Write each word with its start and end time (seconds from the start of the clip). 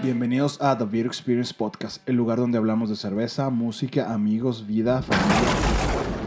Bienvenidos 0.00 0.62
a 0.62 0.78
The 0.78 0.84
Beer 0.84 1.06
Experience 1.06 1.52
Podcast, 1.52 2.08
el 2.08 2.14
lugar 2.14 2.38
donde 2.38 2.56
hablamos 2.56 2.88
de 2.88 2.94
cerveza, 2.94 3.50
música, 3.50 4.12
amigos, 4.14 4.64
vida, 4.64 5.02
familia. 5.02 6.17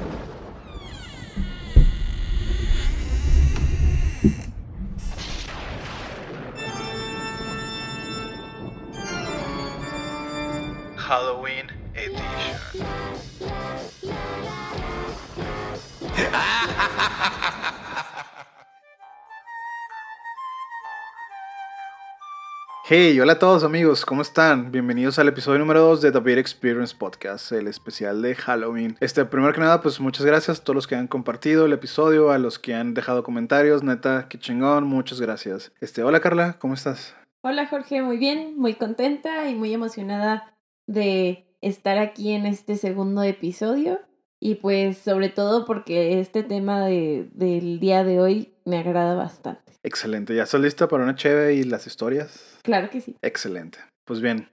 Hey, 22.93 23.17
hola 23.21 23.31
a 23.31 23.39
todos 23.39 23.63
amigos, 23.63 24.05
¿cómo 24.05 24.21
están? 24.21 24.69
Bienvenidos 24.69 25.17
al 25.17 25.29
episodio 25.29 25.59
número 25.59 25.79
2 25.79 26.01
de 26.01 26.11
The 26.11 26.19
Beer 26.19 26.39
Experience 26.39 26.93
Podcast, 26.93 27.53
el 27.53 27.69
especial 27.69 28.21
de 28.21 28.35
Halloween. 28.35 28.97
Este, 28.99 29.23
primero 29.23 29.53
que 29.53 29.61
nada, 29.61 29.81
pues 29.81 30.01
muchas 30.01 30.25
gracias 30.25 30.59
a 30.59 30.63
todos 30.65 30.75
los 30.75 30.87
que 30.87 30.95
han 30.95 31.07
compartido 31.07 31.65
el 31.65 31.71
episodio, 31.71 32.31
a 32.31 32.37
los 32.37 32.59
que 32.59 32.73
han 32.73 32.93
dejado 32.93 33.23
comentarios, 33.23 33.81
neta, 33.81 34.27
qué 34.27 34.37
chingón, 34.37 34.83
muchas 34.87 35.21
gracias. 35.21 35.71
Este, 35.79 36.03
hola 36.03 36.19
Carla, 36.19 36.57
¿cómo 36.59 36.73
estás? 36.73 37.15
Hola 37.43 37.65
Jorge, 37.67 38.01
muy 38.01 38.17
bien, 38.17 38.57
muy 38.57 38.73
contenta 38.73 39.47
y 39.47 39.55
muy 39.55 39.73
emocionada 39.73 40.53
de 40.85 41.47
estar 41.61 41.97
aquí 41.97 42.33
en 42.33 42.45
este 42.45 42.75
segundo 42.75 43.23
episodio. 43.23 44.01
Y 44.37 44.55
pues 44.55 44.97
sobre 44.97 45.29
todo 45.29 45.63
porque 45.63 46.19
este 46.19 46.43
tema 46.43 46.85
de, 46.85 47.29
del 47.31 47.79
día 47.79 48.03
de 48.03 48.19
hoy 48.19 48.50
me 48.65 48.77
agrada 48.77 49.15
bastante. 49.15 49.71
Excelente, 49.83 50.35
¿ya 50.35 50.43
estás 50.43 50.61
lista 50.61 50.87
para 50.87 51.03
una 51.03 51.15
cheve 51.15 51.55
y 51.55 51.63
las 51.63 51.87
historias? 51.87 52.59
Claro 52.63 52.89
que 52.89 53.01
sí. 53.01 53.15
Excelente. 53.21 53.79
Pues 54.05 54.21
bien, 54.21 54.47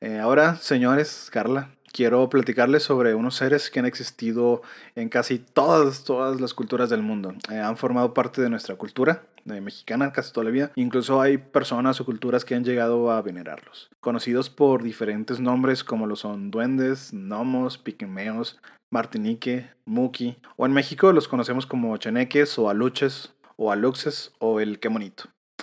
eh, 0.00 0.18
ahora, 0.18 0.56
señores, 0.56 1.28
Carla, 1.30 1.70
quiero 1.92 2.28
platicarles 2.28 2.82
sobre 2.82 3.14
unos 3.14 3.36
seres 3.36 3.70
que 3.70 3.80
han 3.80 3.86
existido 3.86 4.62
en 4.94 5.08
casi 5.08 5.38
todas, 5.38 6.04
todas 6.04 6.40
las 6.40 6.54
culturas 6.54 6.90
del 6.90 7.02
mundo. 7.02 7.34
Eh, 7.50 7.58
han 7.58 7.76
formado 7.76 8.14
parte 8.14 8.40
de 8.40 8.50
nuestra 8.50 8.76
cultura 8.76 9.22
de 9.44 9.60
mexicana 9.60 10.12
casi 10.12 10.32
toda 10.32 10.44
la 10.44 10.50
vida. 10.50 10.72
Incluso 10.76 11.20
hay 11.20 11.38
personas 11.38 12.00
o 12.00 12.04
culturas 12.04 12.44
que 12.44 12.54
han 12.54 12.64
llegado 12.64 13.10
a 13.10 13.22
venerarlos. 13.22 13.90
Conocidos 14.00 14.50
por 14.50 14.82
diferentes 14.82 15.40
nombres 15.40 15.82
como 15.84 16.06
lo 16.06 16.16
son 16.16 16.50
duendes, 16.50 17.10
gnomos, 17.12 17.78
piquimeos, 17.78 18.58
martinique, 18.90 19.70
muki. 19.84 20.36
O 20.56 20.66
en 20.66 20.72
México 20.72 21.12
los 21.12 21.28
conocemos 21.28 21.66
como 21.66 21.96
cheneques 21.96 22.58
o 22.58 22.68
aluches 22.68 23.32
o 23.60 23.70
aluxes 23.70 24.32
o 24.38 24.58
el. 24.58 24.80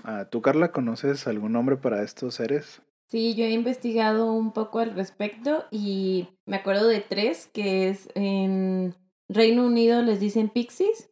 Ah, 0.03 0.27
¿Tú, 0.29 0.41
Carla, 0.43 0.71
conoces 0.71 1.25
algún 1.25 1.53
nombre 1.53 1.77
para 1.77 2.03
estos 2.03 2.35
seres? 2.35 2.83
Sí, 3.07 3.33
yo 3.33 3.45
he 3.45 3.51
investigado 3.51 4.31
un 4.31 4.51
poco 4.53 4.79
al 4.79 4.93
respecto 4.93 5.65
y 5.71 6.27
me 6.45 6.57
acuerdo 6.57 6.87
de 6.87 6.99
tres, 6.99 7.47
que 7.51 7.89
es 7.89 8.07
en 8.13 8.93
Reino 9.27 9.65
Unido 9.65 10.03
les 10.03 10.19
dicen 10.19 10.49
pixies, 10.49 11.09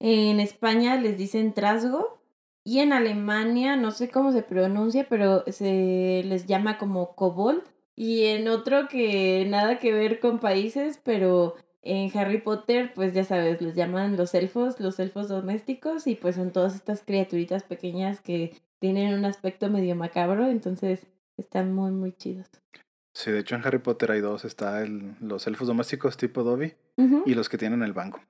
en 0.00 0.40
España 0.40 0.96
les 0.96 1.18
dicen 1.18 1.52
trasgo 1.52 2.22
y 2.64 2.78
en 2.78 2.94
Alemania, 2.94 3.76
no 3.76 3.90
sé 3.90 4.08
cómo 4.08 4.32
se 4.32 4.42
pronuncia, 4.42 5.06
pero 5.10 5.44
se 5.48 6.22
les 6.24 6.46
llama 6.46 6.78
como 6.78 7.14
kobold. 7.14 7.62
Y 7.94 8.24
en 8.24 8.48
otro 8.48 8.88
que 8.88 9.44
nada 9.50 9.78
que 9.78 9.92
ver 9.92 10.18
con 10.18 10.38
países, 10.38 10.98
pero 11.04 11.56
en 11.82 12.16
Harry 12.16 12.40
Potter, 12.40 12.92
pues 12.94 13.12
ya 13.12 13.24
sabes, 13.24 13.60
les 13.60 13.74
llaman 13.74 14.16
los 14.16 14.34
elfos, 14.34 14.78
los 14.80 14.98
elfos 15.00 15.28
domésticos, 15.28 16.06
y 16.06 16.14
pues 16.14 16.36
son 16.36 16.52
todas 16.52 16.74
estas 16.74 17.02
criaturitas 17.02 17.64
pequeñas 17.64 18.20
que 18.20 18.56
tienen 18.78 19.14
un 19.14 19.24
aspecto 19.24 19.68
medio 19.68 19.94
macabro, 19.96 20.48
entonces 20.48 21.06
están 21.36 21.74
muy, 21.74 21.90
muy 21.90 22.12
chidos. 22.12 22.48
Sí, 23.14 23.30
de 23.30 23.40
hecho 23.40 23.56
en 23.56 23.66
Harry 23.66 23.78
Potter 23.78 24.12
hay 24.12 24.20
dos, 24.20 24.44
está 24.44 24.82
el, 24.82 25.14
los 25.20 25.46
elfos 25.46 25.68
domésticos 25.68 26.16
tipo 26.16 26.42
Dobby 26.42 26.74
y 27.26 27.34
los 27.34 27.48
que 27.48 27.58
tienen 27.58 27.82
el 27.82 27.92
banco. 27.92 28.20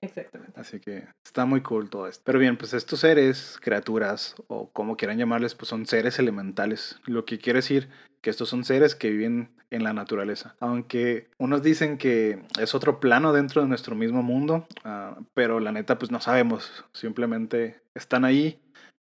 Exactamente. 0.00 0.60
Así 0.60 0.80
que 0.80 1.06
está 1.24 1.44
muy 1.44 1.60
cool 1.62 1.90
todo 1.90 2.06
esto. 2.06 2.22
Pero 2.24 2.38
bien, 2.38 2.56
pues 2.56 2.72
estos 2.74 3.00
seres, 3.00 3.58
criaturas 3.60 4.34
o 4.46 4.70
como 4.70 4.96
quieran 4.96 5.18
llamarles, 5.18 5.54
pues 5.54 5.68
son 5.68 5.86
seres 5.86 6.18
elementales. 6.18 7.00
Lo 7.04 7.24
que 7.24 7.38
quiere 7.38 7.58
decir 7.58 7.88
que 8.20 8.30
estos 8.30 8.48
son 8.48 8.64
seres 8.64 8.94
que 8.94 9.10
viven 9.10 9.50
en 9.70 9.84
la 9.84 9.92
naturaleza. 9.92 10.54
Aunque 10.60 11.28
unos 11.38 11.62
dicen 11.62 11.98
que 11.98 12.42
es 12.60 12.74
otro 12.74 13.00
plano 13.00 13.32
dentro 13.32 13.62
de 13.62 13.68
nuestro 13.68 13.94
mismo 13.94 14.22
mundo, 14.22 14.66
ah, 14.84 15.18
pero 15.34 15.60
la 15.60 15.72
neta 15.72 15.98
pues 15.98 16.10
no 16.10 16.20
sabemos. 16.20 16.84
Simplemente 16.92 17.80
están 17.94 18.24
ahí 18.24 18.58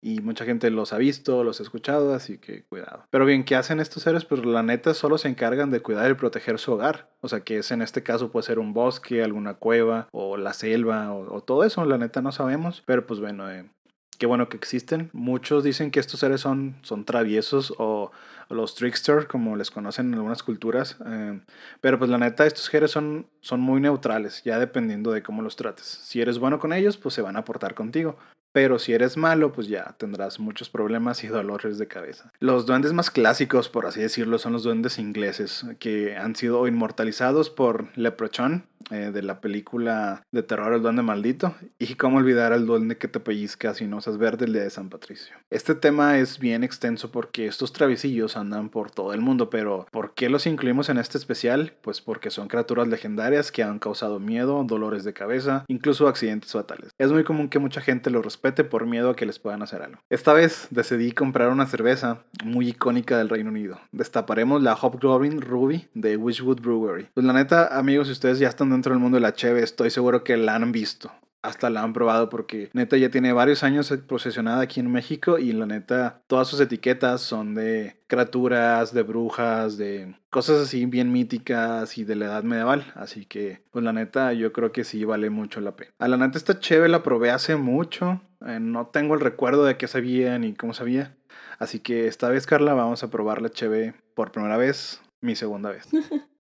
y 0.03 0.19
mucha 0.19 0.43
gente 0.43 0.69
los 0.69 0.91
ha 0.91 0.97
visto, 0.97 1.45
los 1.45 1.61
ha 1.61 1.63
escuchado, 1.63 2.13
así 2.13 2.37
que 2.37 2.63
cuidado. 2.63 3.05
Pero 3.09 3.25
bien, 3.25 3.45
¿qué 3.45 3.55
hacen 3.55 3.79
estos 3.79 4.03
seres? 4.03 4.25
Pues 4.25 4.45
la 4.45 4.61
neta 4.61 4.93
solo 4.93 5.17
se 5.17 5.29
encargan 5.29 5.71
de 5.71 5.79
cuidar 5.79 6.11
y 6.11 6.15
proteger 6.15 6.59
su 6.59 6.73
hogar. 6.73 7.09
O 7.21 7.29
sea, 7.29 7.39
que 7.39 7.59
es 7.59 7.71
en 7.71 7.81
este 7.81 8.03
caso 8.03 8.29
puede 8.29 8.45
ser 8.45 8.59
un 8.59 8.73
bosque, 8.73 9.23
alguna 9.23 9.53
cueva 9.53 10.09
o 10.11 10.35
la 10.35 10.51
selva 10.51 11.13
o, 11.13 11.41
todo 11.41 11.63
eso. 11.63 11.85
La 11.85 11.97
neta 11.97 12.21
no 12.21 12.33
sabemos. 12.33 12.83
Pero 12.85 13.07
pues 13.07 13.21
bueno, 13.21 13.49
eh, 13.49 13.69
qué 14.17 14.25
bueno 14.25 14.49
que 14.49 14.57
existen. 14.57 15.09
Muchos 15.13 15.63
dicen 15.63 15.89
que 15.89 16.01
estos 16.01 16.19
seres 16.19 16.41
son, 16.41 16.75
son 16.81 17.05
traviesos 17.05 17.73
o 17.77 18.11
los 18.49 18.75
trickster, 18.75 19.27
como 19.27 19.55
les 19.55 19.71
conocen 19.71 20.07
en 20.07 20.15
algunas 20.15 20.43
culturas. 20.43 20.97
eh, 21.05 21.39
pero 21.79 21.97
pues 21.97 22.09
la 22.09 22.17
neta, 22.17 22.45
estos 22.45 22.65
seres 22.65 22.91
son, 22.91 23.27
son 23.39 23.61
muy 23.61 23.79
neutrales, 23.79 24.43
ya 24.43 24.59
dependiendo 24.59 25.13
de 25.13 25.23
cómo 25.23 25.41
los 25.41 25.55
trates. 25.55 25.85
Si 25.85 26.19
eres 26.19 26.39
bueno 26.39 26.59
con 26.59 26.73
ellos, 26.73 26.97
pues 26.97 27.15
se 27.15 27.21
van 27.21 27.37
a 27.37 27.45
portar 27.45 27.73
contigo. 27.73 28.17
Pero 28.53 28.79
si 28.79 28.93
eres 28.93 29.17
malo, 29.17 29.51
pues 29.51 29.67
ya 29.67 29.95
tendrás 29.97 30.39
muchos 30.39 30.69
problemas 30.69 31.23
y 31.23 31.27
dolores 31.27 31.79
de 31.79 31.87
cabeza. 31.87 32.31
Los 32.39 32.65
duendes 32.67 32.93
más 32.93 33.09
clásicos, 33.09 33.67
por 33.67 33.87
así 33.87 33.99
decirlo, 33.99 34.37
son 34.37 34.53
los 34.53 34.63
duendes 34.63 34.99
ingleses, 34.99 35.65
que 35.79 36.15
han 36.15 36.35
sido 36.35 36.67
inmortalizados 36.67 37.49
por 37.49 37.87
Leprechaun, 37.97 38.65
eh, 38.91 39.11
de 39.13 39.21
la 39.21 39.41
película 39.41 40.23
de 40.31 40.43
terror 40.43 40.73
El 40.73 40.81
Duende 40.81 41.01
Maldito. 41.01 41.55
Y 41.79 41.95
cómo 41.95 42.17
olvidar 42.17 42.53
al 42.53 42.65
duende 42.65 42.97
que 42.97 43.07
te 43.07 43.19
pellizca 43.19 43.73
si 43.73 43.85
no 43.85 43.97
usas 43.97 44.17
verde 44.17 44.45
el 44.45 44.53
día 44.53 44.63
de 44.63 44.69
San 44.69 44.89
Patricio. 44.89 45.35
Este 45.49 45.75
tema 45.75 46.17
es 46.17 46.39
bien 46.39 46.63
extenso 46.63 47.11
porque 47.11 47.47
estos 47.47 47.73
travesillos 47.73 48.37
andan 48.37 48.69
por 48.69 48.91
todo 48.91 49.13
el 49.13 49.21
mundo, 49.21 49.49
pero 49.49 49.85
¿por 49.91 50.13
qué 50.13 50.29
los 50.29 50.45
incluimos 50.47 50.89
en 50.89 50.97
este 50.97 51.17
especial? 51.17 51.73
Pues 51.81 52.01
porque 52.01 52.31
son 52.31 52.47
criaturas 52.47 52.87
legendarias 52.87 53.51
que 53.51 53.63
han 53.63 53.79
causado 53.79 54.19
miedo, 54.19 54.63
dolores 54.65 55.03
de 55.03 55.13
cabeza, 55.13 55.65
incluso 55.67 56.07
accidentes 56.07 56.51
fatales. 56.51 56.91
Es 56.97 57.11
muy 57.11 57.23
común 57.23 57.49
que 57.49 57.59
mucha 57.59 57.81
gente 57.81 58.09
los 58.09 58.23
respete 58.23 58.63
por 58.63 58.85
miedo 58.85 59.11
a 59.11 59.15
que 59.15 59.25
les 59.25 59.39
puedan 59.39 59.61
hacer 59.61 59.81
algo. 59.81 59.99
Esta 60.09 60.33
vez 60.33 60.67
decidí 60.71 61.11
comprar 61.11 61.49
una 61.49 61.65
cerveza 61.67 62.23
muy 62.43 62.69
icónica 62.69 63.17
del 63.17 63.29
Reino 63.29 63.49
Unido. 63.49 63.79
Destaparemos 63.91 64.61
la 64.61 64.75
Hobgoblin 64.75 65.41
Ruby 65.41 65.87
de 65.93 66.17
Wishwood 66.17 66.61
Brewery. 66.61 67.07
Pues 67.13 67.25
la 67.25 67.33
neta, 67.33 67.77
amigos, 67.77 68.07
si 68.07 68.13
ustedes 68.13 68.39
ya 68.39 68.49
están 68.49 68.72
dentro 68.73 68.93
del 68.93 69.01
mundo 69.01 69.15
de 69.15 69.21
la 69.21 69.33
cheve, 69.33 69.63
estoy 69.63 69.89
seguro 69.89 70.23
que 70.23 70.37
la 70.37 70.55
han 70.55 70.71
visto 70.71 71.11
hasta 71.43 71.69
la 71.69 71.83
han 71.83 71.93
probado 71.93 72.29
porque 72.29 72.69
neta 72.73 72.97
ya 72.97 73.09
tiene 73.09 73.33
varios 73.33 73.63
años 73.63 73.93
posesionada 74.07 74.61
aquí 74.61 74.79
en 74.79 74.91
México 74.91 75.37
y 75.37 75.51
la 75.51 75.65
neta 75.65 76.21
todas 76.27 76.47
sus 76.47 76.59
etiquetas 76.61 77.21
son 77.21 77.53
de 77.53 77.97
criaturas, 78.07 78.93
de 78.93 79.03
brujas, 79.03 79.77
de 79.77 80.15
cosas 80.29 80.61
así 80.61 80.85
bien 80.85 81.11
míticas 81.11 81.97
y 81.97 82.05
de 82.05 82.15
la 82.15 82.25
edad 82.25 82.43
medieval, 82.43 82.91
así 82.95 83.25
que 83.25 83.61
pues 83.71 83.83
la 83.83 83.93
neta 83.93 84.31
yo 84.33 84.53
creo 84.53 84.71
que 84.71 84.85
sí 84.85 85.03
vale 85.03 85.29
mucho 85.29 85.59
la 85.59 85.75
pena. 85.75 85.91
A 85.99 86.07
la 86.07 86.17
neta 86.17 86.37
esta 86.37 86.59
cheve 86.59 86.87
la 86.87 87.03
probé 87.03 87.31
hace 87.31 87.57
mucho, 87.57 88.21
eh, 88.47 88.59
no 88.61 88.87
tengo 88.87 89.13
el 89.13 89.19
recuerdo 89.19 89.65
de 89.65 89.75
qué 89.75 89.87
sabía 89.87 90.39
ni 90.39 90.53
cómo 90.53 90.73
sabía, 90.73 91.13
así 91.59 91.79
que 91.79 92.07
esta 92.07 92.29
vez 92.29 92.47
Carla 92.47 92.73
vamos 92.73 93.03
a 93.03 93.11
probar 93.11 93.41
la 93.41 93.49
cheve 93.49 93.93
por 94.15 94.31
primera 94.31 94.55
vez, 94.55 95.01
mi 95.19 95.35
segunda 95.35 95.71
vez. 95.71 95.89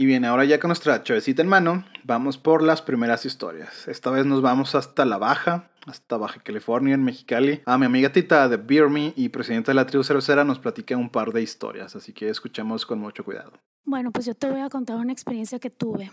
Y 0.00 0.06
bien, 0.06 0.24
ahora 0.24 0.46
ya 0.46 0.58
con 0.58 0.70
nuestra 0.70 1.02
chavecita 1.02 1.42
en 1.42 1.48
mano, 1.48 1.84
vamos 2.04 2.38
por 2.38 2.62
las 2.62 2.80
primeras 2.80 3.26
historias. 3.26 3.86
Esta 3.86 4.10
vez 4.10 4.24
nos 4.24 4.40
vamos 4.40 4.74
hasta 4.74 5.04
la 5.04 5.18
Baja, 5.18 5.70
hasta 5.84 6.16
Baja 6.16 6.40
California, 6.42 6.94
en 6.94 7.04
Mexicali. 7.04 7.60
A 7.66 7.76
mi 7.76 7.84
amiga 7.84 8.10
Tita 8.10 8.48
de 8.48 8.56
Beer 8.56 8.88
Me 8.88 9.12
y 9.14 9.28
presidenta 9.28 9.72
de 9.72 9.74
la 9.74 9.84
tribu 9.84 10.02
cervecera 10.02 10.42
nos 10.42 10.58
platica 10.58 10.96
un 10.96 11.10
par 11.10 11.34
de 11.34 11.42
historias, 11.42 11.96
así 11.96 12.14
que 12.14 12.30
escuchemos 12.30 12.86
con 12.86 12.98
mucho 12.98 13.26
cuidado. 13.26 13.52
Bueno, 13.84 14.10
pues 14.10 14.24
yo 14.24 14.34
te 14.34 14.50
voy 14.50 14.60
a 14.60 14.70
contar 14.70 14.96
una 14.96 15.12
experiencia 15.12 15.58
que 15.58 15.68
tuve. 15.68 16.10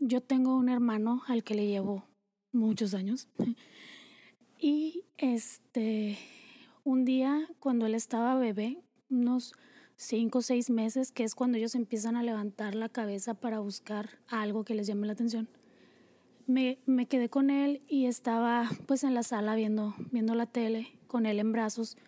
Yo 0.00 0.20
tengo 0.20 0.56
un 0.56 0.68
hermano 0.68 1.22
al 1.28 1.44
que 1.44 1.54
le 1.54 1.68
llevo 1.68 2.08
muchos 2.50 2.92
años. 2.92 3.28
Y 4.58 5.04
este, 5.16 6.18
un 6.82 7.04
día 7.04 7.46
cuando 7.60 7.86
él 7.86 7.94
estaba 7.94 8.34
bebé, 8.34 8.82
unos 9.08 9.54
cinco 9.98 10.38
o 10.38 10.42
seis 10.42 10.70
meses, 10.70 11.12
que 11.12 11.24
es 11.24 11.34
cuando 11.34 11.58
ellos 11.58 11.74
empiezan 11.74 12.16
a 12.16 12.22
levantar 12.22 12.74
la 12.74 12.88
cabeza 12.88 13.34
para 13.34 13.58
buscar 13.58 14.08
algo 14.28 14.64
que 14.64 14.74
les 14.74 14.86
llame 14.86 15.06
la 15.06 15.12
atención, 15.12 15.48
me, 16.46 16.78
me 16.86 17.06
quedé 17.06 17.28
con 17.28 17.50
él 17.50 17.82
y 17.88 18.06
estaba 18.06 18.70
pues 18.86 19.04
en 19.04 19.12
la 19.12 19.22
sala 19.22 19.54
viendo, 19.54 19.94
viendo 20.12 20.34
la 20.34 20.46
tele 20.46 20.96
con 21.08 21.26
él 21.26 21.40
en 21.40 21.52
brazos 21.52 21.98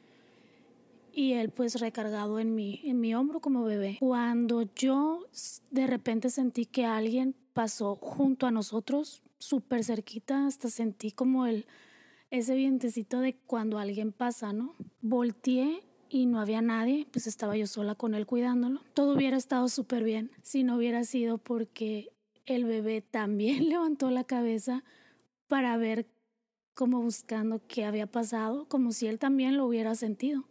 y 1.12 1.32
él 1.32 1.50
pues 1.50 1.80
recargado 1.80 2.38
en 2.38 2.54
mi, 2.54 2.80
en 2.84 3.00
mi 3.00 3.14
hombro 3.14 3.40
como 3.40 3.64
bebé. 3.64 3.96
Cuando 3.98 4.62
yo 4.74 5.26
de 5.70 5.86
repente 5.86 6.30
sentí 6.30 6.66
que 6.66 6.86
alguien 6.86 7.34
pasó 7.52 7.96
junto 7.96 8.46
a 8.46 8.52
nosotros, 8.52 9.22
súper 9.38 9.84
cerquita, 9.84 10.46
hasta 10.46 10.70
sentí 10.70 11.10
como 11.10 11.46
el, 11.46 11.66
ese 12.30 12.54
vientecito 12.54 13.18
de 13.18 13.34
cuando 13.34 13.78
alguien 13.78 14.12
pasa, 14.12 14.52
¿no? 14.52 14.76
Volteé 15.02 15.82
y 16.10 16.26
no 16.26 16.40
había 16.40 16.60
nadie, 16.60 17.06
pues 17.12 17.26
estaba 17.26 17.56
yo 17.56 17.66
sola 17.66 17.94
con 17.94 18.14
él 18.14 18.26
cuidándolo. 18.26 18.80
Todo 18.94 19.14
hubiera 19.14 19.36
estado 19.36 19.68
súper 19.68 20.04
bien 20.04 20.30
si 20.42 20.64
no 20.64 20.76
hubiera 20.76 21.04
sido 21.04 21.38
porque 21.38 22.10
el 22.46 22.64
bebé 22.64 23.00
también 23.00 23.68
levantó 23.70 24.10
la 24.10 24.24
cabeza 24.24 24.84
para 25.46 25.76
ver 25.76 26.06
como 26.74 27.02
buscando 27.02 27.60
qué 27.66 27.84
había 27.84 28.06
pasado, 28.06 28.66
como 28.66 28.92
si 28.92 29.06
él 29.06 29.18
también 29.18 29.56
lo 29.56 29.66
hubiera 29.66 29.94
sentido. 29.94 30.44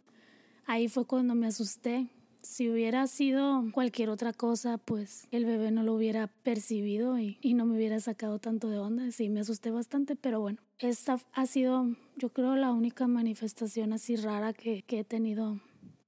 Ahí 0.66 0.88
fue 0.88 1.04
cuando 1.04 1.34
me 1.34 1.48
asusté. 1.48 2.08
Si 2.42 2.70
hubiera 2.70 3.06
sido 3.06 3.64
cualquier 3.72 4.08
otra 4.08 4.32
cosa, 4.32 4.78
pues 4.78 5.26
el 5.30 5.44
bebé 5.44 5.72
no 5.72 5.82
lo 5.82 5.92
hubiera 5.94 6.28
percibido 6.28 7.18
y, 7.18 7.36
no 7.54 7.66
me 7.66 7.76
hubiera 7.76 8.00
sacado 8.00 8.38
tanto 8.38 8.70
de 8.70 8.78
onda. 8.78 9.10
Sí, 9.10 9.28
me 9.28 9.40
asusté 9.40 9.70
bastante, 9.70 10.16
pero 10.16 10.40
bueno, 10.40 10.58
esta 10.78 11.18
ha 11.32 11.46
sido, 11.46 11.96
yo 12.20 12.28
creo, 12.28 12.54
la 12.54 12.70
única 12.70 13.06
manifestación 13.06 13.94
así 13.94 14.14
rara 14.14 14.52
que, 14.52 14.82
que 14.82 15.00
he 15.00 15.04
tenido 15.04 15.58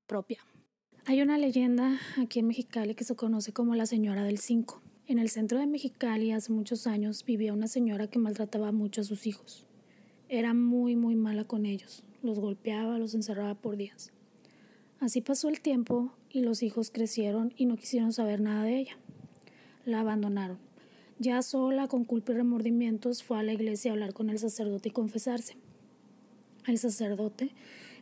propia. 0.06 0.44
Hay 1.06 1.22
una 1.22 1.38
leyenda 1.38 1.98
aquí 2.18 2.40
en 2.40 2.48
Mexicali 2.48 2.94
que 2.94 3.04
se 3.04 3.16
conoce 3.16 3.54
como 3.54 3.74
la 3.74 3.86
Señora 3.86 4.22
del 4.22 4.36
Cinco. 4.36 4.82
En 5.06 5.18
el 5.18 5.30
centro 5.30 5.58
de 5.58 5.66
Mexicali 5.66 6.30
hace 6.32 6.52
muchos 6.52 6.86
años 6.86 7.24
vivía 7.24 7.54
una 7.54 7.66
señora 7.66 8.08
que 8.08 8.18
maltrataba 8.18 8.72
mucho 8.72 9.00
a 9.00 9.04
sus 9.04 9.26
hijos. 9.26 9.66
Era 10.28 10.52
muy, 10.52 10.96
muy 10.96 11.16
mala 11.16 11.44
con 11.44 11.64
ellos. 11.64 12.04
Los 12.22 12.38
golpeaba, 12.38 12.98
los 12.98 13.14
encerraba 13.14 13.54
por 13.54 13.78
días. 13.78 14.12
Así 15.00 15.22
pasó 15.22 15.48
el 15.48 15.62
tiempo 15.62 16.12
y 16.28 16.42
los 16.42 16.62
hijos 16.62 16.90
crecieron 16.90 17.54
y 17.56 17.64
no 17.64 17.78
quisieron 17.78 18.12
saber 18.12 18.42
nada 18.42 18.64
de 18.64 18.78
ella. 18.80 18.98
La 19.86 20.00
abandonaron. 20.00 20.58
Ya 21.18 21.40
sola, 21.40 21.88
con 21.88 22.04
culpa 22.04 22.32
y 22.32 22.34
remordimientos, 22.34 23.22
fue 23.22 23.38
a 23.38 23.42
la 23.42 23.54
iglesia 23.54 23.90
a 23.90 23.94
hablar 23.94 24.12
con 24.12 24.28
el 24.28 24.38
sacerdote 24.38 24.90
y 24.90 24.92
confesarse. 24.92 25.56
El 26.66 26.78
sacerdote 26.78 27.50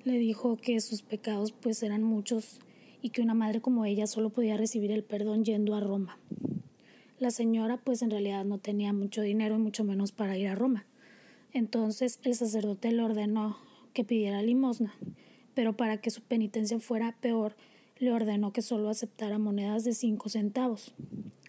le 0.05 0.19
dijo 0.19 0.57
que 0.57 0.81
sus 0.81 1.01
pecados 1.01 1.53
pues 1.53 1.83
eran 1.83 2.03
muchos 2.03 2.61
y 3.01 3.09
que 3.09 3.23
una 3.23 3.33
madre 3.33 3.63
como 3.63 3.87
ella 3.87 4.07
solo 4.07 4.31
podía 4.31 4.59
recibir 4.59 4.93
el 4.93 5.03
perdón 5.03 5.45
yendo 5.47 5.75
a 5.75 5.81
Roma. 5.81 6.19
La 7.19 7.31
señora 7.31 7.79
pues 7.79 8.03
en 8.03 8.11
realidad 8.11 8.45
no 8.45 8.59
tenía 8.59 8.93
mucho 8.93 9.23
dinero 9.23 9.55
y 9.55 9.59
mucho 9.59 9.83
menos 9.83 10.13
para 10.13 10.37
ir 10.37 10.49
a 10.49 10.55
Roma. 10.55 10.85
Entonces 11.55 12.21
el 12.23 12.35
sacerdote 12.35 12.93
le 12.93 13.03
ordenó 13.03 13.57
que 13.95 14.05
pidiera 14.05 14.43
limosna, 14.43 14.95
pero 15.55 15.77
para 15.77 15.99
que 16.03 16.11
su 16.11 16.21
penitencia 16.21 16.79
fuera 16.81 17.17
peor, 17.21 17.57
le 17.99 18.13
ordenó 18.13 18.53
que 18.53 18.63
solo 18.63 18.91
aceptara 18.91 19.39
monedas 19.39 19.85
de 19.85 19.95
cinco 19.95 20.29
centavos 20.29 20.95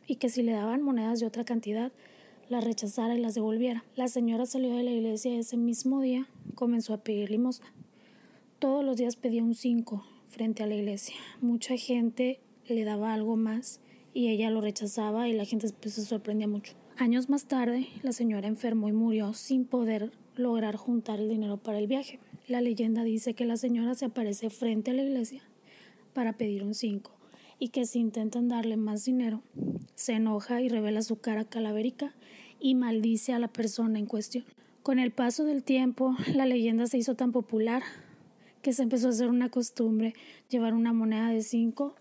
y 0.08 0.16
que 0.16 0.30
si 0.30 0.44
le 0.44 0.54
daban 0.54 0.82
monedas 0.82 1.20
de 1.20 1.26
otra 1.26 1.44
cantidad, 1.44 1.92
las 2.52 2.66
rechazara 2.66 3.16
y 3.16 3.22
las 3.22 3.34
devolviera. 3.34 3.86
La 3.96 4.10
señora 4.10 4.46
salió 4.46 4.76
de 4.76 4.84
la 4.84 4.92
iglesia 4.92 5.40
ese 5.40 5.56
mismo 5.56 6.02
día, 6.02 6.28
comenzó 6.54 6.94
a 6.94 6.98
pedir 6.98 7.32
limosna. 7.32 7.74
Todos 8.60 8.84
los 8.84 8.98
días 8.98 9.16
pedía 9.16 9.42
un 9.42 9.56
cinco 9.56 10.06
frente 10.28 10.62
a 10.62 10.68
la 10.68 10.76
iglesia. 10.76 11.16
Mucha 11.40 11.78
gente 11.78 12.42
le 12.68 12.84
daba 12.84 13.14
algo 13.14 13.38
más 13.38 13.80
y 14.14 14.28
ella 14.28 14.50
lo 14.50 14.60
rechazaba 14.60 15.30
y 15.30 15.34
la 15.34 15.46
gente 15.46 15.70
pues, 15.82 15.94
se 15.94 16.04
sorprendía 16.04 16.50
mucho. 16.50 16.74
Años 16.98 17.30
más 17.30 17.46
tarde, 17.46 17.88
la 18.04 18.12
señora 18.12 18.50
enfermó 18.50 18.90
y 18.90 18.92
murió 18.92 19.34
sin 19.34 19.64
poder 19.64 20.12
lograr 20.36 20.76
juntar 20.76 21.22
el 21.22 21.30
dinero 21.30 21.56
para 21.56 21.80
el 21.80 21.88
viaje. 21.88 22.20
La 22.50 22.60
leyenda 22.60 23.06
dice 23.06 23.34
que 23.34 23.46
la 23.46 23.56
señora 23.56 23.96
se 23.96 24.04
aparece 24.04 24.50
frente 24.50 24.92
a 24.92 24.94
la 24.94 25.04
iglesia 25.04 25.42
para 26.14 26.34
pedir 26.34 26.64
un 26.64 26.74
cinco 26.76 27.12
y 27.60 27.70
que 27.70 27.86
si 27.86 28.00
intentan 28.00 28.50
darle 28.50 28.76
más 28.76 29.06
dinero, 29.06 29.42
se 29.96 30.14
enoja 30.14 30.62
y 30.62 30.68
revela 30.68 31.02
su 31.02 31.22
cara 31.22 31.46
calavérica 31.46 32.14
y 32.62 32.76
maldice 32.76 33.34
a 33.34 33.40
la 33.40 33.48
persona 33.48 34.00
en 34.00 34.06
cuestión. 34.06 34.46
Con 34.84 35.00
el 35.00 35.12
paso 35.12 35.44
del 35.44 35.64
tiempo, 35.64 36.16
la 36.34 36.46
leyenda 36.46 36.88
se 36.88 36.98
hizo 36.98 37.16
tan 37.16 37.32
popular 37.32 37.84
que 38.62 38.74
se 38.74 38.84
empezó 38.84 39.08
a 39.08 39.10
hacer 39.10 39.28
una 39.28 39.50
costumbre 39.50 40.14
llevar 40.50 40.74
una 40.74 40.94
moneda 40.94 41.30
de 41.30 41.42
cinco 41.42 41.96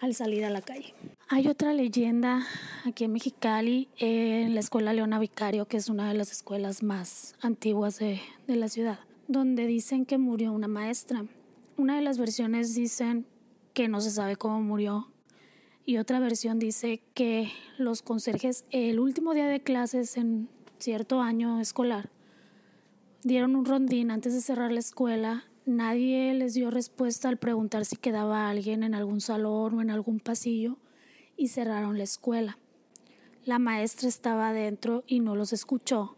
al 0.00 0.14
salir 0.14 0.44
a 0.44 0.50
la 0.50 0.62
calle. 0.62 0.94
Hay 1.28 1.46
otra 1.46 1.72
leyenda 1.72 2.44
aquí 2.84 3.04
en 3.04 3.12
Mexicali, 3.12 3.88
en 3.98 4.54
la 4.54 4.60
escuela 4.60 4.92
Leona 4.92 5.18
Vicario, 5.18 5.66
que 5.66 5.76
es 5.76 5.88
una 5.88 6.08
de 6.08 6.14
las 6.14 6.32
escuelas 6.32 6.82
más 6.82 7.34
antiguas 7.40 7.98
de, 7.98 8.20
de 8.46 8.56
la 8.56 8.68
ciudad, 8.68 8.98
donde 9.28 9.66
dicen 9.66 10.06
que 10.06 10.18
murió 10.18 10.52
una 10.52 10.68
maestra. 10.68 11.26
Una 11.76 11.96
de 11.96 12.02
las 12.02 12.18
versiones 12.18 12.74
dicen 12.74 13.26
que 13.74 13.88
no 13.88 14.00
se 14.00 14.10
sabe 14.10 14.36
cómo 14.36 14.60
murió 14.60 15.10
y 15.86 15.98
otra 15.98 16.20
versión 16.20 16.58
dice 16.58 17.02
que 17.14 17.50
los 17.78 18.02
conserjes 18.02 18.64
el 18.70 19.00
último 19.00 19.34
día 19.34 19.48
de 19.48 19.60
clases 19.60 20.16
en 20.16 20.48
cierto 20.78 21.20
año 21.20 21.60
escolar 21.60 22.10
dieron 23.22 23.56
un 23.56 23.64
rondín 23.64 24.10
antes 24.10 24.34
de 24.34 24.40
cerrar 24.40 24.72
la 24.72 24.80
escuela 24.80 25.44
Nadie 25.66 26.34
les 26.34 26.54
dio 26.54 26.70
respuesta 26.70 27.28
al 27.28 27.36
preguntar 27.36 27.84
si 27.84 27.94
quedaba 27.94 28.48
alguien 28.48 28.82
en 28.82 28.94
algún 28.94 29.20
salón 29.20 29.74
o 29.74 29.80
en 29.82 29.90
algún 29.90 30.18
pasillo 30.18 30.78
y 31.36 31.48
cerraron 31.48 31.98
la 31.98 32.02
escuela. 32.02 32.58
La 33.44 33.60
maestra 33.60 34.08
estaba 34.08 34.48
adentro 34.48 35.04
y 35.06 35.20
no 35.20 35.36
los 35.36 35.52
escuchó 35.52 36.16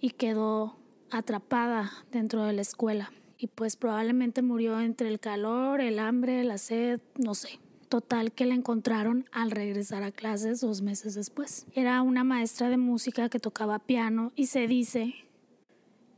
y 0.00 0.10
quedó 0.10 0.78
atrapada 1.10 1.92
dentro 2.12 2.44
de 2.44 2.52
la 2.52 2.62
escuela. 2.62 3.12
Y 3.36 3.48
pues 3.48 3.76
probablemente 3.76 4.42
murió 4.42 4.80
entre 4.80 5.08
el 5.08 5.20
calor, 5.20 5.80
el 5.80 5.98
hambre, 5.98 6.42
la 6.44 6.56
sed, 6.56 7.00
no 7.16 7.34
sé. 7.34 7.58
Total 7.88 8.32
que 8.32 8.44
la 8.44 8.54
encontraron 8.54 9.24
al 9.32 9.50
regresar 9.50 10.02
a 10.02 10.12
clases 10.12 10.60
dos 10.60 10.82
meses 10.82 11.14
después. 11.14 11.66
Era 11.74 12.02
una 12.02 12.22
maestra 12.22 12.68
de 12.68 12.76
música 12.76 13.30
que 13.30 13.40
tocaba 13.40 13.78
piano 13.78 14.30
y 14.36 14.46
se 14.46 14.66
dice 14.66 15.14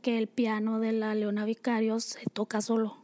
que 0.01 0.17
el 0.17 0.27
piano 0.27 0.79
de 0.79 0.91
la 0.91 1.15
Leona 1.15 1.45
Vicario 1.45 1.99
se 2.01 2.25
toca 2.33 2.59
solo. 2.59 2.97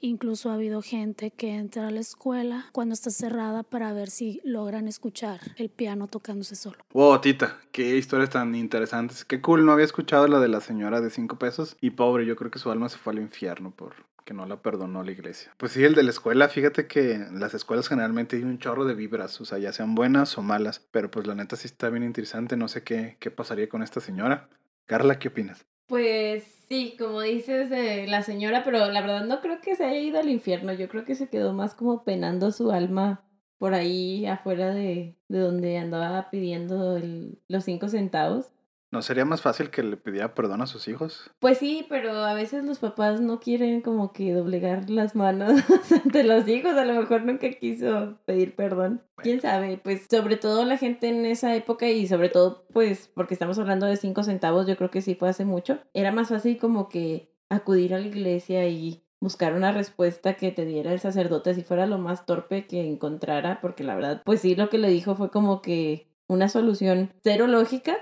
Incluso 0.00 0.50
ha 0.50 0.54
habido 0.54 0.80
gente 0.82 1.30
que 1.30 1.54
entra 1.54 1.88
a 1.88 1.90
la 1.90 2.00
escuela 2.00 2.66
cuando 2.72 2.92
está 2.92 3.10
cerrada 3.10 3.64
para 3.64 3.92
ver 3.92 4.10
si 4.10 4.40
logran 4.44 4.86
escuchar 4.86 5.40
el 5.56 5.70
piano 5.70 6.06
tocándose 6.06 6.54
solo. 6.54 6.78
Wow, 6.92 7.20
Tita, 7.20 7.58
qué 7.72 7.96
historias 7.96 8.30
tan 8.30 8.54
interesantes. 8.54 9.24
Qué 9.24 9.40
cool, 9.40 9.64
no 9.64 9.72
había 9.72 9.86
escuchado 9.86 10.28
la 10.28 10.38
de 10.38 10.48
la 10.48 10.60
señora 10.60 11.00
de 11.00 11.10
cinco 11.10 11.38
pesos. 11.38 11.76
Y 11.80 11.90
pobre, 11.90 12.26
yo 12.26 12.36
creo 12.36 12.50
que 12.50 12.60
su 12.60 12.70
alma 12.70 12.88
se 12.88 12.98
fue 12.98 13.14
al 13.14 13.18
infierno 13.18 13.72
por 13.72 14.07
que 14.28 14.34
no 14.34 14.44
la 14.44 14.60
perdonó 14.60 15.02
la 15.02 15.10
iglesia. 15.10 15.54
Pues 15.56 15.72
sí, 15.72 15.82
el 15.82 15.94
de 15.94 16.02
la 16.02 16.10
escuela, 16.10 16.50
fíjate 16.50 16.86
que 16.86 17.18
las 17.32 17.54
escuelas 17.54 17.88
generalmente 17.88 18.36
hay 18.36 18.42
un 18.42 18.58
chorro 18.58 18.84
de 18.84 18.92
vibras, 18.92 19.40
o 19.40 19.46
sea, 19.46 19.56
ya 19.56 19.72
sean 19.72 19.94
buenas 19.94 20.36
o 20.36 20.42
malas. 20.42 20.86
Pero 20.90 21.10
pues 21.10 21.26
la 21.26 21.34
neta 21.34 21.56
sí 21.56 21.66
está 21.66 21.88
bien 21.88 22.04
interesante, 22.04 22.54
no 22.54 22.68
sé 22.68 22.82
qué, 22.82 23.16
qué 23.20 23.30
pasaría 23.30 23.70
con 23.70 23.82
esta 23.82 24.00
señora. 24.00 24.50
Carla, 24.84 25.18
¿qué 25.18 25.28
opinas? 25.28 25.64
Pues 25.86 26.44
sí, 26.68 26.94
como 26.98 27.22
dices 27.22 27.70
la 28.06 28.20
señora, 28.20 28.64
pero 28.64 28.90
la 28.90 29.00
verdad 29.00 29.24
no 29.24 29.40
creo 29.40 29.62
que 29.62 29.74
se 29.76 29.86
haya 29.86 29.98
ido 29.98 30.20
al 30.20 30.28
infierno. 30.28 30.74
Yo 30.74 30.90
creo 30.90 31.06
que 31.06 31.14
se 31.14 31.30
quedó 31.30 31.54
más 31.54 31.74
como 31.74 32.04
penando 32.04 32.52
su 32.52 32.70
alma 32.70 33.24
por 33.56 33.72
ahí 33.72 34.26
afuera 34.26 34.74
de, 34.74 35.16
de 35.28 35.38
donde 35.38 35.78
andaba 35.78 36.28
pidiendo 36.28 37.00
los 37.48 37.64
cinco 37.64 37.88
centavos. 37.88 38.50
¿No 38.90 39.02
sería 39.02 39.26
más 39.26 39.42
fácil 39.42 39.68
que 39.68 39.82
le 39.82 39.98
pidiera 39.98 40.34
perdón 40.34 40.62
a 40.62 40.66
sus 40.66 40.88
hijos? 40.88 41.30
Pues 41.40 41.58
sí, 41.58 41.84
pero 41.90 42.12
a 42.24 42.32
veces 42.32 42.64
los 42.64 42.78
papás 42.78 43.20
no 43.20 43.38
quieren 43.38 43.82
como 43.82 44.12
que 44.12 44.32
doblegar 44.32 44.88
las 44.88 45.14
manos 45.14 45.60
ante 46.04 46.24
los 46.24 46.48
hijos. 46.48 46.72
A 46.72 46.86
lo 46.86 46.94
mejor 46.94 47.22
nunca 47.24 47.50
quiso 47.50 48.18
pedir 48.24 48.56
perdón. 48.56 49.02
¿Quién 49.16 49.40
sabe? 49.42 49.78
Pues 49.82 50.06
sobre 50.10 50.36
todo 50.36 50.64
la 50.64 50.78
gente 50.78 51.08
en 51.08 51.26
esa 51.26 51.54
época 51.54 51.88
y 51.88 52.06
sobre 52.06 52.30
todo 52.30 52.66
pues 52.72 53.10
porque 53.14 53.34
estamos 53.34 53.58
hablando 53.58 53.86
de 53.86 53.96
cinco 53.96 54.22
centavos, 54.22 54.66
yo 54.66 54.76
creo 54.76 54.90
que 54.90 55.02
sí 55.02 55.14
fue 55.14 55.28
hace 55.28 55.44
mucho. 55.44 55.78
Era 55.92 56.10
más 56.10 56.28
fácil 56.28 56.56
como 56.58 56.88
que 56.88 57.30
acudir 57.50 57.94
a 57.94 57.98
la 57.98 58.06
iglesia 58.06 58.66
y 58.68 59.02
buscar 59.20 59.54
una 59.54 59.72
respuesta 59.72 60.34
que 60.34 60.52
te 60.52 60.64
diera 60.64 60.92
el 60.92 61.00
sacerdote 61.00 61.54
si 61.54 61.62
fuera 61.62 61.86
lo 61.86 61.98
más 61.98 62.24
torpe 62.24 62.66
que 62.66 62.86
encontrara, 62.86 63.60
porque 63.60 63.84
la 63.84 63.94
verdad, 63.94 64.22
pues 64.24 64.40
sí, 64.40 64.54
lo 64.54 64.68
que 64.68 64.78
le 64.78 64.88
dijo 64.88 65.16
fue 65.16 65.30
como 65.30 65.60
que 65.60 66.08
una 66.28 66.48
solución 66.48 67.12
cero 67.22 67.46
lógica, 67.46 67.96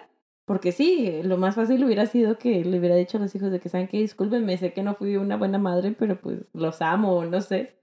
porque 0.47 0.71
sí, 0.71 1.23
lo 1.25 1.37
más 1.39 1.57
fácil 1.57 1.85
hubiera 1.85 2.07
sido 2.07 2.39
que 2.39 2.65
le 2.65 2.79
hubiera 2.79 2.95
dicho 2.95 3.19
a 3.19 3.21
los 3.21 3.35
hijos 3.35 3.51
de 3.51 3.59
que 3.59 3.69
saben 3.69 3.89
que 3.89 3.99
discúlpenme, 3.99 4.57
sé 4.57 4.73
que 4.73 4.85
no 4.85 4.95
fui 4.95 5.17
una 5.17 5.37
buena 5.37 5.59
madre, 5.59 5.95
pero 5.99 6.21
pues 6.21 6.39
los 6.53 6.81
amo, 6.81 7.25
no 7.25 7.41
sé. 7.41 7.77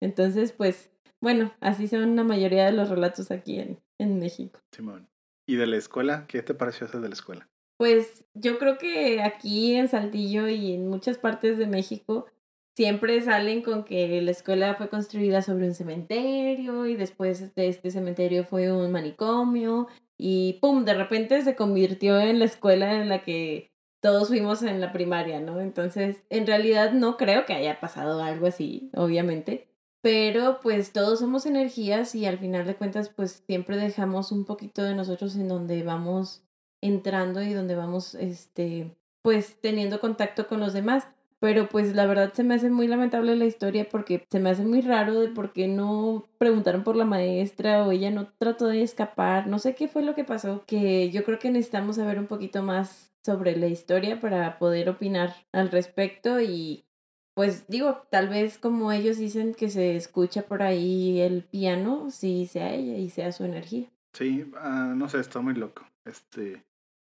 Entonces, 0.00 0.52
pues, 0.52 0.90
bueno, 1.20 1.52
así 1.60 1.88
son 1.88 2.16
la 2.16 2.24
mayoría 2.24 2.64
de 2.64 2.72
los 2.72 2.88
relatos 2.88 3.30
aquí 3.30 3.60
en, 3.60 3.78
en 3.98 4.18
México. 4.18 4.58
Simón. 4.72 5.08
¿Y 5.46 5.56
de 5.56 5.66
la 5.66 5.76
escuela? 5.76 6.24
¿Qué 6.26 6.42
te 6.42 6.54
pareció 6.54 6.86
hacer 6.86 7.02
de 7.02 7.08
la 7.08 7.14
escuela? 7.14 7.48
Pues 7.78 8.24
yo 8.32 8.58
creo 8.58 8.78
que 8.78 9.22
aquí 9.22 9.74
en 9.74 9.88
Saltillo 9.88 10.48
y 10.48 10.72
en 10.72 10.88
muchas 10.88 11.18
partes 11.18 11.58
de 11.58 11.66
México 11.66 12.26
siempre 12.74 13.20
salen 13.20 13.60
con 13.62 13.84
que 13.84 14.22
la 14.22 14.30
escuela 14.30 14.74
fue 14.76 14.88
construida 14.88 15.42
sobre 15.42 15.66
un 15.66 15.74
cementerio 15.74 16.86
y 16.86 16.96
después 16.96 17.54
de 17.54 17.68
este 17.68 17.90
cementerio 17.90 18.44
fue 18.44 18.72
un 18.72 18.90
manicomio 18.90 19.88
y 20.18 20.54
pum, 20.60 20.84
de 20.84 20.94
repente 20.94 21.42
se 21.42 21.56
convirtió 21.56 22.20
en 22.20 22.38
la 22.38 22.46
escuela 22.46 23.00
en 23.00 23.08
la 23.08 23.22
que 23.22 23.72
todos 24.00 24.28
fuimos 24.28 24.62
en 24.62 24.80
la 24.80 24.92
primaria, 24.92 25.40
¿no? 25.40 25.60
Entonces, 25.60 26.22
en 26.30 26.46
realidad 26.46 26.92
no 26.92 27.16
creo 27.16 27.44
que 27.44 27.54
haya 27.54 27.80
pasado 27.80 28.22
algo 28.22 28.46
así, 28.46 28.90
obviamente, 28.94 29.68
pero 30.00 30.60
pues 30.62 30.92
todos 30.92 31.18
somos 31.18 31.46
energías 31.46 32.14
y 32.14 32.26
al 32.26 32.38
final 32.38 32.66
de 32.66 32.76
cuentas 32.76 33.08
pues 33.08 33.42
siempre 33.46 33.76
dejamos 33.76 34.30
un 34.30 34.44
poquito 34.44 34.82
de 34.84 34.94
nosotros 34.94 35.34
en 35.36 35.48
donde 35.48 35.82
vamos 35.82 36.44
entrando 36.80 37.42
y 37.42 37.52
donde 37.52 37.74
vamos 37.74 38.14
este 38.14 38.96
pues 39.22 39.60
teniendo 39.60 39.98
contacto 39.98 40.46
con 40.46 40.60
los 40.60 40.72
demás. 40.72 41.08
Pero 41.38 41.68
pues 41.68 41.94
la 41.94 42.06
verdad 42.06 42.32
se 42.32 42.44
me 42.44 42.54
hace 42.54 42.70
muy 42.70 42.88
lamentable 42.88 43.36
la 43.36 43.44
historia 43.44 43.86
porque 43.90 44.26
se 44.30 44.40
me 44.40 44.50
hace 44.50 44.64
muy 44.64 44.80
raro 44.80 45.20
de 45.20 45.28
por 45.28 45.52
qué 45.52 45.68
no 45.68 46.24
preguntaron 46.38 46.82
por 46.82 46.96
la 46.96 47.04
maestra 47.04 47.86
o 47.86 47.92
ella 47.92 48.10
no 48.10 48.28
trató 48.38 48.68
de 48.68 48.82
escapar. 48.82 49.46
No 49.46 49.58
sé 49.58 49.74
qué 49.74 49.86
fue 49.86 50.02
lo 50.02 50.14
que 50.14 50.24
pasó, 50.24 50.64
que 50.66 51.10
yo 51.10 51.24
creo 51.24 51.38
que 51.38 51.50
necesitamos 51.50 51.96
saber 51.96 52.18
un 52.18 52.26
poquito 52.26 52.62
más 52.62 53.12
sobre 53.22 53.56
la 53.56 53.66
historia 53.66 54.20
para 54.20 54.58
poder 54.58 54.88
opinar 54.88 55.34
al 55.52 55.70
respecto 55.70 56.40
y 56.40 56.86
pues 57.34 57.66
digo, 57.68 58.06
tal 58.10 58.30
vez 58.30 58.56
como 58.56 58.92
ellos 58.92 59.18
dicen 59.18 59.52
que 59.52 59.68
se 59.68 59.94
escucha 59.94 60.46
por 60.46 60.62
ahí 60.62 61.20
el 61.20 61.42
piano, 61.42 62.10
sí 62.10 62.46
sea 62.46 62.72
ella 62.72 62.96
y 62.96 63.10
sea 63.10 63.30
su 63.30 63.44
energía. 63.44 63.90
Sí, 64.14 64.50
ah, 64.56 64.94
no 64.96 65.06
sé, 65.10 65.20
está 65.20 65.42
muy 65.42 65.52
loco. 65.52 65.84
Este, 66.06 66.64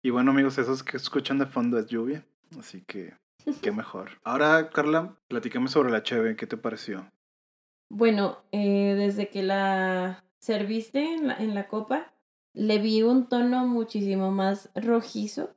y 0.04 0.12
bueno 0.12 0.30
amigos, 0.30 0.60
esos 0.60 0.84
que 0.84 0.98
escuchan 0.98 1.40
de 1.40 1.48
fondo 1.48 1.80
es 1.80 1.88
lluvia, 1.88 2.24
así 2.60 2.82
que 2.82 3.16
Qué 3.62 3.72
mejor. 3.72 4.12
Ahora, 4.24 4.70
Carla, 4.70 5.18
platícame 5.28 5.68
sobre 5.68 5.92
la 5.92 6.04
cheve. 6.04 6.36
¿Qué 6.36 6.48
te 6.48 6.58
pareció? 6.58 7.12
Bueno, 7.90 8.38
eh, 8.52 8.96
desde 8.98 9.30
que 9.30 9.44
la 9.44 10.24
serviste 10.40 11.14
en 11.14 11.28
la, 11.28 11.38
en 11.38 11.54
la 11.54 11.68
copa, 11.68 12.14
le 12.54 12.80
vi 12.80 13.04
un 13.04 13.28
tono 13.28 13.68
muchísimo 13.68 14.32
más 14.32 14.70
rojizo 14.76 15.56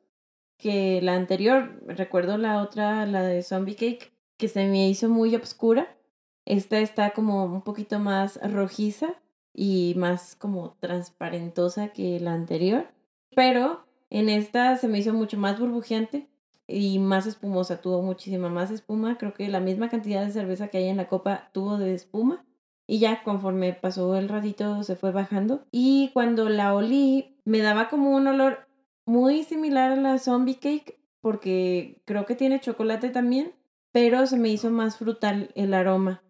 que 0.59 1.01
la 1.03 1.15
anterior. 1.15 1.81
Recuerdo 1.87 2.39
la 2.39 2.63
otra, 2.63 3.07
la 3.07 3.23
de 3.23 3.43
Zombie 3.43 3.77
Cake, 3.77 4.13
que 4.37 4.49
se 4.49 4.67
me 4.67 4.89
hizo 4.89 5.09
muy 5.09 5.35
oscura. 5.35 5.97
Esta 6.45 6.79
está 6.79 7.11
como 7.11 7.45
un 7.45 7.63
poquito 7.63 7.99
más 7.99 8.39
rojiza 8.43 9.15
y 9.53 9.95
más 9.97 10.37
como 10.37 10.77
transparentosa 10.81 11.89
que 11.89 12.21
la 12.21 12.33
anterior. 12.33 12.89
Pero 13.35 13.85
en 14.11 14.29
esta 14.29 14.77
se 14.77 14.89
me 14.89 14.99
hizo 14.99 15.13
mucho 15.13 15.39
más 15.39 15.59
burbujeante 15.59 16.29
y 16.67 16.99
más 16.99 17.27
espumosa, 17.27 17.81
tuvo 17.81 18.03
muchísima 18.03 18.49
más 18.49 18.71
espuma, 18.71 19.19
creo 19.19 19.35
que 19.35 19.49
la 19.49 19.61
misma 19.61 19.89
cantidad 19.89 20.25
de 20.25 20.33
cerveza 20.33 20.69
que 20.69 20.79
hay 20.79 20.89
en 20.89 20.97
la 20.97 21.09
copa 21.09 21.51
tuvo 21.53 21.79
de 21.79 21.95
espuma. 21.95 22.45
Y 22.87 22.99
ya 22.99 23.23
conforme 23.23 23.73
pasó 23.73 24.15
el 24.17 24.29
ratito 24.29 24.83
se 24.83 24.97
fue 24.97 25.11
bajando. 25.11 25.67
Y 25.71 26.11
cuando 26.13 26.49
la 26.49 26.75
olí 26.75 27.39
me 27.45 27.61
daba 27.61 27.89
como 27.89 28.15
un 28.15 28.27
olor 28.27 28.69
muy 29.07 29.43
similar 29.43 29.93
a 29.93 29.97
la 29.97 30.19
zombie 30.19 30.59
cake 30.59 31.01
porque 31.25 32.03
creo 32.05 32.27
que 32.27 32.35
tiene 32.35 32.61
chocolate 32.61 33.09
también, 33.09 33.55
pero 33.93 34.27
se 34.27 34.37
me 34.37 34.51
hizo 34.51 34.71
más 34.71 34.99
frutal 34.99 35.51
el 35.55 35.73
aroma, 35.73 36.23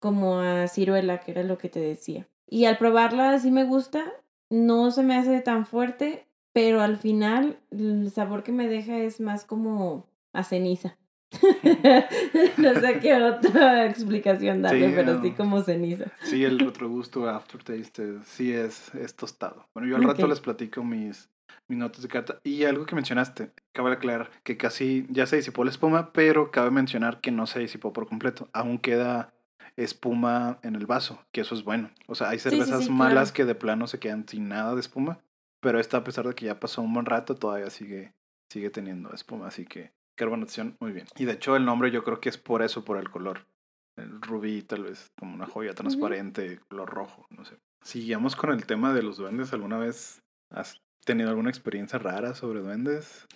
como 0.00 0.40
a 0.40 0.66
ciruela, 0.66 1.20
que 1.20 1.30
era 1.30 1.44
lo 1.44 1.58
que 1.58 1.68
te 1.68 1.78
decía. 1.78 2.28
Y 2.48 2.64
al 2.64 2.76
probarla 2.76 3.38
sí 3.38 3.52
me 3.52 3.62
gusta, 3.62 4.12
no 4.50 4.90
se 4.90 5.04
me 5.04 5.14
hace 5.14 5.40
tan 5.42 5.64
fuerte, 5.64 6.26
pero 6.52 6.80
al 6.80 6.98
final 6.98 7.58
el 7.70 8.10
sabor 8.10 8.42
que 8.42 8.52
me 8.52 8.68
deja 8.68 8.98
es 8.98 9.20
más 9.20 9.44
como 9.44 10.06
a 10.32 10.44
ceniza. 10.44 10.96
no 12.58 12.74
sé 12.74 12.98
qué 13.00 13.14
otra 13.14 13.86
explicación 13.86 14.60
darle, 14.60 14.90
pero 14.90 15.22
sí 15.22 15.30
como 15.30 15.62
ceniza. 15.62 16.04
Sí, 16.22 16.44
el 16.44 16.58
retrogusto 16.58 17.28
aftertaste 17.28 18.18
sí 18.24 18.52
es, 18.52 18.94
es 18.94 19.14
tostado. 19.14 19.66
Bueno, 19.72 19.88
yo 19.88 19.96
al 19.96 20.04
rato 20.04 20.26
les 20.26 20.40
platico 20.40 20.84
mis, 20.84 21.30
mis 21.68 21.78
notas 21.78 22.02
de 22.02 22.08
carta. 22.08 22.38
Y 22.44 22.64
algo 22.64 22.84
que 22.84 22.94
mencionaste, 22.94 23.50
cabe 23.72 23.92
aclarar 23.92 24.30
que 24.42 24.58
casi 24.58 25.06
ya 25.08 25.26
se 25.26 25.36
disipó 25.36 25.64
la 25.64 25.70
espuma, 25.70 26.12
pero 26.12 26.50
cabe 26.50 26.70
mencionar 26.70 27.20
que 27.22 27.30
no 27.30 27.46
se 27.46 27.60
disipó 27.60 27.94
por 27.94 28.06
completo. 28.06 28.50
Aún 28.52 28.76
queda 28.76 29.32
espuma 29.76 30.58
en 30.62 30.74
el 30.74 30.84
vaso, 30.84 31.24
que 31.32 31.40
eso 31.40 31.54
es 31.54 31.64
bueno. 31.64 31.90
O 32.06 32.14
sea, 32.14 32.28
hay 32.28 32.38
cervezas 32.38 32.90
malas 32.90 33.32
que 33.32 33.46
de 33.46 33.54
plano 33.54 33.86
se 33.86 33.98
quedan 33.98 34.28
sin 34.28 34.48
nada 34.48 34.74
de 34.74 34.80
espuma 34.80 35.18
pero 35.62 35.78
esta, 35.78 35.98
a 35.98 36.04
pesar 36.04 36.26
de 36.26 36.34
que 36.34 36.46
ya 36.46 36.58
pasó 36.58 36.82
un 36.82 36.92
buen 36.92 37.06
rato, 37.06 37.36
todavía 37.36 37.70
sigue, 37.70 38.12
sigue 38.50 38.68
teniendo 38.68 39.14
espuma. 39.14 39.46
Así 39.46 39.64
que 39.64 39.92
carbonatación, 40.16 40.76
muy 40.80 40.92
bien. 40.92 41.06
Y 41.16 41.24
de 41.24 41.32
hecho, 41.32 41.54
el 41.54 41.64
nombre 41.64 41.92
yo 41.92 42.02
creo 42.02 42.20
que 42.20 42.28
es 42.28 42.36
por 42.36 42.62
eso, 42.62 42.84
por 42.84 42.98
el 42.98 43.10
color. 43.10 43.46
El 43.96 44.20
rubí, 44.20 44.62
tal 44.62 44.84
vez, 44.84 45.12
como 45.16 45.34
una 45.34 45.46
joya 45.46 45.74
transparente, 45.74 46.58
color 46.68 46.90
rojo, 46.90 47.26
no 47.30 47.44
sé. 47.44 47.58
Sigamos 47.82 48.34
con 48.34 48.50
el 48.50 48.66
tema 48.66 48.92
de 48.92 49.02
los 49.02 49.18
duendes. 49.18 49.52
¿Alguna 49.52 49.78
vez 49.78 50.20
has 50.50 50.82
tenido 51.04 51.30
alguna 51.30 51.50
experiencia 51.50 51.98
rara 51.98 52.34
sobre 52.34 52.60
duendes? 52.60 53.26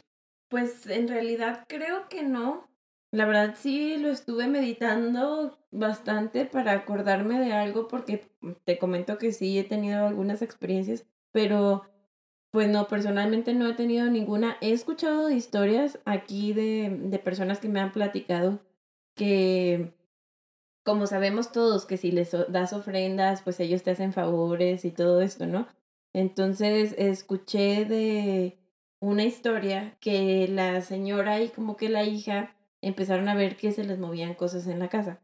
Pues 0.48 0.86
en 0.88 1.08
realidad 1.08 1.64
creo 1.68 2.08
que 2.08 2.24
no. 2.24 2.68
La 3.12 3.26
verdad 3.26 3.54
sí 3.56 3.98
lo 3.98 4.08
estuve 4.08 4.48
meditando 4.48 5.58
bastante 5.70 6.44
para 6.44 6.72
acordarme 6.72 7.38
de 7.38 7.52
algo 7.52 7.86
porque 7.86 8.28
te 8.64 8.78
comento 8.78 9.16
que 9.16 9.32
sí 9.32 9.58
he 9.58 9.64
tenido 9.64 10.06
algunas 10.06 10.42
experiencias, 10.42 11.06
pero 11.32 11.84
pues 12.56 12.70
no, 12.70 12.88
personalmente 12.88 13.52
no 13.52 13.68
he 13.68 13.74
tenido 13.74 14.06
ninguna. 14.06 14.56
He 14.62 14.72
escuchado 14.72 15.28
historias 15.28 15.98
aquí 16.06 16.54
de, 16.54 16.88
de 16.88 17.18
personas 17.18 17.60
que 17.60 17.68
me 17.68 17.80
han 17.80 17.92
platicado 17.92 18.60
que, 19.14 19.92
como 20.82 21.06
sabemos 21.06 21.52
todos, 21.52 21.84
que 21.84 21.98
si 21.98 22.12
les 22.12 22.34
das 22.48 22.72
ofrendas, 22.72 23.42
pues 23.42 23.60
ellos 23.60 23.82
te 23.82 23.90
hacen 23.90 24.14
favores 24.14 24.86
y 24.86 24.90
todo 24.90 25.20
esto, 25.20 25.44
¿no? 25.44 25.68
Entonces 26.14 26.94
escuché 26.96 27.84
de 27.84 28.56
una 29.00 29.24
historia 29.24 29.98
que 30.00 30.48
la 30.48 30.80
señora 30.80 31.42
y 31.42 31.50
como 31.50 31.76
que 31.76 31.90
la 31.90 32.04
hija 32.04 32.56
empezaron 32.80 33.28
a 33.28 33.34
ver 33.34 33.58
que 33.58 33.70
se 33.70 33.84
les 33.84 33.98
movían 33.98 34.32
cosas 34.32 34.66
en 34.66 34.78
la 34.78 34.88
casa. 34.88 35.20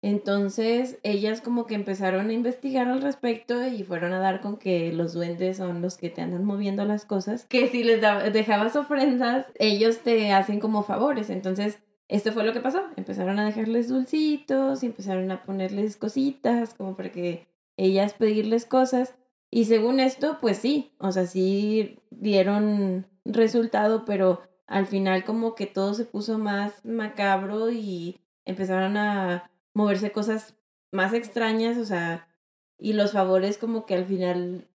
Entonces 0.00 0.98
ellas 1.02 1.40
como 1.40 1.66
que 1.66 1.74
empezaron 1.74 2.30
a 2.30 2.32
investigar 2.32 2.88
al 2.88 3.02
respecto 3.02 3.66
y 3.66 3.82
fueron 3.82 4.12
a 4.12 4.20
dar 4.20 4.40
con 4.40 4.56
que 4.56 4.92
los 4.92 5.12
duendes 5.12 5.56
son 5.56 5.82
los 5.82 5.96
que 5.96 6.08
te 6.08 6.22
andan 6.22 6.44
moviendo 6.44 6.84
las 6.84 7.04
cosas, 7.04 7.46
que 7.46 7.66
si 7.68 7.82
les 7.82 8.00
dejabas 8.32 8.76
ofrendas, 8.76 9.46
ellos 9.58 9.98
te 9.98 10.32
hacen 10.32 10.60
como 10.60 10.84
favores. 10.84 11.30
Entonces 11.30 11.80
esto 12.06 12.32
fue 12.32 12.44
lo 12.44 12.52
que 12.52 12.60
pasó. 12.60 12.82
Empezaron 12.96 13.38
a 13.38 13.44
dejarles 13.44 13.88
dulcitos 13.88 14.82
y 14.82 14.86
empezaron 14.86 15.30
a 15.30 15.42
ponerles 15.42 15.96
cositas 15.96 16.74
como 16.74 16.96
para 16.96 17.10
que 17.10 17.48
ellas 17.76 18.14
pedirles 18.14 18.66
cosas. 18.66 19.14
Y 19.50 19.64
según 19.64 19.98
esto, 19.98 20.38
pues 20.40 20.58
sí, 20.58 20.92
o 20.98 21.10
sea, 21.10 21.26
sí 21.26 21.98
dieron 22.10 23.06
resultado, 23.24 24.04
pero 24.04 24.42
al 24.66 24.86
final 24.86 25.24
como 25.24 25.54
que 25.54 25.66
todo 25.66 25.94
se 25.94 26.04
puso 26.04 26.38
más 26.38 26.84
macabro 26.84 27.70
y 27.70 28.20
empezaron 28.44 28.96
a 28.96 29.50
moverse 29.78 30.10
cosas 30.10 30.56
más 30.90 31.14
extrañas, 31.14 31.78
o 31.78 31.84
sea, 31.84 32.26
y 32.78 32.94
los 32.94 33.12
favores 33.12 33.58
como 33.58 33.86
que 33.86 33.94
al 33.94 34.06
final 34.06 34.66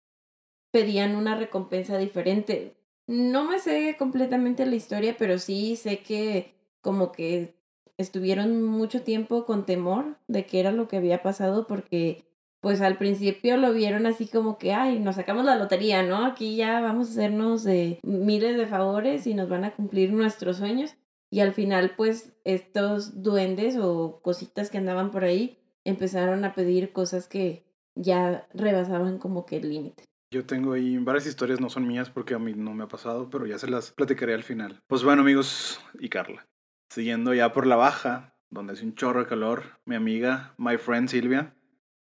pedían 0.72 1.18
una 1.18 1.36
recompensa 1.36 1.98
diferente. 1.98 2.74
No 3.06 3.44
me 3.44 3.60
sé 3.60 3.98
completamente 4.00 4.66
la 4.66 4.76
historia, 4.76 5.16
pero 5.20 5.40
sí 5.40 5.76
sé 5.76 6.00
que 6.00 6.54
como 6.80 7.12
que 7.12 7.54
estuvieron 7.98 8.64
mucho 8.64 9.02
tiempo 9.02 9.46
con 9.46 9.66
temor 9.66 10.18
de 10.30 10.46
qué 10.46 10.62
era 10.62 10.72
lo 10.72 10.88
que 10.88 10.98
había 10.98 11.22
pasado 11.22 11.68
porque 11.68 12.24
pues 12.62 12.80
al 12.80 12.98
principio 12.98 13.58
lo 13.58 13.74
vieron 13.74 14.06
así 14.06 14.26
como 14.28 14.58
que, 14.58 14.74
ay, 14.74 15.00
nos 15.00 15.18
sacamos 15.18 15.44
la 15.44 15.58
lotería, 15.58 16.02
¿no? 16.02 16.26
Aquí 16.26 16.56
ya 16.56 16.80
vamos 16.80 17.10
a 17.10 17.12
hacernos 17.12 17.66
de 17.66 18.00
miles 18.04 18.56
de 18.56 18.68
favores 18.68 19.28
y 19.28 19.34
nos 19.34 19.50
van 19.50 19.66
a 19.66 19.72
cumplir 19.72 20.14
nuestros 20.14 20.58
sueños. 20.58 20.96
Y 21.34 21.40
al 21.40 21.52
final, 21.52 21.96
pues, 21.98 22.32
estos 22.44 23.24
duendes 23.24 23.76
o 23.82 24.22
cositas 24.22 24.70
que 24.70 24.78
andaban 24.78 25.10
por 25.10 25.24
ahí 25.24 25.58
empezaron 25.84 26.46
a 26.46 26.54
pedir 26.54 26.94
cosas 26.94 27.28
que 27.28 27.66
ya 27.96 28.48
rebasaban 28.54 29.18
como 29.18 29.44
que 29.48 29.58
el 29.58 29.68
límite. 29.68 30.04
Yo 30.32 30.46
tengo 30.46 30.74
ahí 30.74 30.96
varias 31.00 31.26
historias, 31.26 31.60
no 31.60 31.72
son 31.72 31.88
mías 31.88 32.12
porque 32.12 32.36
a 32.36 32.38
mí 32.38 32.54
no 32.54 32.76
me 32.76 32.84
ha 32.84 32.88
pasado, 32.88 33.32
pero 33.32 33.48
ya 33.48 33.58
se 33.58 33.68
las 33.68 33.90
platicaré 33.90 34.36
al 34.36 34.44
final. 34.44 34.80
Pues 34.86 35.04
bueno, 35.04 35.24
amigos 35.24 35.82
y 36.00 36.10
Carla, 36.10 36.46
siguiendo 36.92 37.34
ya 37.34 37.52
por 37.52 37.66
la 37.66 37.78
baja, 37.78 38.38
donde 38.52 38.74
hace 38.74 38.86
un 38.86 38.94
chorro 38.94 39.22
de 39.22 39.26
calor, 39.26 39.80
mi 39.86 39.96
amiga, 39.96 40.54
my 40.60 40.78
friend 40.78 41.10
Silvia, 41.10 41.58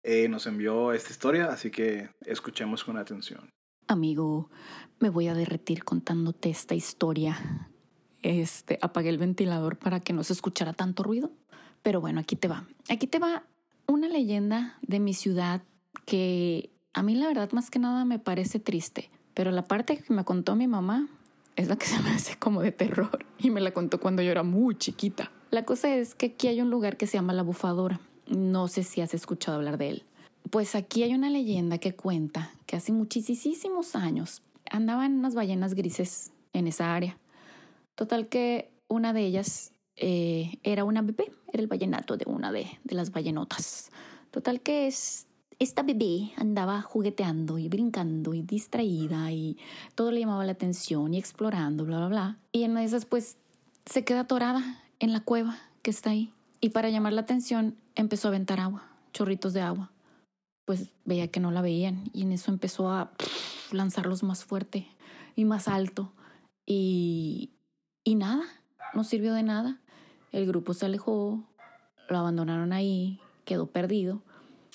eh, 0.02 0.28
nos 0.28 0.46
envió 0.46 0.92
esta 0.92 1.10
historia, 1.10 1.46
así 1.46 1.70
que 1.70 2.10
escuchemos 2.20 2.84
con 2.84 2.98
atención. 2.98 3.48
Amigo, 3.88 4.50
me 5.00 5.08
voy 5.08 5.28
a 5.28 5.34
derretir 5.34 5.84
contándote 5.84 6.50
esta 6.50 6.74
historia 6.74 7.70
este, 8.26 8.78
apagué 8.82 9.08
el 9.08 9.18
ventilador 9.18 9.76
para 9.76 10.00
que 10.00 10.12
no 10.12 10.24
se 10.24 10.32
escuchara 10.32 10.72
tanto 10.72 11.02
ruido. 11.02 11.30
Pero 11.82 12.00
bueno, 12.00 12.20
aquí 12.20 12.34
te 12.34 12.48
va. 12.48 12.66
Aquí 12.88 13.06
te 13.06 13.18
va 13.18 13.44
una 13.86 14.08
leyenda 14.08 14.78
de 14.82 14.98
mi 14.98 15.14
ciudad 15.14 15.62
que 16.04 16.70
a 16.92 17.02
mí 17.02 17.14
la 17.14 17.28
verdad 17.28 17.52
más 17.52 17.70
que 17.70 17.78
nada 17.78 18.04
me 18.04 18.18
parece 18.18 18.58
triste. 18.58 19.10
Pero 19.34 19.50
la 19.50 19.62
parte 19.62 19.98
que 19.98 20.12
me 20.12 20.24
contó 20.24 20.56
mi 20.56 20.66
mamá 20.66 21.08
es 21.54 21.68
la 21.68 21.76
que 21.76 21.86
se 21.86 22.02
me 22.02 22.10
hace 22.10 22.36
como 22.36 22.62
de 22.62 22.72
terror 22.72 23.24
y 23.38 23.50
me 23.50 23.60
la 23.60 23.70
contó 23.70 24.00
cuando 24.00 24.22
yo 24.22 24.30
era 24.30 24.42
muy 24.42 24.76
chiquita. 24.76 25.30
La 25.50 25.64
cosa 25.64 25.94
es 25.94 26.14
que 26.14 26.26
aquí 26.26 26.48
hay 26.48 26.60
un 26.60 26.70
lugar 26.70 26.96
que 26.96 27.06
se 27.06 27.18
llama 27.18 27.32
La 27.32 27.42
Bufadora. 27.42 28.00
No 28.26 28.66
sé 28.66 28.82
si 28.82 29.00
has 29.00 29.14
escuchado 29.14 29.56
hablar 29.56 29.78
de 29.78 29.90
él. 29.90 30.04
Pues 30.50 30.74
aquí 30.74 31.02
hay 31.04 31.14
una 31.14 31.30
leyenda 31.30 31.78
que 31.78 31.94
cuenta 31.94 32.50
que 32.66 32.76
hace 32.76 32.92
muchísimos 32.92 33.94
años 33.94 34.42
andaban 34.70 35.18
unas 35.18 35.34
ballenas 35.34 35.74
grises 35.74 36.32
en 36.52 36.66
esa 36.66 36.94
área. 36.94 37.16
Total 37.96 38.28
que 38.28 38.70
una 38.88 39.12
de 39.12 39.24
ellas 39.24 39.72
eh, 39.96 40.58
era 40.62 40.84
una 40.84 41.00
bebé, 41.02 41.32
era 41.52 41.62
el 41.62 41.66
vallenato 41.66 42.16
de 42.16 42.26
una 42.28 42.52
de, 42.52 42.66
las 42.84 43.10
ballenotas. 43.10 43.90
Total 44.30 44.60
que 44.60 44.86
es, 44.86 45.26
esta 45.58 45.82
bebé 45.82 46.32
andaba 46.36 46.82
jugueteando 46.82 47.58
y 47.58 47.68
brincando 47.68 48.34
y 48.34 48.42
distraída 48.42 49.32
y 49.32 49.56
todo 49.94 50.12
le 50.12 50.20
llamaba 50.20 50.44
la 50.44 50.52
atención 50.52 51.14
y 51.14 51.18
explorando, 51.18 51.86
bla, 51.86 51.96
bla, 51.98 52.08
bla. 52.08 52.38
Y 52.52 52.64
en 52.64 52.72
una 52.72 52.80
de 52.80 52.86
esas 52.86 53.06
pues 53.06 53.38
se 53.86 54.04
queda 54.04 54.20
atorada 54.20 54.84
en 55.00 55.12
la 55.12 55.20
cueva 55.20 55.58
que 55.80 55.90
está 55.90 56.10
ahí. 56.10 56.32
Y 56.60 56.70
para 56.70 56.90
llamar 56.90 57.14
la 57.14 57.22
atención 57.22 57.76
empezó 57.94 58.28
a 58.28 58.30
aventar 58.30 58.60
agua, 58.60 58.86
chorritos 59.14 59.54
de 59.54 59.62
agua. 59.62 59.90
Pues 60.66 60.90
veía 61.06 61.28
que 61.28 61.40
no 61.40 61.50
la 61.50 61.62
veían 61.62 62.10
y 62.12 62.22
en 62.22 62.32
eso 62.32 62.50
empezó 62.50 62.90
a 62.90 63.12
lanzarlos 63.72 64.22
más 64.22 64.44
fuerte 64.44 64.86
y 65.34 65.46
más 65.46 65.68
alto. 65.68 66.12
Y, 66.66 67.50
y 68.06 68.14
nada, 68.14 68.44
no 68.94 69.02
sirvió 69.02 69.34
de 69.34 69.42
nada. 69.42 69.80
El 70.30 70.46
grupo 70.46 70.74
se 70.74 70.86
alejó, 70.86 71.42
lo 72.08 72.16
abandonaron 72.16 72.72
ahí, 72.72 73.18
quedó 73.44 73.66
perdido. 73.66 74.22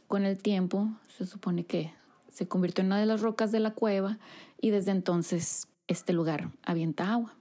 Con 0.09 0.25
el 0.25 0.37
tiempo 0.37 0.89
se 1.17 1.25
supone 1.25 1.63
que 1.63 1.93
se 2.29 2.49
convirtió 2.49 2.81
en 2.81 2.87
una 2.87 2.99
de 2.99 3.05
las 3.05 3.21
rocas 3.21 3.53
de 3.53 3.61
la 3.61 3.71
cueva 3.71 4.19
y 4.59 4.71
desde 4.71 4.91
entonces 4.91 5.69
este 5.87 6.11
lugar 6.11 6.51
avienta 6.65 7.13
agua. 7.13 7.33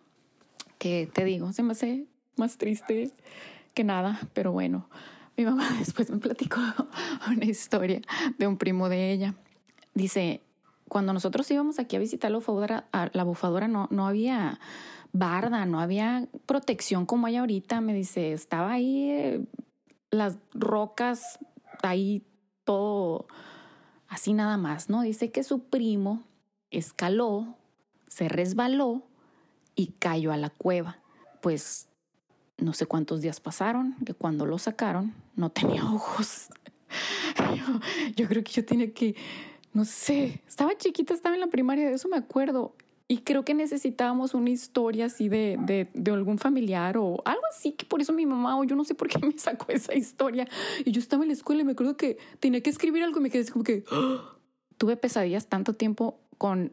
Que 0.78 1.10
te 1.12 1.24
digo, 1.24 1.52
se 1.52 1.64
me 1.64 1.72
hace 1.72 2.06
más 2.36 2.56
triste 2.56 3.10
que 3.74 3.82
nada, 3.82 4.20
pero 4.32 4.52
bueno, 4.52 4.88
mi 5.36 5.44
mamá 5.44 5.68
después 5.80 6.08
me 6.08 6.18
platicó 6.18 6.60
una 7.28 7.46
historia 7.46 8.00
de 8.38 8.46
un 8.46 8.58
primo 8.58 8.88
de 8.88 9.10
ella. 9.10 9.34
Dice, 9.94 10.40
cuando 10.88 11.12
nosotros 11.12 11.50
íbamos 11.50 11.80
aquí 11.80 11.96
a 11.96 11.98
visitar 11.98 12.30
la 12.30 12.38
bufadora, 12.38 12.86
la 13.12 13.24
bufadora 13.24 13.66
no, 13.66 13.88
no 13.90 14.06
había 14.06 14.60
barda, 15.12 15.66
no 15.66 15.80
había 15.80 16.28
protección 16.46 17.06
como 17.06 17.26
hay 17.26 17.36
ahorita. 17.36 17.80
Me 17.80 17.94
dice, 17.94 18.32
estaba 18.32 18.72
ahí 18.72 19.10
eh, 19.10 19.44
las 20.10 20.38
rocas, 20.52 21.38
ahí 21.82 22.24
todo 22.64 23.26
así 24.08 24.32
nada 24.32 24.56
más, 24.56 24.90
¿no? 24.90 25.02
Dice 25.02 25.30
que 25.30 25.42
su 25.42 25.64
primo 25.64 26.24
escaló, 26.70 27.56
se 28.08 28.28
resbaló 28.28 29.02
y 29.74 29.88
cayó 29.98 30.32
a 30.32 30.36
la 30.36 30.50
cueva. 30.50 30.98
Pues 31.40 31.88
no 32.58 32.72
sé 32.72 32.86
cuántos 32.86 33.20
días 33.20 33.40
pasaron, 33.40 33.96
que 34.04 34.14
cuando 34.14 34.46
lo 34.46 34.58
sacaron 34.58 35.14
no 35.36 35.50
tenía 35.50 35.84
ojos. 35.84 36.48
Yo, 37.56 37.80
yo 38.16 38.28
creo 38.28 38.42
que 38.42 38.52
yo 38.52 38.64
tenía 38.64 38.92
que 38.92 39.14
no 39.72 39.84
sé, 39.84 40.42
estaba 40.48 40.76
chiquita, 40.76 41.14
estaba 41.14 41.34
en 41.34 41.40
la 41.40 41.46
primaria, 41.46 41.88
de 41.88 41.94
eso 41.94 42.08
me 42.08 42.16
acuerdo. 42.16 42.74
Y 43.10 43.22
creo 43.22 43.44
que 43.44 43.54
necesitábamos 43.54 44.34
una 44.34 44.50
historia 44.50 45.06
así 45.06 45.28
de, 45.28 45.56
de, 45.58 45.88
de, 45.94 46.12
algún 46.12 46.38
familiar 46.38 46.96
o 46.96 47.20
algo 47.24 47.42
así, 47.50 47.72
que 47.72 47.84
por 47.84 48.00
eso 48.00 48.12
mi 48.12 48.24
mamá 48.24 48.56
o 48.56 48.62
yo 48.62 48.76
no 48.76 48.84
sé 48.84 48.94
por 48.94 49.08
qué 49.08 49.18
me 49.18 49.36
sacó 49.36 49.66
esa 49.72 49.96
historia. 49.96 50.46
Y 50.84 50.92
yo 50.92 51.00
estaba 51.00 51.24
en 51.24 51.30
la 51.30 51.32
escuela 51.32 51.62
y 51.62 51.64
me 51.64 51.72
acuerdo 51.72 51.96
que 51.96 52.18
tenía 52.38 52.60
que 52.60 52.70
escribir 52.70 53.02
algo 53.02 53.18
y 53.18 53.22
me 53.24 53.30
quedé 53.30 53.42
así 53.42 53.50
como 53.50 53.64
que 53.64 53.82
¡Ah! 53.90 54.36
tuve 54.78 54.96
pesadillas 54.96 55.48
tanto 55.48 55.74
tiempo 55.74 56.20
con 56.38 56.72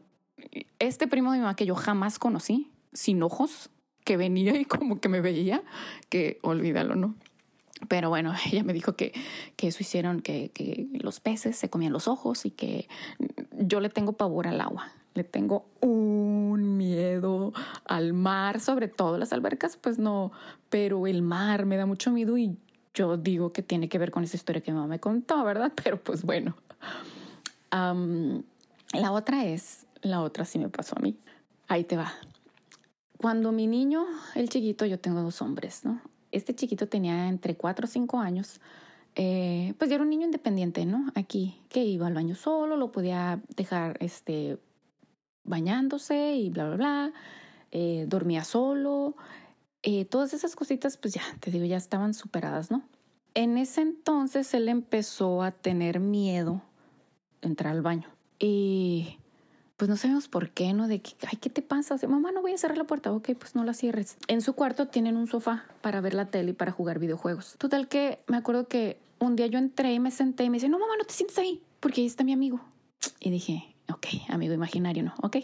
este 0.78 1.08
primo 1.08 1.32
de 1.32 1.38
mi 1.38 1.42
mamá 1.42 1.56
que 1.56 1.66
yo 1.66 1.74
jamás 1.74 2.20
conocí, 2.20 2.70
sin 2.92 3.20
ojos, 3.24 3.70
que 4.04 4.16
venía 4.16 4.56
y 4.60 4.64
como 4.64 5.00
que 5.00 5.08
me 5.08 5.20
veía, 5.20 5.64
que 6.08 6.38
olvídalo, 6.42 6.94
¿no? 6.94 7.16
Pero 7.88 8.10
bueno, 8.10 8.32
ella 8.52 8.62
me 8.62 8.74
dijo 8.74 8.94
que, 8.94 9.12
que 9.56 9.66
eso 9.66 9.78
hicieron, 9.80 10.20
que, 10.20 10.52
que, 10.52 10.86
los 10.92 11.18
peces 11.18 11.56
se 11.56 11.68
comían 11.68 11.92
los 11.92 12.06
ojos 12.06 12.46
y 12.46 12.52
que 12.52 12.88
yo 13.58 13.80
le 13.80 13.88
tengo 13.88 14.12
pavor 14.12 14.46
al 14.46 14.60
agua. 14.60 14.92
Le 15.14 15.24
tengo 15.24 15.66
un 15.80 16.76
miedo 16.76 17.52
al 17.84 18.12
mar, 18.12 18.60
sobre 18.60 18.88
todo 18.88 19.18
las 19.18 19.32
albercas, 19.32 19.76
pues 19.76 19.98
no, 19.98 20.32
pero 20.70 21.06
el 21.06 21.22
mar 21.22 21.66
me 21.66 21.76
da 21.76 21.86
mucho 21.86 22.10
miedo 22.10 22.38
y 22.38 22.56
yo 22.94 23.16
digo 23.16 23.52
que 23.52 23.62
tiene 23.62 23.88
que 23.88 23.98
ver 23.98 24.10
con 24.10 24.24
esa 24.24 24.36
historia 24.36 24.62
que 24.62 24.70
mi 24.70 24.76
mamá 24.76 24.88
me 24.88 25.00
contó, 25.00 25.44
¿verdad? 25.44 25.72
Pero 25.82 26.02
pues 26.02 26.22
bueno. 26.22 26.56
La 27.70 29.12
otra 29.12 29.44
es, 29.44 29.86
la 30.02 30.22
otra 30.22 30.44
sí 30.44 30.58
me 30.58 30.68
pasó 30.68 30.96
a 30.98 31.02
mí. 31.02 31.16
Ahí 31.68 31.84
te 31.84 31.96
va. 31.96 32.12
Cuando 33.18 33.52
mi 33.52 33.66
niño, 33.66 34.06
el 34.34 34.48
chiquito, 34.48 34.86
yo 34.86 34.98
tengo 34.98 35.20
dos 35.22 35.42
hombres, 35.42 35.84
¿no? 35.84 36.00
este 36.32 36.54
chiquito 36.54 36.88
tenía 36.88 37.28
entre 37.28 37.56
4 37.56 37.84
o 37.84 37.88
5 37.88 38.18
años, 38.18 38.60
eh, 39.14 39.74
pues 39.78 39.90
ya 39.90 39.96
era 39.96 40.04
un 40.04 40.10
niño 40.10 40.26
independiente, 40.26 40.84
¿no? 40.84 41.10
Aquí, 41.14 41.60
que 41.68 41.84
iba 41.84 42.06
al 42.06 42.14
baño 42.14 42.34
solo, 42.34 42.76
lo 42.76 42.92
podía 42.92 43.40
dejar 43.56 43.96
este, 44.00 44.58
bañándose 45.44 46.36
y 46.36 46.50
bla, 46.50 46.66
bla, 46.66 46.76
bla, 46.76 47.12
eh, 47.70 48.04
dormía 48.08 48.44
solo, 48.44 49.16
eh, 49.82 50.04
todas 50.04 50.34
esas 50.34 50.56
cositas, 50.56 50.96
pues 50.96 51.14
ya, 51.14 51.22
te 51.40 51.50
digo, 51.50 51.64
ya 51.64 51.76
estaban 51.76 52.14
superadas, 52.14 52.70
¿no? 52.70 52.82
En 53.34 53.56
ese 53.58 53.82
entonces 53.82 54.52
él 54.54 54.68
empezó 54.68 55.42
a 55.42 55.52
tener 55.52 56.00
miedo 56.00 56.62
de 57.40 57.48
entrar 57.48 57.72
al 57.72 57.82
baño. 57.82 58.08
Y 58.38 59.18
pues 59.76 59.88
no 59.88 59.96
sabemos 59.96 60.26
por 60.26 60.50
qué, 60.50 60.72
¿no? 60.72 60.88
De 60.88 61.00
que, 61.00 61.12
ay, 61.30 61.38
¿qué 61.40 61.50
te 61.50 61.62
pasa? 61.62 61.96
Mamá, 62.08 62.32
no 62.32 62.42
voy 62.42 62.52
a 62.52 62.58
cerrar 62.58 62.76
la 62.76 62.84
puerta. 62.84 63.12
Ok, 63.12 63.30
pues 63.38 63.54
no 63.54 63.62
la 63.62 63.74
cierres. 63.74 64.16
En 64.26 64.40
su 64.40 64.54
cuarto 64.54 64.88
tienen 64.88 65.16
un 65.16 65.28
sofá 65.28 65.66
para 65.82 66.00
ver 66.00 66.14
la 66.14 66.26
tele 66.26 66.50
y 66.50 66.54
para 66.54 66.72
jugar 66.72 66.98
videojuegos. 66.98 67.54
Total 67.58 67.86
que 67.86 68.18
me 68.26 68.36
acuerdo 68.36 68.66
que 68.66 68.98
un 69.20 69.36
día 69.36 69.46
yo 69.46 69.58
entré 69.58 69.92
y 69.92 70.00
me 70.00 70.10
senté 70.10 70.44
y 70.44 70.50
me 70.50 70.56
dice, 70.56 70.68
no, 70.68 70.80
mamá, 70.80 70.94
no 70.98 71.04
te 71.04 71.14
sientes 71.14 71.38
ahí, 71.38 71.62
porque 71.78 72.00
ahí 72.00 72.06
está 72.08 72.24
mi 72.24 72.32
amigo. 72.32 72.60
Y 73.20 73.30
dije, 73.30 73.76
ok, 73.92 74.06
amigo 74.28 74.54
imaginario, 74.54 75.02
¿no? 75.02 75.14
Ok, 75.22 75.36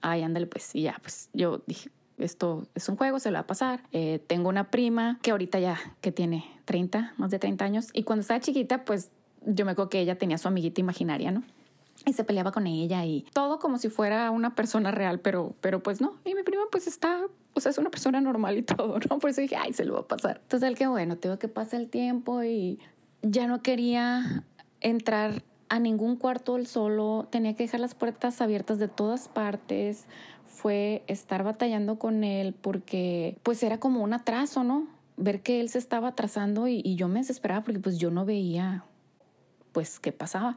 ay, 0.00 0.22
ándale 0.22 0.46
pues. 0.46 0.74
Y 0.74 0.82
ya, 0.82 0.96
pues 1.00 1.30
yo 1.32 1.62
dije, 1.66 1.90
esto 2.18 2.66
es 2.74 2.88
un 2.88 2.96
juego, 2.96 3.18
se 3.18 3.30
lo 3.30 3.34
va 3.34 3.40
a 3.40 3.46
pasar. 3.46 3.82
Eh, 3.92 4.20
tengo 4.26 4.48
una 4.48 4.70
prima 4.70 5.18
que 5.22 5.30
ahorita 5.30 5.58
ya, 5.58 5.78
que 6.00 6.12
tiene 6.12 6.44
30, 6.64 7.14
más 7.16 7.30
de 7.30 7.38
30 7.38 7.64
años. 7.64 7.88
Y 7.92 8.04
cuando 8.04 8.22
estaba 8.22 8.40
chiquita, 8.40 8.84
pues 8.84 9.10
yo 9.44 9.64
me 9.64 9.72
acuerdo 9.72 9.90
que 9.90 10.00
ella 10.00 10.18
tenía 10.18 10.38
su 10.38 10.48
amiguita 10.48 10.80
imaginaria, 10.80 11.30
¿no? 11.30 11.42
y 12.04 12.12
se 12.12 12.24
peleaba 12.24 12.52
con 12.52 12.66
ella 12.66 13.04
y 13.04 13.24
todo 13.32 13.58
como 13.58 13.78
si 13.78 13.88
fuera 13.88 14.30
una 14.30 14.54
persona 14.54 14.90
real, 14.90 15.20
pero, 15.20 15.54
pero 15.60 15.82
pues 15.82 16.00
no. 16.00 16.14
Y 16.24 16.34
mi 16.34 16.42
prima 16.42 16.64
pues 16.70 16.86
está, 16.86 17.26
o 17.54 17.60
sea, 17.60 17.70
es 17.70 17.78
una 17.78 17.90
persona 17.90 18.20
normal 18.20 18.58
y 18.58 18.62
todo, 18.62 18.98
¿no? 19.10 19.18
Por 19.18 19.30
eso 19.30 19.40
dije, 19.40 19.56
ay, 19.56 19.72
se 19.72 19.84
lo 19.84 19.94
va 19.94 20.00
a 20.00 20.08
pasar. 20.08 20.40
Entonces, 20.42 20.74
que 20.76 20.86
bueno, 20.86 21.16
tengo 21.16 21.38
que 21.38 21.48
pasar 21.48 21.80
el 21.80 21.88
tiempo 21.88 22.42
y 22.42 22.78
ya 23.22 23.46
no 23.46 23.62
quería 23.62 24.44
entrar 24.80 25.42
a 25.68 25.78
ningún 25.78 26.16
cuarto 26.16 26.56
él 26.56 26.66
solo, 26.66 27.26
tenía 27.30 27.54
que 27.54 27.64
dejar 27.64 27.80
las 27.80 27.94
puertas 27.94 28.40
abiertas 28.40 28.78
de 28.78 28.88
todas 28.88 29.28
partes, 29.28 30.06
fue 30.46 31.02
estar 31.06 31.44
batallando 31.44 31.98
con 31.98 32.24
él 32.24 32.54
porque 32.54 33.36
pues 33.42 33.62
era 33.62 33.78
como 33.78 34.02
un 34.02 34.12
atraso, 34.12 34.64
¿no? 34.64 34.86
Ver 35.16 35.42
que 35.42 35.60
él 35.60 35.68
se 35.68 35.78
estaba 35.78 36.08
atrasando 36.08 36.66
y, 36.68 36.94
yo 36.96 37.08
me 37.08 37.20
desesperaba 37.20 37.64
porque 37.64 37.80
pues 37.80 37.98
yo 37.98 38.10
no 38.10 38.24
veía 38.24 38.84
pues 39.72 40.00
qué 40.00 40.12
pasaba. 40.12 40.56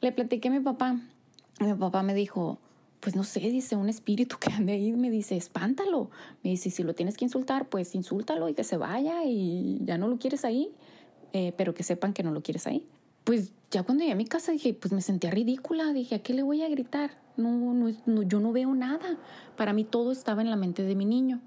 Le 0.00 0.10
platiqué 0.12 0.48
a 0.48 0.50
mi 0.50 0.60
papá. 0.60 1.00
Mi 1.60 1.74
papá 1.74 2.02
me 2.02 2.14
dijo, 2.14 2.58
pues 2.98 3.14
no 3.14 3.22
sé, 3.22 3.40
dice 3.40 3.76
un 3.76 3.88
espíritu 3.88 4.36
que 4.38 4.52
ande 4.52 4.72
ahí, 4.72 4.92
me 4.92 5.10
dice, 5.10 5.36
espántalo. 5.36 6.10
Me 6.42 6.50
dice, 6.50 6.70
si 6.70 6.82
lo 6.82 6.94
tienes 6.94 7.16
que 7.16 7.24
insultar, 7.24 7.68
pues 7.68 7.94
insúltalo 7.94 8.48
y 8.48 8.54
que 8.54 8.64
se 8.64 8.76
vaya 8.76 9.24
y 9.24 9.78
ya 9.84 9.98
no 9.98 10.08
lo 10.08 10.18
quieres 10.18 10.44
ahí, 10.44 10.72
eh, 11.32 11.52
pero 11.56 11.74
que 11.74 11.84
sepan 11.84 12.12
que 12.12 12.22
no 12.22 12.32
lo 12.32 12.42
quieres 12.42 12.66
ahí. 12.66 12.84
Pues 13.24 13.52
ya 13.70 13.82
cuando 13.82 14.02
llegué 14.02 14.12
a 14.12 14.16
mi 14.16 14.26
casa 14.26 14.52
dije, 14.52 14.74
pues 14.74 14.92
me 14.92 15.00
sentía 15.00 15.30
ridícula, 15.30 15.92
dije, 15.92 16.16
¿a 16.16 16.22
qué 16.22 16.34
le 16.34 16.42
voy 16.42 16.62
a 16.62 16.68
gritar? 16.68 17.18
No, 17.36 17.50
no, 17.50 17.92
no, 18.06 18.22
yo 18.22 18.40
no 18.40 18.52
veo 18.52 18.74
nada. 18.74 19.18
Para 19.56 19.72
mí 19.72 19.84
todo 19.84 20.12
estaba 20.12 20.42
en 20.42 20.50
la 20.50 20.56
mente 20.56 20.82
de 20.82 20.94
mi 20.94 21.04
niño. 21.04 21.40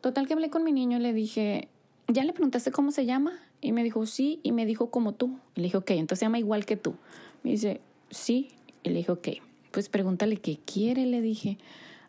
Total 0.00 0.26
que 0.26 0.32
hablé 0.34 0.50
con 0.50 0.64
mi 0.64 0.72
niño 0.72 0.98
y 0.98 1.00
le 1.00 1.12
dije, 1.12 1.68
¿ya 2.08 2.24
le 2.24 2.32
preguntaste 2.32 2.70
cómo 2.70 2.90
se 2.90 3.06
llama? 3.06 3.32
Y 3.60 3.72
me 3.72 3.82
dijo, 3.82 4.06
sí, 4.06 4.40
y 4.42 4.52
me 4.52 4.66
dijo 4.66 4.90
como 4.90 5.12
tú. 5.12 5.38
Y 5.54 5.60
le 5.60 5.64
dije, 5.64 5.76
ok, 5.76 5.90
entonces 5.90 6.20
se 6.20 6.24
llama 6.24 6.38
igual 6.38 6.64
que 6.64 6.76
tú. 6.76 6.94
Me 7.42 7.50
dice, 7.50 7.80
sí. 8.10 8.50
Y 8.82 8.90
le 8.90 8.96
dije, 8.96 9.12
ok, 9.12 9.28
pues 9.72 9.88
pregúntale 9.88 10.36
qué 10.36 10.58
quiere, 10.64 11.06
le 11.06 11.20
dije. 11.20 11.58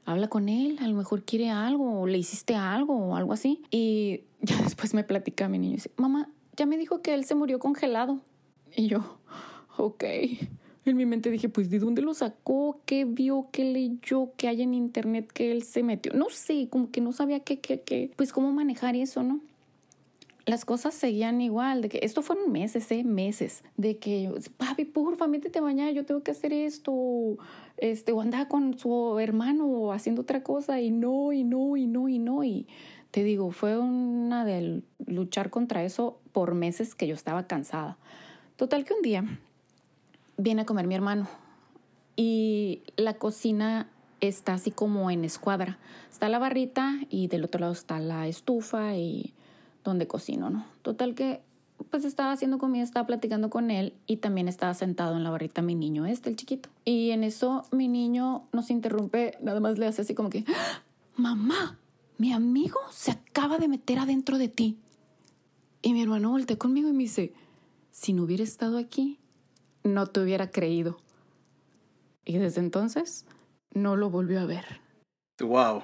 Habla 0.06 0.30
con 0.30 0.48
él, 0.48 0.78
a 0.80 0.88
lo 0.88 0.96
mejor 0.96 1.24
quiere 1.24 1.50
algo, 1.50 2.02
o 2.02 2.08
le 2.08 2.18
hiciste 2.18 2.56
algo, 2.56 2.96
o 2.96 3.16
algo 3.16 3.34
así. 3.34 3.62
Y 3.72 4.22
ya 4.42 4.56
después 4.64 4.94
me 4.94 5.04
platica 5.04 5.50
mi 5.50 5.60
niño 5.60 5.74
y 5.74 5.78
dice, 5.78 5.92
mamá, 5.98 6.30
ya 6.56 6.66
me 6.66 6.78
dijo 6.78 7.02
que 7.02 7.14
él 7.14 7.26
se 7.26 7.36
murió 7.36 7.60
congelado. 7.60 8.22
Y 8.76 8.88
yo, 8.88 9.20
ok. 9.78 10.04
En 10.86 10.96
mi 10.96 11.06
mente 11.06 11.30
dije, 11.30 11.50
pues, 11.50 11.70
¿de 11.70 11.80
dónde 11.80 12.02
lo 12.02 12.14
sacó? 12.14 12.80
¿Qué 12.86 13.04
vio? 13.06 13.50
¿Qué 13.52 13.66
leyó? 13.66 14.32
¿Qué 14.38 14.48
hay 14.48 14.62
en 14.62 14.74
internet 14.74 15.32
que 15.34 15.52
él 15.52 15.64
se 15.64 15.84
metió? 15.84 16.14
No 16.14 16.30
sé, 16.30 16.70
como 16.70 16.92
que 16.92 17.02
no 17.02 17.12
sabía 17.12 17.42
qué, 17.42 17.60
qué, 17.60 17.82
qué, 17.82 18.12
pues 18.16 18.32
cómo 18.32 18.52
manejar 18.54 18.96
eso, 18.96 19.24
¿no? 19.24 19.42
las 20.48 20.64
cosas 20.64 20.94
seguían 20.94 21.42
igual, 21.42 21.82
de 21.82 21.90
que 21.90 22.00
esto 22.04 22.22
fueron 22.22 22.54
meses, 22.54 22.90
¿eh? 22.94 23.04
meses, 23.04 23.64
de 23.76 23.98
que, 23.98 24.34
papi, 24.56 24.86
porfa, 24.86 25.28
métete 25.28 25.60
a 25.60 25.62
bañar, 25.62 25.92
yo 25.94 26.06
tengo 26.06 26.24
que 26.24 26.32
hacer 26.32 26.54
esto, 26.54 27.38
este, 27.76 28.14
o 28.14 28.22
andaba 28.22 28.48
con 28.48 28.80
su 28.80 29.20
hermano 29.20 29.92
haciendo 29.92 30.22
otra 30.22 30.44
cosa 30.44 30.80
y 30.80 30.90
no, 30.90 31.34
y 31.34 31.44
no, 31.44 31.76
y 31.76 31.86
no, 31.86 32.08
y 32.08 32.18
no, 32.18 32.46
y 32.46 32.66
te 33.12 33.26
digo, 33.26 33.52
fue 33.52 33.78
una 33.78 34.46
de 34.46 34.84
luchar 35.06 35.50
contra 35.50 35.84
eso 35.84 36.22
por 36.32 36.56
meses 36.56 36.96
que 36.96 37.08
yo 37.08 37.14
estaba 37.14 37.46
cansada. 37.46 37.98
Total 38.58 38.84
que 38.86 38.94
un 38.94 39.02
día 39.02 39.24
viene 40.38 40.64
a 40.64 40.66
comer 40.66 40.88
mi 40.88 40.96
hermano 40.96 41.28
y 42.16 42.82
la 42.96 43.14
cocina 43.14 43.88
está 44.20 44.56
así 44.56 44.72
como 44.72 45.12
en 45.12 45.24
escuadra. 45.24 45.78
Está 46.12 46.28
la 46.28 46.40
barrita 46.40 47.00
y 47.10 47.28
del 47.28 47.44
otro 47.44 47.62
lado 47.62 47.74
está 47.74 48.00
la 48.00 48.28
estufa 48.28 48.96
y 48.96 49.34
donde 49.84 50.08
cocino, 50.08 50.50
¿no? 50.50 50.66
Total 50.82 51.14
que 51.14 51.42
pues 51.92 52.04
estaba 52.04 52.32
haciendo 52.32 52.58
comida, 52.58 52.84
estaba 52.84 53.06
platicando 53.06 53.52
con 53.52 53.70
él 53.70 53.94
y 54.08 54.18
también 54.18 54.48
estaba 54.48 54.74
sentado 54.74 55.16
en 55.16 55.24
la 55.24 55.30
barrita 55.30 55.62
mi 55.62 55.76
niño 55.76 56.08
este, 56.08 56.32
el 56.32 56.36
chiquito. 56.36 56.70
Y 56.84 57.12
en 57.12 57.24
eso 57.24 57.64
mi 57.72 57.88
niño 57.88 58.48
nos 58.52 58.72
interrumpe, 58.72 59.38
nada 59.42 59.60
más 59.60 59.78
le 59.78 59.86
hace 59.86 60.02
así 60.02 60.16
como 60.16 60.32
que, 60.32 60.44
mamá, 61.16 61.78
mi 62.18 62.34
amigo 62.34 62.80
se 62.90 63.12
acaba 63.12 63.60
de 63.60 63.68
meter 63.68 64.00
adentro 64.00 64.40
de 64.40 64.48
ti. 64.48 64.78
Y 65.84 65.94
mi 65.94 66.02
hermano 66.02 66.32
volteó 66.32 66.58
conmigo 66.58 66.90
y 66.90 66.94
me 66.94 67.04
dice, 67.04 67.34
si 67.98 68.14
no 68.14 68.24
hubiera 68.24 68.44
estado 68.44 68.78
aquí, 68.78 69.20
no 69.84 70.06
te 70.06 70.20
hubiera 70.20 70.52
creído. 70.52 71.00
Y 72.26 72.38
desde 72.38 72.62
entonces 72.62 73.26
no 73.74 73.96
lo 73.96 74.12
volvió 74.12 74.40
a 74.40 74.46
ver. 74.46 74.66
Wow. 75.42 75.84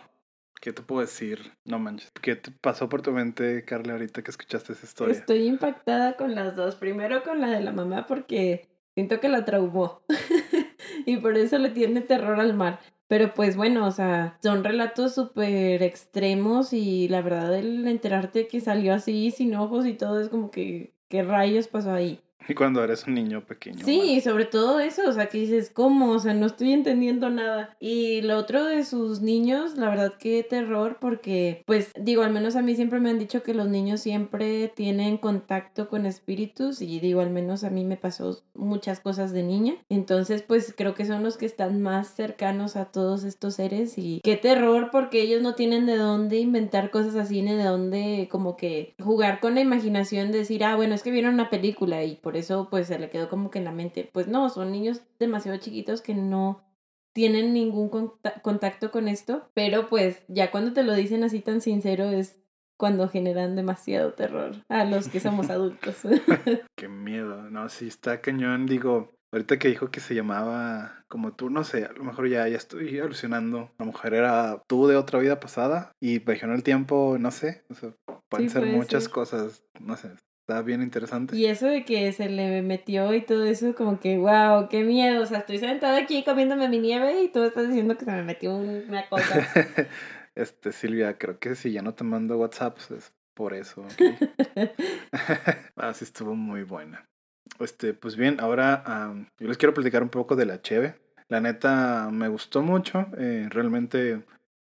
¿Qué 0.61 0.71
te 0.71 0.83
puedo 0.83 1.01
decir? 1.01 1.53
No 1.65 1.79
manches. 1.79 2.11
¿Qué 2.21 2.35
te 2.35 2.51
pasó 2.51 2.87
por 2.87 3.01
tu 3.01 3.11
mente, 3.11 3.65
Carla, 3.65 3.93
ahorita 3.93 4.21
que 4.21 4.29
escuchaste 4.29 4.73
esa 4.73 4.85
historia? 4.85 5.15
Estoy 5.15 5.47
impactada 5.47 6.15
con 6.15 6.35
las 6.35 6.55
dos. 6.55 6.75
Primero 6.75 7.23
con 7.23 7.41
la 7.41 7.49
de 7.49 7.61
la 7.61 7.71
mamá 7.71 8.05
porque 8.05 8.69
siento 8.93 9.19
que 9.19 9.27
la 9.27 9.43
traumó. 9.43 10.03
y 11.07 11.17
por 11.17 11.35
eso 11.35 11.57
le 11.57 11.71
tiene 11.71 12.01
terror 12.01 12.39
al 12.39 12.53
mar. 12.53 12.79
Pero 13.07 13.33
pues 13.33 13.57
bueno, 13.57 13.87
o 13.87 13.91
sea, 13.91 14.37
son 14.43 14.63
relatos 14.63 15.15
súper 15.15 15.81
extremos 15.81 16.73
y 16.73 17.07
la 17.07 17.23
verdad 17.23 17.57
el 17.57 17.87
enterarte 17.87 18.47
que 18.47 18.61
salió 18.61 18.93
así 18.93 19.31
sin 19.31 19.55
ojos 19.55 19.87
y 19.87 19.93
todo 19.93 20.21
es 20.21 20.29
como 20.29 20.51
que, 20.51 20.92
¿qué 21.13 21.21
rayos 21.21 21.67
pasó 21.67 21.91
ahí? 21.93 22.19
Y 22.53 22.55
cuando 22.55 22.83
eres 22.83 23.07
un 23.07 23.15
niño 23.15 23.45
pequeño. 23.45 23.83
Sí, 23.83 24.21
sobre 24.21 24.45
todo 24.45 24.79
eso, 24.79 25.07
o 25.07 25.11
sea, 25.13 25.27
que 25.27 25.39
dices, 25.39 25.71
¿cómo? 25.73 26.11
O 26.11 26.19
sea, 26.19 26.33
no 26.33 26.45
estoy 26.45 26.73
entendiendo 26.73 27.29
nada. 27.29 27.75
Y 27.79 28.21
lo 28.21 28.37
otro 28.37 28.65
de 28.65 28.83
sus 28.83 29.21
niños, 29.21 29.77
la 29.77 29.89
verdad 29.89 30.13
que 30.19 30.43
terror, 30.43 30.97
porque, 30.99 31.63
pues, 31.65 31.91
digo, 31.99 32.23
al 32.23 32.33
menos 32.33 32.55
a 32.55 32.61
mí 32.61 32.75
siempre 32.75 32.99
me 32.99 33.09
han 33.09 33.19
dicho 33.19 33.43
que 33.43 33.53
los 33.53 33.67
niños 33.67 34.01
siempre 34.01 34.67
tienen 34.67 35.17
contacto 35.17 35.87
con 35.87 36.05
espíritus 36.05 36.81
y 36.81 36.99
digo, 36.99 37.21
al 37.21 37.29
menos 37.29 37.63
a 37.63 37.69
mí 37.69 37.85
me 37.85 37.97
pasó 37.97 38.41
muchas 38.53 38.99
cosas 38.99 39.31
de 39.31 39.43
niña. 39.43 39.75
Entonces, 39.89 40.41
pues, 40.41 40.73
creo 40.75 40.93
que 40.95 41.05
son 41.05 41.23
los 41.23 41.37
que 41.37 41.45
están 41.45 41.81
más 41.81 42.13
cercanos 42.13 42.75
a 42.75 42.85
todos 42.85 43.23
estos 43.23 43.55
seres 43.55 43.97
y 43.97 44.21
qué 44.23 44.35
terror 44.35 44.89
porque 44.91 45.21
ellos 45.21 45.41
no 45.41 45.55
tienen 45.55 45.85
de 45.85 45.95
dónde 45.95 46.37
inventar 46.37 46.91
cosas 46.91 47.15
así, 47.15 47.41
ni 47.41 47.53
de 47.53 47.63
dónde 47.63 48.27
como 48.29 48.57
que 48.57 48.95
jugar 48.99 49.39
con 49.39 49.55
la 49.55 49.61
imaginación, 49.61 50.31
de 50.31 50.39
decir, 50.39 50.63
ah, 50.63 50.75
bueno, 50.75 50.95
es 50.95 51.03
que 51.03 51.11
vieron 51.11 51.35
una 51.35 51.49
película 51.49 52.03
y 52.03 52.15
por 52.15 52.32
por 52.33 52.39
eso 52.39 52.67
pues 52.71 52.87
se 52.87 52.97
le 52.97 53.11
quedó 53.11 53.29
como 53.29 53.51
que 53.51 53.59
en 53.59 53.65
la 53.65 53.71
mente. 53.71 54.09
Pues 54.11 54.27
no, 54.27 54.49
son 54.49 54.71
niños 54.71 55.03
demasiado 55.19 55.59
chiquitos 55.59 56.01
que 56.01 56.15
no 56.15 56.63
tienen 57.13 57.53
ningún 57.53 57.91
contacto 58.41 58.89
con 58.89 59.07
esto, 59.07 59.51
pero 59.53 59.87
pues 59.87 60.25
ya 60.29 60.49
cuando 60.49 60.73
te 60.73 60.81
lo 60.81 60.95
dicen 60.95 61.23
así 61.23 61.41
tan 61.41 61.61
sincero 61.61 62.05
es 62.05 62.41
cuando 62.75 63.07
generan 63.07 63.55
demasiado 63.55 64.13
terror 64.13 64.55
a 64.67 64.83
los 64.83 65.09
que 65.09 65.19
somos 65.19 65.51
adultos. 65.51 65.97
Qué 66.75 66.87
miedo, 66.87 67.51
no, 67.51 67.69
sí 67.69 67.87
está 67.87 68.19
cañón, 68.19 68.65
digo, 68.65 69.13
ahorita 69.31 69.59
que 69.59 69.67
dijo 69.67 69.91
que 69.91 69.99
se 69.99 70.15
llamaba 70.15 71.05
como 71.07 71.35
tú, 71.35 71.51
no 71.51 71.63
sé, 71.63 71.85
a 71.85 71.91
lo 71.91 72.03
mejor 72.03 72.29
ya, 72.29 72.47
ya 72.47 72.57
estoy 72.57 72.97
alucinando, 72.97 73.69
a 73.77 73.83
lo 73.83 73.91
mejor 73.91 74.15
era 74.15 74.63
tú 74.67 74.87
de 74.87 74.95
otra 74.95 75.19
vida 75.19 75.39
pasada 75.39 75.91
y 76.01 76.17
viajó 76.17 76.47
en 76.47 76.53
el 76.53 76.63
tiempo, 76.63 77.15
no 77.19 77.29
sé, 77.29 77.63
o 77.69 77.75
sea, 77.75 77.93
pueden 78.27 78.49
ser 78.49 78.65
muchas 78.65 79.07
cosas, 79.07 79.63
no 79.79 79.95
sé, 79.97 80.09
Está 80.45 80.61
bien 80.61 80.81
interesante. 80.81 81.37
Y 81.37 81.45
eso 81.45 81.67
de 81.67 81.85
que 81.85 82.11
se 82.11 82.27
le 82.27 82.61
metió 82.61 83.13
y 83.13 83.21
todo 83.21 83.45
eso, 83.45 83.73
como 83.75 84.01
que, 84.01 84.17
wow, 84.17 84.67
qué 84.67 84.83
miedo. 84.83 85.23
O 85.23 85.25
sea, 85.25 85.39
estoy 85.39 85.57
sentada 85.57 85.97
aquí 85.97 86.21
comiéndome 86.25 86.67
mi 86.67 86.79
nieve 86.79 87.23
y 87.23 87.29
tú 87.29 87.43
estás 87.43 87.69
diciendo 87.69 87.97
que 87.97 88.03
se 88.03 88.11
me 88.11 88.23
metió 88.23 88.53
una 88.53 89.07
cosa. 89.07 89.47
este, 90.35 90.73
Silvia, 90.73 91.17
creo 91.17 91.39
que 91.39 91.55
si 91.55 91.71
ya 91.71 91.81
no 91.81 91.93
te 91.93 92.03
mando 92.03 92.37
WhatsApp 92.37 92.77
es 92.91 93.13
por 93.33 93.53
eso. 93.53 93.83
¿okay? 93.83 94.17
ah, 95.77 95.93
estuvo 95.97 96.35
muy 96.35 96.63
buena. 96.63 97.07
Este, 97.61 97.93
pues 97.93 98.17
bien, 98.17 98.41
ahora 98.41 98.83
yo 99.39 99.47
les 99.47 99.57
quiero 99.57 99.73
platicar 99.73 100.03
un 100.03 100.09
poco 100.09 100.35
de 100.35 100.45
la 100.45 100.61
Cheve. 100.61 100.95
La 101.29 101.39
neta 101.39 102.09
me 102.11 102.27
gustó 102.27 102.61
mucho. 102.61 103.07
Eh, 103.17 103.47
realmente 103.49 104.23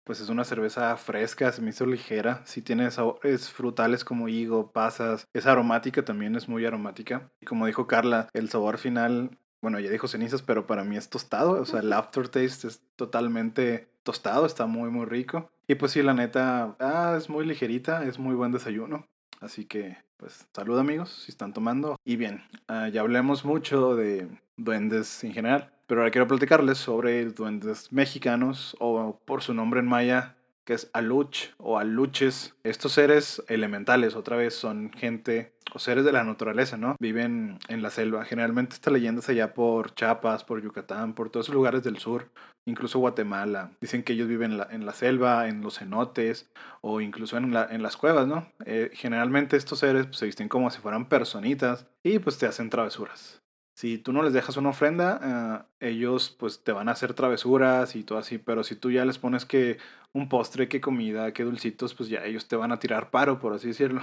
pues 0.05 0.21
es 0.21 0.29
una 0.29 0.45
cerveza 0.45 0.97
fresca, 0.97 1.53
se 1.53 1.63
me 1.63 1.71
hizo 1.71 1.87
ligera, 1.87 2.43
sí 2.45 2.63
tiene 2.63 2.91
sabores 2.91 3.51
frutales 3.51 4.05
como 4.05 4.29
higo, 4.29 4.73
pasas, 4.73 5.29
es 5.33 5.47
aromática 5.47 6.05
también, 6.05 6.35
es 6.37 6.49
muy 6.49 6.65
aromática. 6.67 7.31
Y 7.41 7.47
como 7.47 7.67
dijo 7.67 7.87
Carla, 7.87 8.29
el 8.33 8.49
sabor 8.49 8.79
final, 8.79 9.39
bueno, 9.61 9.79
ya 9.79 9.91
dijo 9.91 10.09
cenizas, 10.09 10.43
pero 10.43 10.67
para 10.67 10.85
mí 10.85 10.97
es 10.97 11.09
tostado, 11.09 11.61
o 11.61 11.65
sea, 11.65 11.81
el 11.81 11.93
aftertaste 11.93 12.67
es 12.67 12.83
totalmente 12.97 13.89
tostado, 14.03 14.47
está 14.47 14.67
muy, 14.67 14.91
muy 14.91 15.07
rico. 15.07 15.51
Y 15.69 15.77
pues 15.77 15.93
sí, 15.93 16.03
la 16.03 16.15
neta, 16.15 16.77
ah, 16.81 17.15
es 17.17 17.29
muy 17.31 17.47
ligerita, 17.47 18.05
es 18.05 18.19
muy 18.19 18.35
buen 18.35 18.53
desayuno. 18.53 19.07
Así 19.41 19.65
que, 19.65 19.97
pues, 20.17 20.47
salud 20.55 20.79
amigos, 20.79 21.23
si 21.25 21.33
están 21.33 21.53
tomando. 21.53 21.97
Y 22.05 22.17
bien, 22.17 22.43
ah, 22.69 22.89
ya 22.89 23.01
hablemos 23.01 23.45
mucho 23.45 23.97
de 23.97 24.29
duendes 24.57 25.25
en 25.25 25.33
general. 25.33 25.73
Pero 25.93 26.01
ahora 26.01 26.11
quiero 26.11 26.27
platicarles 26.27 26.79
sobre 26.79 27.27
duendes 27.27 27.93
mexicanos 27.93 28.75
o 28.81 29.21
por 29.27 29.43
su 29.43 29.53
nombre 29.53 29.81
en 29.81 29.87
maya 29.87 30.37
que 30.65 30.73
es 30.73 30.89
Aluch 30.95 31.51
o 31.59 31.79
Aluches. 31.79 32.55
Estos 32.65 32.93
seres 32.93 33.43
elementales, 33.49 34.17
otra 34.17 34.39
vez, 34.39 34.55
son 34.55 34.91
gente 34.95 35.53
o 35.75 35.79
seres 35.79 36.07
de 36.07 36.13
la 36.13 36.25
naturaleza, 36.25 36.79
¿no? 36.79 36.97
Viven 36.99 37.59
en 37.69 37.83
la 37.83 37.91
selva. 37.91 38.25
Generalmente 38.25 38.73
esta 38.73 38.91
leyenda 38.91 39.21
es 39.21 39.29
allá 39.29 39.53
por 39.53 39.95
Chiapas, 39.95 40.45
por 40.45 40.63
Yucatán, 40.63 41.13
por 41.13 41.29
todos 41.29 41.45
esos 41.45 41.55
lugares 41.55 41.83
del 41.83 41.99
sur, 41.99 42.31
incluso 42.65 42.99
Guatemala. 42.99 43.73
Dicen 43.83 44.03
que 44.03 44.15
ellos 44.15 44.29
viven 44.29 44.59
en 44.71 44.87
la, 44.87 44.95
selva, 44.95 45.47
en 45.47 45.61
los 45.61 45.79
cenotes 45.79 46.49
o 46.81 47.03
incluso 47.03 47.37
en, 47.37 47.53
la, 47.53 47.67
las 47.67 47.99
cuevas, 47.99 48.27
¿no? 48.27 48.51
Eh, 48.65 48.91
generalmente 48.95 49.59
estos 49.59 49.81
seres 49.81 50.07
pues, 50.07 50.17
se 50.17 50.25
visten 50.25 50.49
como 50.49 50.71
si 50.71 50.81
fueran 50.81 51.11
personitas 51.11 51.87
y 52.03 52.19
pues 52.19 52.39
te 52.39 52.47
hacen 52.47 52.71
travesuras 52.71 53.42
si 53.75 53.99
tú 53.99 54.13
no 54.13 54.23
les 54.23 54.33
dejas 54.33 54.57
una 54.57 54.71
ofrenda, 54.71 55.65
eh, 55.81 55.89
ellos 55.91 56.35
pues 56.39 56.63
te 56.63 56.73
van 56.73 56.89
a 56.89 56.93
hacer 56.93 57.15
travesuras 57.15 57.97
y 57.97 58.05
todo 58.05 58.19
así, 58.19 58.39
pero 58.39 58.65
si 58.65 58.77
tú 58.77 58.91
ya 58.91 59.05
les 59.05 59.19
pones 59.19 59.45
que 59.45 59.79
un 60.13 60.29
postre, 60.29 60.69
que 60.69 60.81
comida, 60.81 61.33
que 61.33 61.43
dulcitos, 61.43 61.95
pues 61.95 62.09
ya 62.09 62.25
ellos 62.25 62.47
te 62.47 62.57
van 62.57 62.71
a 62.71 62.79
tirar 62.79 63.11
paro, 63.11 63.39
por 63.39 63.55
así 63.55 63.69
decirlo, 63.69 64.03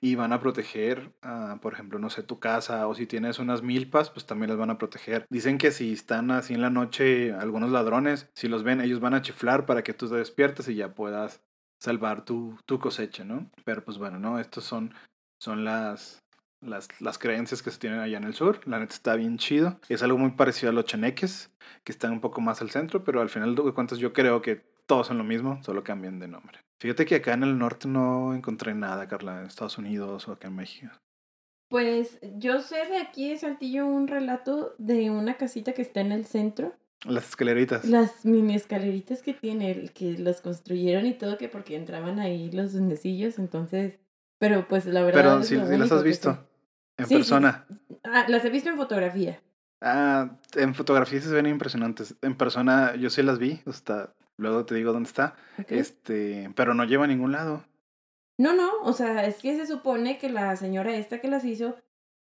y 0.00 0.14
van 0.14 0.32
a 0.32 0.40
proteger, 0.40 1.12
ah, 1.22 1.58
por 1.60 1.72
ejemplo, 1.72 1.98
no 1.98 2.08
sé, 2.08 2.22
tu 2.22 2.38
casa, 2.38 2.86
o 2.86 2.94
si 2.94 3.06
tienes 3.06 3.38
unas 3.38 3.62
milpas, 3.62 4.10
pues 4.10 4.26
también 4.26 4.50
las 4.50 4.58
van 4.58 4.70
a 4.70 4.78
proteger. 4.78 5.26
Dicen 5.28 5.58
que 5.58 5.72
si 5.72 5.92
están 5.92 6.30
así 6.30 6.54
en 6.54 6.62
la 6.62 6.70
noche 6.70 7.32
algunos 7.32 7.70
ladrones, 7.70 8.30
si 8.34 8.48
los 8.48 8.62
ven, 8.62 8.80
ellos 8.80 9.00
van 9.00 9.14
a 9.14 9.22
chiflar 9.22 9.66
para 9.66 9.82
que 9.82 9.94
tú 9.94 10.08
te 10.08 10.16
despiertes 10.16 10.68
y 10.68 10.76
ya 10.76 10.94
puedas 10.94 11.42
salvar 11.80 12.24
tu, 12.24 12.56
tu 12.66 12.78
cosecha, 12.78 13.24
¿no? 13.24 13.50
Pero 13.64 13.84
pues 13.84 13.98
bueno, 13.98 14.18
¿no? 14.18 14.38
Estos 14.38 14.64
son, 14.64 14.94
son 15.38 15.64
las, 15.64 16.22
las, 16.60 16.88
las, 17.00 17.18
creencias 17.18 17.62
que 17.62 17.70
se 17.70 17.78
tienen 17.78 18.00
allá 18.00 18.18
en 18.18 18.24
el 18.24 18.34
sur. 18.34 18.60
La 18.66 18.78
neta 18.78 18.94
está 18.94 19.16
bien 19.16 19.38
chido. 19.38 19.78
Es 19.88 20.02
algo 20.02 20.18
muy 20.18 20.32
parecido 20.32 20.70
a 20.70 20.72
los 20.72 20.84
chaneques, 20.84 21.50
que 21.84 21.92
están 21.92 22.12
un 22.12 22.20
poco 22.20 22.40
más 22.40 22.60
al 22.60 22.70
centro, 22.70 23.04
pero 23.04 23.20
al 23.20 23.30
final 23.30 23.54
de 23.54 23.72
cuentas 23.72 23.98
yo 23.98 24.12
creo 24.12 24.42
que 24.42 24.62
todos 24.86 25.06
son 25.06 25.18
lo 25.18 25.24
mismo, 25.24 25.62
solo 25.62 25.84
cambian 25.84 26.18
de 26.18 26.28
nombre. 26.28 26.58
Fíjate 26.80 27.06
que 27.06 27.16
acá 27.16 27.34
en 27.34 27.44
el 27.44 27.58
norte 27.58 27.86
no 27.86 28.34
encontré 28.34 28.74
nada, 28.74 29.06
Carla, 29.06 29.40
en 29.40 29.46
Estados 29.46 29.78
Unidos 29.78 30.26
o 30.28 30.32
acá 30.32 30.48
en 30.48 30.56
México. 30.56 30.92
Pues 31.68 32.18
yo 32.36 32.58
sé 32.58 32.86
de 32.86 32.96
aquí 32.96 33.30
de 33.30 33.38
Saltillo 33.38 33.86
un 33.86 34.08
relato 34.08 34.74
de 34.78 35.10
una 35.10 35.36
casita 35.36 35.72
que 35.72 35.82
está 35.82 36.00
en 36.00 36.10
el 36.10 36.24
centro. 36.24 36.74
Las 37.04 37.28
escaleritas. 37.28 37.84
Las 37.84 38.24
mini 38.24 38.56
escaleritas 38.56 39.22
que 39.22 39.32
tiene, 39.32 39.90
que 39.94 40.18
los 40.18 40.40
construyeron 40.40 41.06
y 41.06 41.14
todo, 41.14 41.38
que 41.38 41.48
porque 41.48 41.76
entraban 41.76 42.18
ahí 42.18 42.50
los 42.50 42.72
duendecillos, 42.72 43.38
entonces... 43.38 43.94
Pero 44.38 44.66
pues 44.66 44.86
la 44.86 45.02
verdad... 45.02 45.22
Pero 45.22 45.42
si, 45.44 45.54
si 45.54 45.76
las 45.78 45.92
has 45.92 46.02
visto. 46.02 46.49
En 47.02 47.08
persona. 47.08 47.66
Ah, 48.04 48.26
las 48.28 48.44
he 48.44 48.50
visto 48.50 48.70
en 48.70 48.76
fotografía. 48.76 49.40
Ah, 49.80 50.38
en 50.54 50.74
fotografía 50.74 51.20
se 51.20 51.32
ven 51.32 51.46
impresionantes. 51.46 52.14
En 52.22 52.36
persona 52.36 52.94
yo 52.96 53.10
sí 53.10 53.22
las 53.22 53.38
vi, 53.38 53.60
hasta 53.66 54.14
luego 54.36 54.64
te 54.64 54.74
digo 54.74 54.92
dónde 54.92 55.08
está. 55.08 55.36
Este, 55.68 56.50
pero 56.54 56.74
no 56.74 56.84
lleva 56.84 57.04
a 57.04 57.08
ningún 57.08 57.32
lado. 57.32 57.64
No, 58.38 58.54
no, 58.54 58.70
o 58.82 58.92
sea, 58.92 59.26
es 59.26 59.36
que 59.36 59.56
se 59.56 59.66
supone 59.66 60.18
que 60.18 60.30
la 60.30 60.56
señora 60.56 60.94
esta 60.96 61.20
que 61.20 61.28
las 61.28 61.44
hizo 61.44 61.76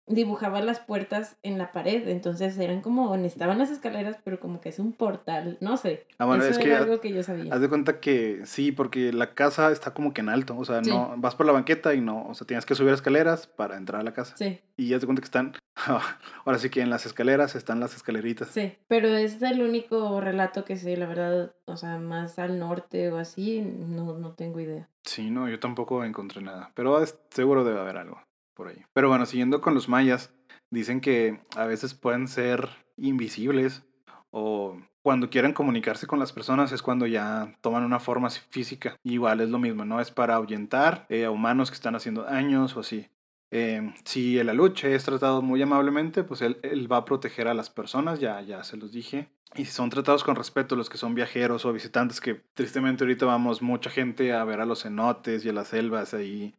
dibujaba 0.07 0.61
las 0.61 0.79
puertas 0.79 1.37
en 1.41 1.57
la 1.57 1.71
pared, 1.71 2.07
entonces 2.07 2.57
eran 2.57 2.81
como, 2.81 3.15
estaban 3.15 3.57
las 3.57 3.71
escaleras, 3.71 4.17
pero 4.23 4.39
como 4.39 4.61
que 4.61 4.69
es 4.69 4.79
un 4.79 4.93
portal, 4.93 5.57
no 5.61 5.77
sé. 5.77 6.05
Ah, 6.19 6.25
bueno, 6.25 6.43
es 6.43 6.57
que, 6.57 6.73
algo 6.75 7.01
que 7.01 7.11
yo 7.11 7.23
sabía. 7.23 7.53
Haz 7.53 7.61
de 7.61 7.69
cuenta 7.69 7.99
que 7.99 8.41
sí, 8.45 8.71
porque 8.71 9.11
la 9.11 9.33
casa 9.33 9.71
está 9.71 9.93
como 9.93 10.13
que 10.13 10.21
en 10.21 10.29
alto, 10.29 10.57
o 10.57 10.65
sea, 10.65 10.81
no, 10.81 11.15
vas 11.17 11.35
por 11.35 11.45
la 11.45 11.51
banqueta 11.51 11.93
y 11.93 12.01
no, 12.01 12.27
o 12.27 12.33
sea, 12.33 12.45
tienes 12.45 12.65
que 12.65 12.75
subir 12.75 12.93
escaleras 12.93 13.47
para 13.47 13.77
entrar 13.77 14.01
a 14.01 14.03
la 14.03 14.13
casa. 14.13 14.35
Sí. 14.37 14.59
Y 14.77 14.93
haz 14.93 15.01
de 15.01 15.07
cuenta 15.07 15.21
que 15.21 15.25
están, 15.25 15.53
ahora 16.45 16.59
sí 16.59 16.69
que 16.69 16.81
en 16.81 16.89
las 16.89 17.05
escaleras 17.05 17.55
están 17.55 17.79
las 17.79 17.95
escaleritas. 17.95 18.49
Sí, 18.49 18.77
pero 18.87 19.07
es 19.07 19.41
el 19.41 19.61
único 19.61 20.21
relato 20.21 20.65
que 20.65 20.75
sé, 20.77 20.97
la 20.97 21.07
verdad, 21.07 21.53
o 21.65 21.77
sea, 21.77 21.97
más 21.97 22.37
al 22.37 22.59
norte 22.59 23.11
o 23.11 23.17
así, 23.17 23.61
no, 23.61 24.17
no 24.17 24.33
tengo 24.33 24.59
idea. 24.59 24.87
Sí, 25.03 25.29
no, 25.29 25.49
yo 25.49 25.59
tampoco 25.59 26.03
encontré 26.03 26.41
nada, 26.41 26.71
pero 26.75 27.03
seguro 27.29 27.63
debe 27.63 27.79
haber 27.79 27.97
algo 27.97 28.24
por 28.55 28.69
ahí. 28.69 28.83
Pero 28.93 29.09
bueno, 29.09 29.25
siguiendo 29.25 29.61
con 29.61 29.73
los 29.73 29.87
mayas, 29.87 30.33
dicen 30.71 31.01
que 31.01 31.39
a 31.55 31.65
veces 31.65 31.93
pueden 31.93 32.27
ser 32.27 32.69
invisibles 32.97 33.83
o 34.31 34.77
cuando 35.03 35.29
quieren 35.29 35.53
comunicarse 35.53 36.07
con 36.07 36.17
las 36.17 36.33
personas 36.33 36.71
es 36.71 36.81
cuando 36.81 37.05
ya 37.05 37.55
toman 37.61 37.83
una 37.83 37.99
forma 37.99 38.29
física. 38.29 38.97
Igual 39.03 39.39
es 39.41 39.49
lo 39.49 39.59
mismo, 39.59 39.85
¿no? 39.85 40.01
Es 40.01 40.09
para 40.09 40.35
ahuyentar 40.35 41.05
eh, 41.09 41.25
a 41.25 41.31
humanos 41.31 41.69
que 41.69 41.75
están 41.75 41.95
haciendo 41.95 42.23
daños 42.23 42.75
o 42.75 42.79
así. 42.79 43.07
Eh, 43.51 43.93
si 44.03 44.39
el 44.39 44.49
aluche 44.49 44.95
es 44.95 45.03
tratado 45.03 45.41
muy 45.41 45.61
amablemente, 45.61 46.23
pues 46.23 46.41
él, 46.41 46.57
él, 46.63 46.91
va 46.91 46.97
a 46.97 47.05
proteger 47.05 47.47
a 47.47 47.53
las 47.53 47.69
personas, 47.69 48.19
ya, 48.19 48.41
ya 48.41 48.63
se 48.63 48.77
los 48.77 48.91
dije. 48.91 49.29
Y 49.55 49.65
si 49.65 49.71
son 49.71 49.89
tratados 49.89 50.23
con 50.23 50.35
respeto 50.35 50.75
los 50.75 50.89
que 50.89 50.97
son 50.97 51.13
viajeros 51.13 51.65
o 51.65 51.71
visitantes, 51.71 52.19
que 52.19 52.41
tristemente 52.53 53.03
ahorita 53.03 53.25
vamos 53.25 53.61
mucha 53.61 53.89
gente 53.89 54.33
a 54.33 54.43
ver 54.43 54.59
a 54.59 54.65
los 54.65 54.83
cenotes 54.83 55.45
y 55.45 55.49
a 55.49 55.53
las 55.53 55.67
selvas 55.67 56.13
ahí. 56.13 56.55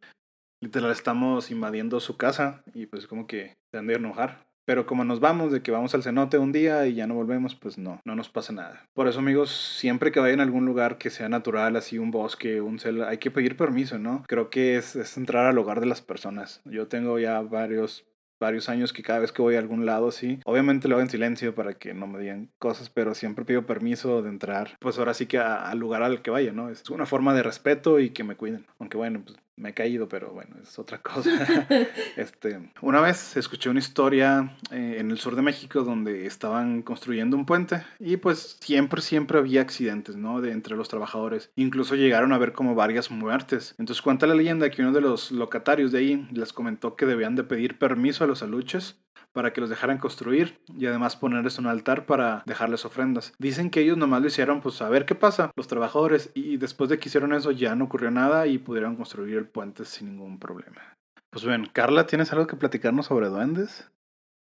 Literal 0.59 0.91
estamos 0.91 1.51
invadiendo 1.51 1.99
su 1.99 2.17
casa 2.17 2.63
y 2.73 2.87
pues 2.87 3.07
como 3.07 3.27
que 3.27 3.55
se 3.71 3.77
han 3.77 3.87
de 3.87 3.95
enojar. 3.95 4.47
Pero 4.65 4.85
como 4.85 5.05
nos 5.05 5.21
vamos 5.21 5.53
de 5.53 5.61
que 5.61 5.71
vamos 5.71 5.95
al 5.95 6.03
cenote 6.03 6.37
un 6.37 6.51
día 6.51 6.85
y 6.87 6.95
ya 6.95 7.07
no 7.07 7.13
volvemos, 7.13 7.55
pues 7.55 7.77
no, 7.77 8.01
no 8.03 8.15
nos 8.15 8.27
pasa 8.27 8.51
nada. 8.51 8.85
Por 8.93 9.07
eso, 9.07 9.19
amigos, 9.19 9.49
siempre 9.49 10.11
que 10.11 10.19
vayan 10.19 10.41
a 10.41 10.43
algún 10.43 10.65
lugar 10.65 10.97
que 10.97 11.09
sea 11.09 11.29
natural, 11.29 11.77
así 11.77 11.97
un 11.99 12.11
bosque, 12.11 12.59
un 12.59 12.77
celda, 12.77 13.07
hay 13.07 13.17
que 13.17 13.31
pedir 13.31 13.55
permiso, 13.55 13.97
¿no? 13.97 14.23
Creo 14.27 14.49
que 14.49 14.75
es, 14.75 14.97
es 14.97 15.15
entrar 15.15 15.45
al 15.45 15.57
hogar 15.57 15.79
de 15.79 15.85
las 15.85 16.01
personas. 16.01 16.61
Yo 16.65 16.87
tengo 16.87 17.17
ya 17.17 17.39
varios 17.39 18.05
varios 18.39 18.69
años 18.69 18.93
que 18.93 19.03
cada 19.03 19.19
vez 19.19 19.31
que 19.31 19.41
voy 19.41 19.55
a 19.55 19.59
algún 19.59 19.85
lado, 19.85 20.11
sí. 20.11 20.39
Obviamente 20.45 20.87
lo 20.87 20.95
hago 20.95 21.01
en 21.01 21.09
silencio 21.09 21.55
para 21.55 21.73
que 21.73 21.93
no 21.93 22.07
me 22.07 22.19
digan 22.19 22.51
cosas, 22.59 22.89
pero 22.89 23.15
siempre 23.15 23.45
pido 23.45 23.65
permiso 23.65 24.21
de 24.21 24.29
entrar. 24.29 24.77
Pues 24.79 24.99
ahora 24.99 25.13
sí 25.13 25.25
que 25.27 25.39
al 25.39 25.77
lugar 25.79 26.03
al 26.03 26.21
que 26.21 26.29
vaya, 26.29 26.51
¿no? 26.51 26.69
Es 26.69 26.89
una 26.89 27.05
forma 27.05 27.33
de 27.33 27.43
respeto 27.43 27.99
y 27.99 28.11
que 28.11 28.23
me 28.23 28.35
cuiden. 28.35 28.65
Aunque 28.79 28.97
bueno, 28.97 29.21
pues 29.23 29.37
me 29.57 29.69
he 29.69 29.73
caído, 29.73 30.07
pero 30.07 30.31
bueno, 30.31 30.55
es 30.61 30.79
otra 30.79 30.97
cosa. 31.01 31.67
este, 32.15 32.71
una 32.81 33.01
vez 33.01 33.35
escuché 33.35 33.69
una 33.69 33.79
historia 33.79 34.55
eh, 34.71 34.97
en 34.99 35.11
el 35.11 35.17
sur 35.17 35.35
de 35.35 35.41
México 35.41 35.83
donde 35.83 36.25
estaban 36.25 36.81
construyendo 36.83 37.35
un 37.35 37.45
puente 37.45 37.83
y 37.99 38.17
pues 38.17 38.57
siempre, 38.61 39.01
siempre 39.01 39.39
había 39.39 39.61
accidentes, 39.61 40.15
¿no? 40.15 40.41
De 40.41 40.51
entre 40.51 40.75
los 40.75 40.89
trabajadores. 40.89 41.51
Incluso 41.55 41.95
llegaron 41.95 42.31
a 42.33 42.37
ver 42.37 42.53
como 42.53 42.75
varias 42.75 43.11
muertes. 43.11 43.75
Entonces 43.77 44.01
cuenta 44.01 44.27
la 44.27 44.35
leyenda 44.35 44.69
que 44.69 44.81
uno 44.81 44.91
de 44.91 45.01
los 45.01 45.31
locatarios 45.31 45.91
de 45.91 45.99
ahí 45.99 46.27
les 46.31 46.53
comentó 46.53 46.95
que 46.95 47.05
debían 47.05 47.35
de 47.35 47.43
pedir 47.43 47.79
permiso 47.79 48.23
a 48.23 48.27
los 48.27 48.43
aluches 48.43 48.97
para 49.37 49.53
que 49.53 49.61
los 49.61 49.69
dejaran 49.69 49.99
construir 49.99 50.59
y 50.75 50.87
además 50.87 51.15
ponerles 51.15 51.59
un 51.59 51.67
altar 51.67 52.07
para 52.07 52.41
dejarles 52.47 52.85
ofrendas. 52.85 53.33
Dicen 53.37 53.69
que 53.69 53.81
ellos 53.81 53.95
nomás 53.95 54.21
lo 54.21 54.27
hicieron 54.29 54.61
pues 54.61 54.81
a 54.81 54.89
ver 54.89 55.05
qué 55.05 55.13
pasa, 55.13 55.51
los 55.55 55.67
trabajadores, 55.67 56.31
y 56.33 56.57
después 56.57 56.89
de 56.89 56.97
que 56.97 57.09
hicieron 57.09 57.33
eso 57.33 57.51
ya 57.51 57.75
no 57.75 57.85
ocurrió 57.85 58.09
nada 58.09 58.47
y 58.47 58.57
pudieron 58.57 58.95
construir 58.95 59.37
el 59.37 59.46
puente 59.47 59.85
sin 59.85 60.09
ningún 60.09 60.39
problema. 60.39 60.97
Pues 61.29 61.45
bien, 61.45 61.67
Carla, 61.71 62.07
¿tienes 62.07 62.31
algo 62.31 62.47
que 62.47 62.55
platicarnos 62.55 63.07
sobre 63.07 63.27
duendes? 63.27 63.89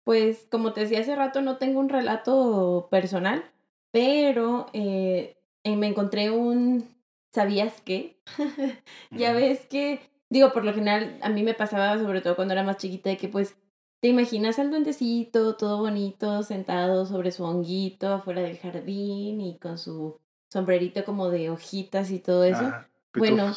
Pues 0.05 0.47
como 0.51 0.73
te 0.73 0.83
decía 0.83 1.01
hace 1.01 1.17
rato, 1.17 1.43
no 1.43 1.57
tengo 1.57 1.81
un 1.81 1.89
relato 1.89 2.89
personal, 2.91 3.45
pero 3.91 4.67
eh, 4.73 5.37
me 5.65 5.89
encontré 5.89 6.31
un 6.31 6.95
¿sabías 7.33 7.81
qué? 7.83 8.21
ya 9.11 9.33
ves 9.33 9.67
que, 9.67 10.01
digo, 10.31 10.53
por 10.53 10.65
lo 10.65 10.73
general 10.73 11.19
a 11.23 11.29
mí 11.29 11.43
me 11.43 11.55
pasaba, 11.55 11.99
sobre 11.99 12.21
todo 12.21 12.37
cuando 12.37 12.55
era 12.55 12.63
más 12.63 12.77
chiquita, 12.77 13.11
de 13.11 13.17
que 13.17 13.29
pues 13.29 13.57
¿Te 14.01 14.09
imaginas 14.09 14.59
al 14.59 14.71
duendecito 14.71 15.57
todo 15.57 15.79
bonito 15.79 16.43
sentado 16.43 17.07
sobre 17.07 17.33
su 17.33 17.45
honguito 17.45 18.13
afuera 18.13 18.43
del 18.43 18.59
jardín 18.59 19.41
y 19.41 19.59
con 19.59 19.79
su 19.79 20.21
sombrerito 20.49 21.05
como 21.05 21.31
de 21.31 21.51
hojitas 21.51 22.11
y 22.11 22.19
todo 22.19 22.45
eso? 22.45 22.73
bueno, 23.15 23.53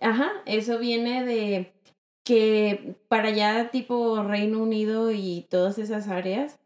ajá, 0.00 0.30
eso 0.46 0.78
viene 0.78 1.24
de 1.24 1.72
que 2.24 2.96
para 3.08 3.28
allá 3.28 3.70
tipo 3.70 4.22
Reino 4.22 4.58
Unido 4.62 5.10
y 5.10 5.46
todas 5.50 5.78
esas 5.78 6.08
áreas, 6.08 6.58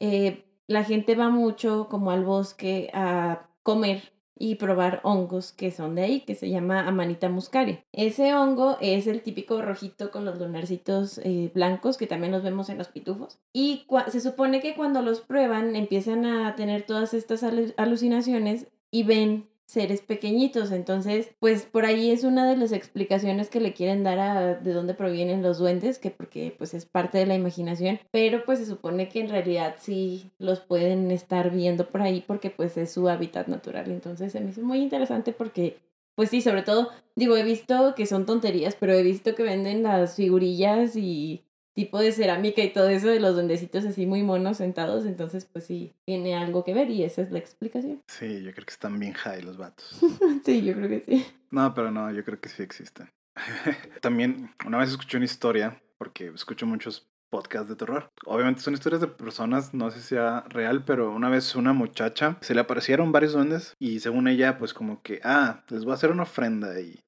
eh, 0.00 0.44
la 0.66 0.84
gente 0.84 1.14
va 1.14 1.28
mucho 1.28 1.88
como 1.88 2.10
al 2.10 2.24
bosque 2.24 2.90
a 2.94 3.46
comer 3.62 4.12
y 4.38 4.56
probar 4.56 5.00
hongos 5.04 5.52
que 5.52 5.70
son 5.70 5.94
de 5.94 6.02
ahí, 6.02 6.20
que 6.22 6.34
se 6.34 6.50
llama 6.50 6.88
Amanita 6.88 7.28
muscaria. 7.28 7.84
Ese 7.92 8.34
hongo 8.34 8.76
es 8.80 9.06
el 9.06 9.22
típico 9.22 9.62
rojito 9.62 10.10
con 10.10 10.24
los 10.24 10.38
lunarcitos 10.38 11.18
eh, 11.18 11.52
blancos 11.54 11.96
que 11.96 12.08
también 12.08 12.32
los 12.32 12.42
vemos 12.42 12.68
en 12.68 12.78
los 12.78 12.88
pitufos. 12.88 13.38
Y 13.52 13.86
se 14.08 14.20
supone 14.20 14.60
que 14.60 14.74
cuando 14.74 15.02
los 15.02 15.20
prueban 15.20 15.76
empiezan 15.76 16.24
a 16.24 16.56
tener 16.56 16.82
todas 16.82 17.14
estas 17.14 17.44
alucinaciones 17.76 18.66
y 18.90 19.04
ven 19.04 19.48
seres 19.66 20.00
pequeñitos. 20.00 20.72
Entonces, 20.72 21.30
pues 21.38 21.62
por 21.62 21.84
ahí 21.84 22.10
es 22.10 22.24
una 22.24 22.48
de 22.48 22.56
las 22.56 22.72
explicaciones 22.72 23.48
que 23.48 23.60
le 23.60 23.72
quieren 23.72 24.04
dar 24.04 24.18
a 24.18 24.54
de 24.54 24.72
dónde 24.72 24.94
provienen 24.94 25.42
los 25.42 25.58
duendes, 25.58 25.98
que 25.98 26.10
porque 26.10 26.54
pues 26.56 26.74
es 26.74 26.86
parte 26.86 27.18
de 27.18 27.26
la 27.26 27.34
imaginación, 27.34 28.00
pero 28.10 28.44
pues 28.44 28.58
se 28.58 28.66
supone 28.66 29.08
que 29.08 29.20
en 29.20 29.28
realidad 29.28 29.76
sí 29.78 30.30
los 30.38 30.60
pueden 30.60 31.10
estar 31.10 31.50
viendo 31.50 31.88
por 31.88 32.02
ahí 32.02 32.22
porque 32.26 32.50
pues 32.50 32.76
es 32.76 32.92
su 32.92 33.08
hábitat 33.08 33.48
natural. 33.48 33.90
Entonces 33.90 34.32
se 34.32 34.40
me 34.40 34.50
hizo 34.50 34.62
muy 34.62 34.78
interesante 34.78 35.32
porque 35.32 35.78
pues 36.14 36.28
sí, 36.28 36.42
sobre 36.42 36.62
todo, 36.62 36.90
digo, 37.16 37.36
he 37.36 37.42
visto 37.42 37.94
que 37.94 38.06
son 38.06 38.26
tonterías, 38.26 38.76
pero 38.78 38.92
he 38.92 39.02
visto 39.02 39.34
que 39.34 39.42
venden 39.42 39.82
las 39.82 40.16
figurillas 40.16 40.94
y 40.96 41.42
tipo 41.74 41.98
de 41.98 42.12
cerámica 42.12 42.62
y 42.62 42.72
todo 42.72 42.88
eso 42.88 43.08
de 43.08 43.20
los 43.20 43.34
duendecitos 43.34 43.84
así 43.84 44.06
muy 44.06 44.22
monos 44.22 44.58
sentados, 44.58 45.06
entonces 45.06 45.44
pues 45.44 45.64
sí, 45.64 45.92
tiene 46.06 46.34
algo 46.34 46.64
que 46.64 46.74
ver 46.74 46.90
y 46.90 47.04
esa 47.04 47.22
es 47.22 47.30
la 47.30 47.38
explicación. 47.38 48.02
Sí, 48.08 48.42
yo 48.42 48.52
creo 48.52 48.66
que 48.66 48.72
están 48.72 48.98
bien 48.98 49.12
high 49.14 49.42
los 49.42 49.56
vatos. 49.56 49.98
sí, 50.44 50.62
yo 50.62 50.74
creo 50.74 50.88
que 50.88 51.00
sí. 51.00 51.26
No, 51.50 51.74
pero 51.74 51.90
no, 51.90 52.10
yo 52.12 52.24
creo 52.24 52.40
que 52.40 52.48
sí 52.48 52.62
existen. 52.62 53.10
También 54.00 54.50
una 54.66 54.78
vez 54.78 54.90
escuché 54.90 55.16
una 55.16 55.26
historia, 55.26 55.82
porque 55.98 56.28
escucho 56.34 56.66
muchos 56.66 57.08
podcasts 57.30 57.68
de 57.70 57.76
terror. 57.76 58.10
Obviamente 58.26 58.60
son 58.60 58.74
historias 58.74 59.00
de 59.00 59.08
personas, 59.08 59.72
no 59.72 59.90
sé 59.90 60.00
si 60.00 60.08
sea 60.08 60.44
real, 60.48 60.84
pero 60.84 61.12
una 61.12 61.30
vez 61.30 61.56
una 61.56 61.72
muchacha 61.72 62.36
se 62.42 62.54
le 62.54 62.60
aparecieron 62.60 63.10
varios 63.10 63.32
duendes 63.32 63.74
y 63.78 64.00
según 64.00 64.28
ella, 64.28 64.58
pues 64.58 64.74
como 64.74 65.02
que, 65.02 65.20
ah, 65.24 65.64
les 65.70 65.84
voy 65.84 65.92
a 65.92 65.94
hacer 65.94 66.10
una 66.10 66.24
ofrenda 66.24 66.78
y 66.78 67.00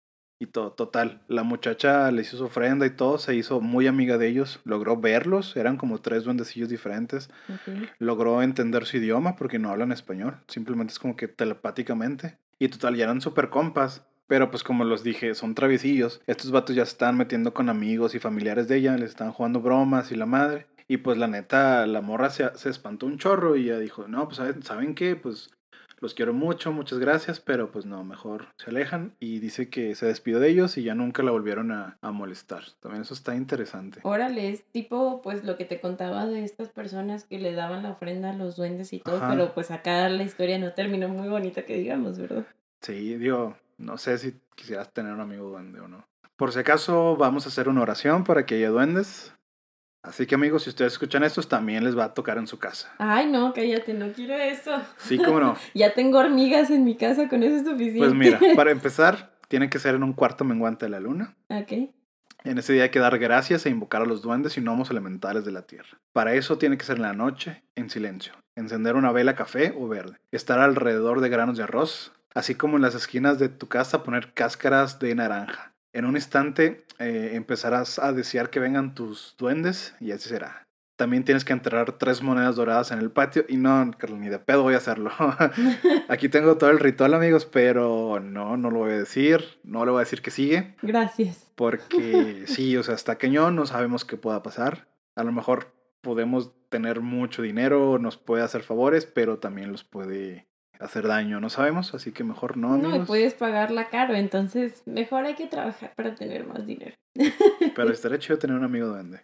y 0.44 0.46
todo, 0.46 0.72
total. 0.72 1.20
La 1.28 1.42
muchacha 1.42 2.10
le 2.10 2.22
hizo 2.22 2.36
su 2.36 2.44
ofrenda 2.44 2.86
y 2.86 2.90
todo, 2.90 3.18
se 3.18 3.34
hizo 3.34 3.60
muy 3.60 3.86
amiga 3.86 4.18
de 4.18 4.28
ellos, 4.28 4.60
logró 4.64 4.96
verlos, 4.96 5.56
eran 5.56 5.76
como 5.76 6.00
tres 6.00 6.24
duendecillos 6.24 6.68
diferentes. 6.68 7.30
Logró 7.98 8.42
entender 8.42 8.86
su 8.86 8.98
idioma 8.98 9.36
porque 9.36 9.58
no 9.58 9.70
hablan 9.70 9.92
español, 9.92 10.36
simplemente 10.48 10.92
es 10.92 10.98
como 10.98 11.16
que 11.16 11.28
telepáticamente. 11.28 12.38
Y 12.58 12.68
total, 12.68 12.96
ya 12.96 13.04
eran 13.04 13.20
super 13.20 13.50
compas. 13.50 14.06
Pero 14.26 14.50
pues 14.50 14.62
como 14.62 14.84
los 14.84 15.04
dije, 15.04 15.34
son 15.34 15.54
traviesillos. 15.54 16.22
Estos 16.26 16.50
vatos 16.50 16.74
ya 16.74 16.86
se 16.86 16.92
están 16.92 17.18
metiendo 17.18 17.52
con 17.52 17.68
amigos 17.68 18.14
y 18.14 18.18
familiares 18.18 18.68
de 18.68 18.76
ella, 18.76 18.96
les 18.96 19.10
están 19.10 19.32
jugando 19.32 19.60
bromas 19.60 20.12
y 20.12 20.14
la 20.14 20.24
madre. 20.24 20.66
Y 20.88 20.98
pues 20.98 21.18
la 21.18 21.28
neta, 21.28 21.86
la 21.86 22.00
morra 22.00 22.30
se, 22.30 22.50
se 22.56 22.70
espantó 22.70 23.04
un 23.04 23.18
chorro 23.18 23.56
y 23.56 23.66
ya 23.66 23.78
dijo, 23.78 24.08
no, 24.08 24.26
pues 24.26 24.40
¿saben 24.62 24.94
qué? 24.94 25.14
Pues 25.14 25.50
los 26.04 26.14
quiero 26.14 26.34
mucho, 26.34 26.70
muchas 26.70 26.98
gracias, 26.98 27.40
pero 27.40 27.72
pues 27.72 27.86
no, 27.86 28.04
mejor 28.04 28.48
se 28.56 28.68
alejan 28.68 29.14
y 29.20 29.38
dice 29.38 29.70
que 29.70 29.94
se 29.94 30.04
despidió 30.04 30.38
de 30.38 30.50
ellos 30.50 30.76
y 30.76 30.82
ya 30.82 30.94
nunca 30.94 31.22
la 31.22 31.30
volvieron 31.30 31.72
a, 31.72 31.98
molestar. 32.02 32.62
También 32.80 33.02
eso 33.02 33.14
está 33.14 33.34
interesante. 33.34 34.00
Órale, 34.02 34.50
es 34.50 34.64
tipo 34.64 35.22
pues 35.22 35.44
lo 35.44 35.56
que 35.56 35.64
te 35.64 35.80
contaba 35.80 36.26
de 36.26 36.44
estas 36.44 36.68
personas 36.68 37.24
que 37.24 37.38
le 37.38 37.54
daban 37.54 37.82
la 37.82 37.90
ofrenda 37.92 38.30
a 38.30 38.34
los 38.34 38.54
duendes 38.56 38.92
y 38.92 39.00
todo, 39.00 39.18
pero 39.28 39.54
pues 39.54 39.70
acá 39.70 40.08
la 40.10 40.22
historia 40.22 40.58
no 40.58 40.74
terminó 40.74 41.08
muy 41.08 41.28
bonita 41.28 41.64
que 41.64 41.78
digamos, 41.78 42.18
¿verdad? 42.18 42.46
Sí, 42.82 43.16
digo, 43.16 43.56
no 43.78 43.96
sé 43.96 44.18
si 44.18 44.34
quisieras 44.54 44.92
tener 44.92 45.12
un 45.12 45.20
amigo 45.20 45.48
duende 45.48 45.80
o 45.80 45.88
no. 45.88 46.06
Por 46.36 46.52
si 46.52 46.58
acaso 46.58 47.16
vamos 47.16 47.46
a 47.46 47.48
hacer 47.48 47.68
una 47.68 47.80
oración 47.80 48.24
para 48.24 48.44
que 48.44 48.56
haya 48.56 48.68
duendes. 48.68 49.34
Así 50.04 50.26
que 50.26 50.34
amigos, 50.34 50.64
si 50.64 50.68
ustedes 50.68 50.92
escuchan 50.92 51.24
esto, 51.24 51.42
también 51.42 51.82
les 51.82 51.96
va 51.96 52.04
a 52.04 52.14
tocar 52.14 52.36
en 52.36 52.46
su 52.46 52.58
casa. 52.58 52.92
Ay, 52.98 53.26
no, 53.30 53.54
cállate, 53.54 53.94
no 53.94 54.12
quiero 54.12 54.34
eso. 54.34 54.70
Sí, 54.98 55.16
cómo 55.16 55.40
no. 55.40 55.56
ya 55.74 55.94
tengo 55.94 56.18
hormigas 56.18 56.70
en 56.70 56.84
mi 56.84 56.94
casa, 56.94 57.26
con 57.26 57.42
eso 57.42 57.56
es 57.56 57.62
suficiente. 57.62 58.00
Pues 58.00 58.12
mira, 58.12 58.38
para 58.56 58.70
empezar, 58.70 59.32
tiene 59.48 59.70
que 59.70 59.78
ser 59.78 59.94
en 59.94 60.02
un 60.02 60.12
cuarto 60.12 60.44
menguante 60.44 60.84
de 60.84 60.90
la 60.90 61.00
luna. 61.00 61.34
Ok. 61.48 61.90
En 62.44 62.58
ese 62.58 62.74
día 62.74 62.82
hay 62.82 62.90
que 62.90 62.98
dar 62.98 63.18
gracias 63.18 63.64
e 63.64 63.70
invocar 63.70 64.02
a 64.02 64.04
los 64.04 64.20
duendes 64.20 64.58
y 64.58 64.60
gnomos 64.60 64.90
elementales 64.90 65.46
de 65.46 65.52
la 65.52 65.62
tierra. 65.62 65.98
Para 66.12 66.34
eso 66.34 66.58
tiene 66.58 66.76
que 66.76 66.84
ser 66.84 66.96
en 66.96 67.02
la 67.02 67.14
noche, 67.14 67.62
en 67.74 67.88
silencio. 67.88 68.34
Encender 68.56 68.96
una 68.96 69.10
vela 69.10 69.34
café 69.34 69.74
o 69.74 69.88
verde. 69.88 70.18
Estar 70.32 70.58
alrededor 70.58 71.22
de 71.22 71.30
granos 71.30 71.56
de 71.56 71.62
arroz, 71.62 72.12
así 72.34 72.54
como 72.54 72.76
en 72.76 72.82
las 72.82 72.94
esquinas 72.94 73.38
de 73.38 73.48
tu 73.48 73.68
casa 73.68 74.02
poner 74.02 74.34
cáscaras 74.34 74.98
de 74.98 75.14
naranja. 75.14 75.73
En 75.94 76.06
un 76.06 76.16
instante 76.16 76.84
eh, 76.98 77.30
empezarás 77.34 78.00
a 78.00 78.12
desear 78.12 78.50
que 78.50 78.58
vengan 78.58 78.96
tus 78.96 79.36
duendes 79.38 79.94
y 80.00 80.10
así 80.10 80.28
será. 80.28 80.66
También 80.96 81.24
tienes 81.24 81.44
que 81.44 81.52
enterrar 81.52 81.98
tres 81.98 82.20
monedas 82.20 82.56
doradas 82.56 82.90
en 82.90 82.98
el 82.98 83.12
patio 83.12 83.44
y 83.48 83.56
no, 83.56 83.84
ni 83.84 84.28
de 84.28 84.38
pedo 84.40 84.62
voy 84.62 84.74
a 84.74 84.78
hacerlo. 84.78 85.12
Aquí 86.08 86.28
tengo 86.28 86.58
todo 86.58 86.70
el 86.70 86.80
ritual, 86.80 87.14
amigos, 87.14 87.46
pero 87.46 88.18
no, 88.20 88.56
no 88.56 88.70
lo 88.72 88.80
voy 88.80 88.92
a 88.92 88.98
decir. 88.98 89.44
No 89.62 89.84
le 89.84 89.92
voy 89.92 89.98
a 89.98 90.04
decir 90.04 90.20
que 90.20 90.32
sigue. 90.32 90.74
Gracias. 90.82 91.52
Porque 91.54 92.42
sí, 92.48 92.76
o 92.76 92.82
sea, 92.82 92.96
hasta 92.96 93.16
que 93.16 93.30
yo 93.30 93.52
no 93.52 93.64
sabemos 93.64 94.04
qué 94.04 94.16
pueda 94.16 94.42
pasar. 94.42 94.88
A 95.14 95.22
lo 95.22 95.30
mejor 95.30 95.72
podemos 96.00 96.52
tener 96.70 97.00
mucho 97.02 97.42
dinero, 97.42 98.00
nos 98.00 98.16
puede 98.16 98.42
hacer 98.42 98.64
favores, 98.64 99.06
pero 99.06 99.38
también 99.38 99.70
los 99.70 99.84
puede 99.84 100.48
hacer 100.80 101.06
daño, 101.06 101.40
no 101.40 101.48
sabemos, 101.48 101.94
así 101.94 102.12
que 102.12 102.24
mejor 102.24 102.56
no. 102.56 102.76
No, 102.76 102.96
y 102.96 103.00
puedes 103.00 103.34
pagarla 103.34 103.88
caro, 103.88 104.14
entonces 104.14 104.82
mejor 104.86 105.24
hay 105.24 105.34
que 105.34 105.46
trabajar 105.46 105.94
para 105.94 106.14
tener 106.14 106.46
más 106.46 106.66
dinero. 106.66 106.96
Pero 107.14 107.90
estaría 107.92 108.18
chido 108.18 108.38
tener 108.38 108.56
un 108.56 108.64
amigo 108.64 108.88
duende. 108.88 109.20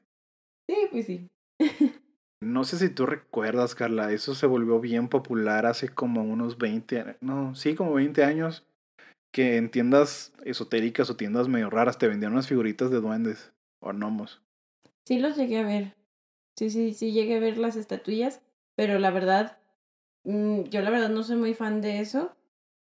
Sí, 0.69 0.77
pues 0.91 1.07
sí. 1.07 1.29
No 2.43 2.65
sé 2.65 2.79
si 2.79 2.89
tú 2.89 3.05
recuerdas, 3.05 3.75
Carla, 3.75 4.13
eso 4.13 4.35
se 4.35 4.47
volvió 4.47 4.81
bien 4.81 5.09
popular 5.09 5.67
hace 5.67 5.91
como 5.91 6.23
unos 6.23 6.57
20, 6.57 7.19
no, 7.21 7.55
sí, 7.55 7.75
como 7.75 7.93
20 7.93 8.25
años, 8.25 8.65
que 9.31 9.59
en 9.59 9.71
tiendas 9.71 10.33
esotéricas 10.45 11.11
o 11.11 11.17
tiendas 11.17 11.49
medio 11.49 11.69
raras 11.69 11.99
te 11.99 12.09
vendían 12.09 12.33
unas 12.33 12.49
figuritas 12.49 12.91
de 12.91 13.03
duendes 13.03 13.53
o 13.83 13.93
gnomos. 13.93 14.41
Sí 15.05 15.19
los 15.19 15.37
llegué 15.37 15.59
a 15.59 15.65
ver. 15.65 15.95
Sí, 16.57 16.71
sí, 16.71 16.95
sí 16.95 17.13
llegué 17.13 17.37
a 17.37 17.41
ver 17.41 17.59
las 17.59 17.77
estatuillas, 17.77 18.41
pero 18.75 18.99
la 18.99 19.11
verdad, 19.11 19.59
yo 20.25 20.81
la 20.81 20.91
verdad 20.91 21.11
no 21.11 21.23
soy 21.23 21.37
muy 21.37 21.55
fan 21.55 21.81
de 21.81 22.01
eso. 22.01 22.33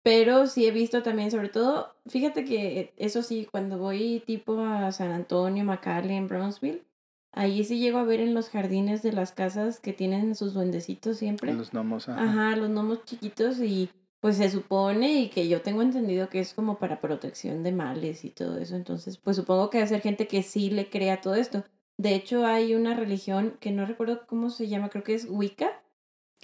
Pero 0.05 0.45
sí 0.45 0.67
he 0.67 0.71
visto 0.71 1.01
también, 1.01 1.31
sobre 1.31 1.49
todo, 1.49 1.95
fíjate 2.05 2.45
que 2.45 2.93
eso 2.95 3.23
sí, 3.23 3.47
cuando 3.49 3.79
voy 3.79 4.21
tipo 4.23 4.59
a 4.59 4.91
San 4.91 5.11
Antonio, 5.11 5.63
McAllen, 5.63 6.27
Brownsville, 6.27 6.83
ahí 7.31 7.63
sí 7.63 7.79
llego 7.79 7.97
a 7.97 8.03
ver 8.03 8.19
en 8.19 8.35
los 8.35 8.49
jardines 8.49 9.01
de 9.01 9.13
las 9.13 9.31
casas 9.31 9.79
que 9.79 9.93
tienen 9.93 10.35
sus 10.35 10.53
duendecitos 10.53 11.17
siempre. 11.17 11.55
Los 11.55 11.71
gnomos, 11.71 12.07
ajá. 12.07 12.21
Ajá, 12.21 12.55
los 12.55 12.69
gnomos 12.69 13.03
chiquitos 13.05 13.57
y 13.59 13.89
pues 14.19 14.37
se 14.37 14.51
supone 14.51 15.21
y 15.21 15.29
que 15.29 15.47
yo 15.47 15.63
tengo 15.63 15.81
entendido 15.81 16.29
que 16.29 16.39
es 16.39 16.53
como 16.53 16.77
para 16.77 17.01
protección 17.01 17.63
de 17.63 17.71
males 17.71 18.25
y 18.25 18.29
todo 18.29 18.59
eso. 18.59 18.75
Entonces, 18.75 19.17
pues 19.17 19.37
supongo 19.37 19.71
que 19.71 19.79
va 19.79 19.85
a 19.85 19.87
ser 19.87 20.01
gente 20.01 20.27
que 20.27 20.43
sí 20.43 20.69
le 20.69 20.87
crea 20.87 21.21
todo 21.21 21.33
esto. 21.33 21.63
De 21.97 22.13
hecho, 22.13 22.45
hay 22.45 22.75
una 22.75 22.93
religión 22.93 23.57
que 23.59 23.71
no 23.71 23.87
recuerdo 23.87 24.27
cómo 24.27 24.51
se 24.51 24.67
llama, 24.67 24.89
creo 24.89 25.03
que 25.03 25.15
es 25.15 25.25
Wicca, 25.27 25.81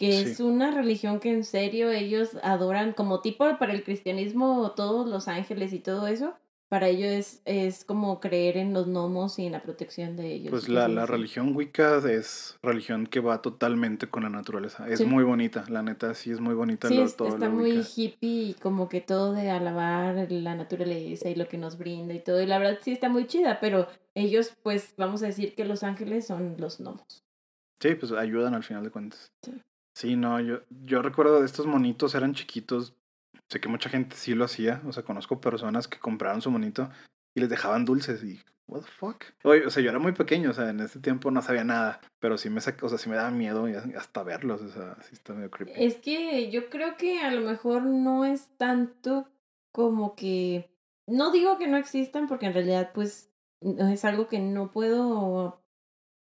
que 0.01 0.11
Sí. 0.25 0.31
es 0.31 0.39
una 0.39 0.71
religión 0.71 1.19
que 1.19 1.29
en 1.31 1.43
serio 1.43 1.91
ellos 1.91 2.35
adoran 2.41 2.93
como 2.93 3.21
tipo 3.21 3.45
para 3.59 3.71
el 3.73 3.83
cristianismo 3.83 4.71
todos 4.75 5.07
los 5.07 5.27
ángeles 5.27 5.73
y 5.73 5.79
todo 5.79 6.07
eso. 6.07 6.33
Para 6.69 6.87
ellos 6.87 7.09
es, 7.11 7.41
es 7.43 7.83
como 7.85 8.21
creer 8.21 8.55
en 8.55 8.73
los 8.73 8.87
gnomos 8.87 9.37
y 9.39 9.45
en 9.45 9.51
la 9.51 9.61
protección 9.61 10.15
de 10.15 10.31
ellos. 10.33 10.49
Pues 10.51 10.69
la, 10.69 10.87
la 10.87 11.05
religión 11.05 11.53
Wicca 11.53 11.97
es 12.09 12.57
religión 12.63 13.05
que 13.07 13.19
va 13.19 13.41
totalmente 13.41 14.07
con 14.09 14.23
la 14.23 14.29
naturaleza. 14.29 14.87
Es 14.87 14.99
Sí. 14.99 15.05
muy 15.05 15.25
bonita, 15.25 15.65
la 15.67 15.83
neta, 15.83 16.13
sí 16.13 16.31
es 16.31 16.39
muy 16.39 16.53
bonita 16.55 16.87
Sí, 16.87 16.95
lo- 16.95 17.03
es- 17.03 17.15
todo 17.17 17.27
está 17.27 17.45
lo 17.47 17.51
muy 17.51 17.73
Wicca. 17.73 17.89
hippie 17.95 18.43
y 18.43 18.53
como 18.55 18.87
que 18.87 19.01
todo 19.01 19.33
de 19.33 19.49
alabar 19.51 20.31
la 20.31 20.55
naturaleza 20.55 21.29
y 21.29 21.35
lo 21.35 21.47
que 21.49 21.57
nos 21.57 21.77
brinda 21.77 22.13
y 22.13 22.19
todo. 22.19 22.41
Y 22.41 22.45
la 22.47 22.57
verdad 22.57 22.79
sí 22.81 22.91
está 22.93 23.09
muy 23.09 23.27
chida, 23.27 23.59
pero 23.59 23.87
ellos 24.15 24.53
pues 24.63 24.93
vamos 24.97 25.21
a 25.23 25.27
decir 25.27 25.53
que 25.53 25.65
los 25.65 25.83
ángeles 25.83 26.25
son 26.25 26.55
los 26.57 26.79
gnomos. 26.79 27.21
Sí, 27.81 27.95
pues 27.95 28.11
ayudan 28.13 28.53
al 28.53 28.63
final 28.63 28.83
de 28.85 28.91
cuentas. 28.91 29.27
Sí. 29.43 29.51
Sí, 29.93 30.15
no, 30.15 30.39
yo, 30.39 30.61
yo 30.69 31.01
recuerdo 31.01 31.39
de 31.39 31.45
estos 31.45 31.65
monitos, 31.67 32.15
eran 32.15 32.33
chiquitos. 32.33 32.95
Sé 33.49 33.59
que 33.59 33.67
mucha 33.67 33.89
gente 33.89 34.15
sí 34.15 34.33
lo 34.33 34.45
hacía. 34.45 34.81
O 34.87 34.93
sea, 34.93 35.03
conozco 35.03 35.41
personas 35.41 35.87
que 35.87 35.99
compraron 35.99 36.41
su 36.41 36.51
monito 36.51 36.89
y 37.35 37.41
les 37.41 37.49
dejaban 37.49 37.85
dulces 37.85 38.23
y. 38.23 38.39
What 38.67 38.83
the 38.83 38.87
fuck? 38.87 39.25
Oye, 39.43 39.65
o 39.65 39.69
sea, 39.69 39.83
yo 39.83 39.89
era 39.89 39.99
muy 39.99 40.13
pequeño, 40.13 40.51
o 40.51 40.53
sea, 40.53 40.69
en 40.69 40.79
ese 40.79 40.99
tiempo 40.99 41.29
no 41.29 41.41
sabía 41.41 41.65
nada, 41.65 41.99
pero 42.19 42.37
sí 42.37 42.49
me 42.49 42.59
o 42.59 42.61
sea, 42.61 42.97
sí 42.97 43.09
me 43.09 43.17
daba 43.17 43.29
miedo 43.29 43.67
hasta 43.97 44.23
verlos, 44.23 44.61
o 44.61 44.69
sea, 44.69 44.95
sí 45.01 45.09
está 45.11 45.33
medio 45.33 45.51
creepy. 45.51 45.73
Es 45.75 45.97
que 45.97 46.49
yo 46.51 46.69
creo 46.69 46.95
que 46.95 47.19
a 47.19 47.31
lo 47.31 47.41
mejor 47.41 47.83
no 47.83 48.23
es 48.23 48.47
tanto 48.57 49.27
como 49.73 50.15
que... 50.15 50.69
No 51.05 51.31
digo 51.31 51.57
que 51.57 51.67
no 51.67 51.75
existan 51.75 52.27
porque 52.29 52.45
en 52.45 52.53
realidad 52.53 52.91
pues 52.93 53.29
es 53.61 54.05
algo 54.05 54.29
que 54.29 54.39
no 54.39 54.71
puedo 54.71 55.61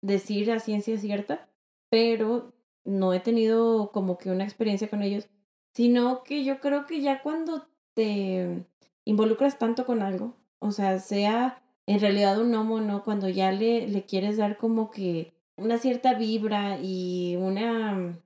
decir 0.02 0.50
a 0.52 0.60
ciencia 0.60 0.98
cierta, 0.98 1.48
pero 1.90 2.52
no 2.86 3.12
he 3.12 3.20
tenido 3.20 3.90
como 3.92 4.16
que 4.16 4.30
una 4.30 4.44
experiencia 4.44 4.88
con 4.88 5.02
ellos, 5.02 5.28
sino 5.74 6.22
que 6.22 6.44
yo 6.44 6.60
creo 6.60 6.86
que 6.86 7.02
ya 7.02 7.20
cuando 7.22 7.66
te 7.94 8.64
involucras 9.04 9.58
tanto 9.58 9.84
con 9.84 10.02
algo, 10.02 10.34
o 10.58 10.72
sea, 10.72 10.98
sea 11.00 11.62
en 11.86 12.00
realidad 12.00 12.40
un 12.40 12.50
gnomo 12.50 12.76
o 12.76 12.80
no, 12.80 13.04
cuando 13.04 13.28
ya 13.28 13.52
le, 13.52 13.86
le 13.88 14.04
quieres 14.04 14.36
dar 14.38 14.56
como 14.56 14.90
que 14.90 15.34
una 15.56 15.78
cierta 15.78 16.14
vibra 16.14 16.78
y 16.82 17.36
una... 17.36 18.18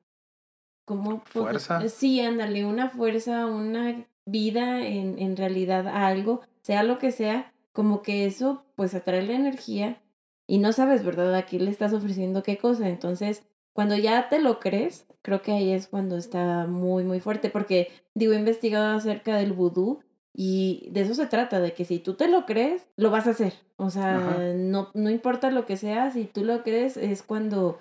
¿Cómo? 0.84 1.22
puedo- 1.32 1.44
Fuerza. 1.44 1.88
Sí, 1.88 2.20
ándale, 2.20 2.64
una 2.64 2.88
fuerza, 2.88 3.46
una 3.46 4.06
vida 4.26 4.86
en, 4.86 5.18
en 5.18 5.36
realidad 5.36 5.86
a 5.88 6.06
algo, 6.06 6.40
sea 6.62 6.82
lo 6.82 6.98
que 6.98 7.12
sea, 7.12 7.52
como 7.72 8.02
que 8.02 8.26
eso 8.26 8.64
pues 8.76 8.94
atrae 8.94 9.22
la 9.26 9.34
energía 9.34 10.00
y 10.46 10.58
no 10.58 10.72
sabes, 10.72 11.04
¿verdad? 11.04 11.34
A 11.34 11.42
quién 11.46 11.64
le 11.64 11.70
estás 11.70 11.92
ofreciendo 11.92 12.42
qué 12.42 12.58
cosa. 12.58 12.88
Entonces, 12.88 13.44
cuando 13.80 13.96
ya 13.96 14.28
te 14.28 14.40
lo 14.40 14.60
crees, 14.60 15.06
creo 15.22 15.40
que 15.40 15.52
ahí 15.52 15.72
es 15.72 15.86
cuando 15.86 16.18
está 16.18 16.66
muy, 16.66 17.02
muy 17.02 17.18
fuerte, 17.18 17.48
porque 17.48 17.90
digo, 18.12 18.34
he 18.34 18.38
investigado 18.38 18.94
acerca 18.94 19.38
del 19.38 19.54
vudú 19.54 20.00
y 20.34 20.90
de 20.92 21.00
eso 21.00 21.14
se 21.14 21.24
trata, 21.24 21.60
de 21.60 21.72
que 21.72 21.86
si 21.86 21.98
tú 21.98 22.12
te 22.12 22.28
lo 22.28 22.44
crees, 22.44 22.86
lo 22.96 23.10
vas 23.10 23.26
a 23.26 23.30
hacer. 23.30 23.54
O 23.78 23.88
sea, 23.88 24.18
Ajá. 24.18 24.38
no, 24.54 24.90
no 24.92 25.08
importa 25.08 25.50
lo 25.50 25.64
que 25.64 25.78
sea, 25.78 26.10
si 26.10 26.26
tú 26.26 26.44
lo 26.44 26.62
crees 26.62 26.98
es 26.98 27.22
cuando 27.22 27.78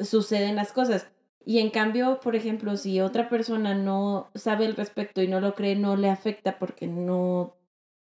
suceden 0.00 0.56
las 0.56 0.72
cosas. 0.72 1.06
Y 1.46 1.60
en 1.60 1.70
cambio, 1.70 2.18
por 2.18 2.34
ejemplo, 2.34 2.76
si 2.76 3.00
otra 3.00 3.28
persona 3.28 3.74
no 3.76 4.30
sabe 4.34 4.66
al 4.66 4.74
respecto 4.74 5.22
y 5.22 5.28
no 5.28 5.40
lo 5.40 5.54
cree, 5.54 5.76
no 5.76 5.96
le 5.96 6.10
afecta 6.10 6.58
porque 6.58 6.88
no 6.88 7.54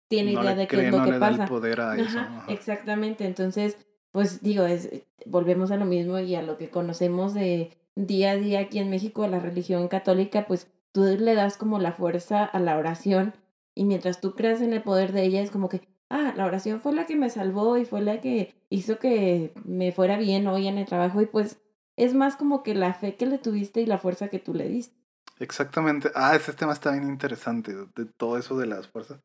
tiene 0.08 0.32
no 0.32 0.42
idea 0.42 0.54
de 0.54 0.66
qué 0.66 0.76
cree, 0.78 0.86
es 0.86 0.92
lo 0.92 1.00
no 1.00 1.04
que 1.04 1.10
le 1.10 1.18
da 1.18 1.28
pasa. 1.28 1.42
el 1.42 1.48
poder 1.50 1.80
a 1.82 1.96
eso. 1.96 2.18
Ajá, 2.18 2.38
ajá. 2.38 2.50
exactamente. 2.50 3.26
Entonces, 3.26 3.76
pues 4.16 4.40
digo, 4.40 4.64
es, 4.64 4.88
volvemos 5.26 5.70
a 5.70 5.76
lo 5.76 5.84
mismo 5.84 6.18
y 6.18 6.36
a 6.36 6.40
lo 6.40 6.56
que 6.56 6.70
conocemos 6.70 7.34
de 7.34 7.76
día 7.96 8.30
a 8.30 8.36
día 8.36 8.60
aquí 8.60 8.78
en 8.78 8.88
México, 8.88 9.26
la 9.26 9.40
religión 9.40 9.88
católica, 9.88 10.46
pues 10.46 10.68
tú 10.92 11.02
le 11.02 11.34
das 11.34 11.58
como 11.58 11.78
la 11.78 11.92
fuerza 11.92 12.42
a 12.42 12.58
la 12.58 12.78
oración 12.78 13.34
y 13.74 13.84
mientras 13.84 14.22
tú 14.22 14.34
creas 14.34 14.62
en 14.62 14.72
el 14.72 14.82
poder 14.82 15.12
de 15.12 15.24
ella 15.24 15.42
es 15.42 15.50
como 15.50 15.68
que, 15.68 15.86
ah, 16.08 16.32
la 16.34 16.46
oración 16.46 16.80
fue 16.80 16.94
la 16.94 17.04
que 17.04 17.14
me 17.14 17.28
salvó 17.28 17.76
y 17.76 17.84
fue 17.84 18.00
la 18.00 18.22
que 18.22 18.54
hizo 18.70 18.98
que 18.98 19.52
me 19.66 19.92
fuera 19.92 20.16
bien 20.16 20.46
hoy 20.46 20.66
en 20.66 20.78
el 20.78 20.86
trabajo 20.86 21.20
y 21.20 21.26
pues 21.26 21.58
es 21.96 22.14
más 22.14 22.36
como 22.36 22.62
que 22.62 22.74
la 22.74 22.94
fe 22.94 23.16
que 23.16 23.26
le 23.26 23.36
tuviste 23.36 23.82
y 23.82 23.86
la 23.86 23.98
fuerza 23.98 24.28
que 24.28 24.38
tú 24.38 24.54
le 24.54 24.66
diste. 24.66 24.96
Exactamente. 25.40 26.10
Ah, 26.14 26.34
ese 26.34 26.54
tema 26.54 26.72
está 26.72 26.92
bien 26.92 27.10
interesante, 27.10 27.74
de 27.74 28.06
todo 28.06 28.38
eso 28.38 28.56
de 28.56 28.64
las 28.64 28.88
fuerzas. 28.88 29.20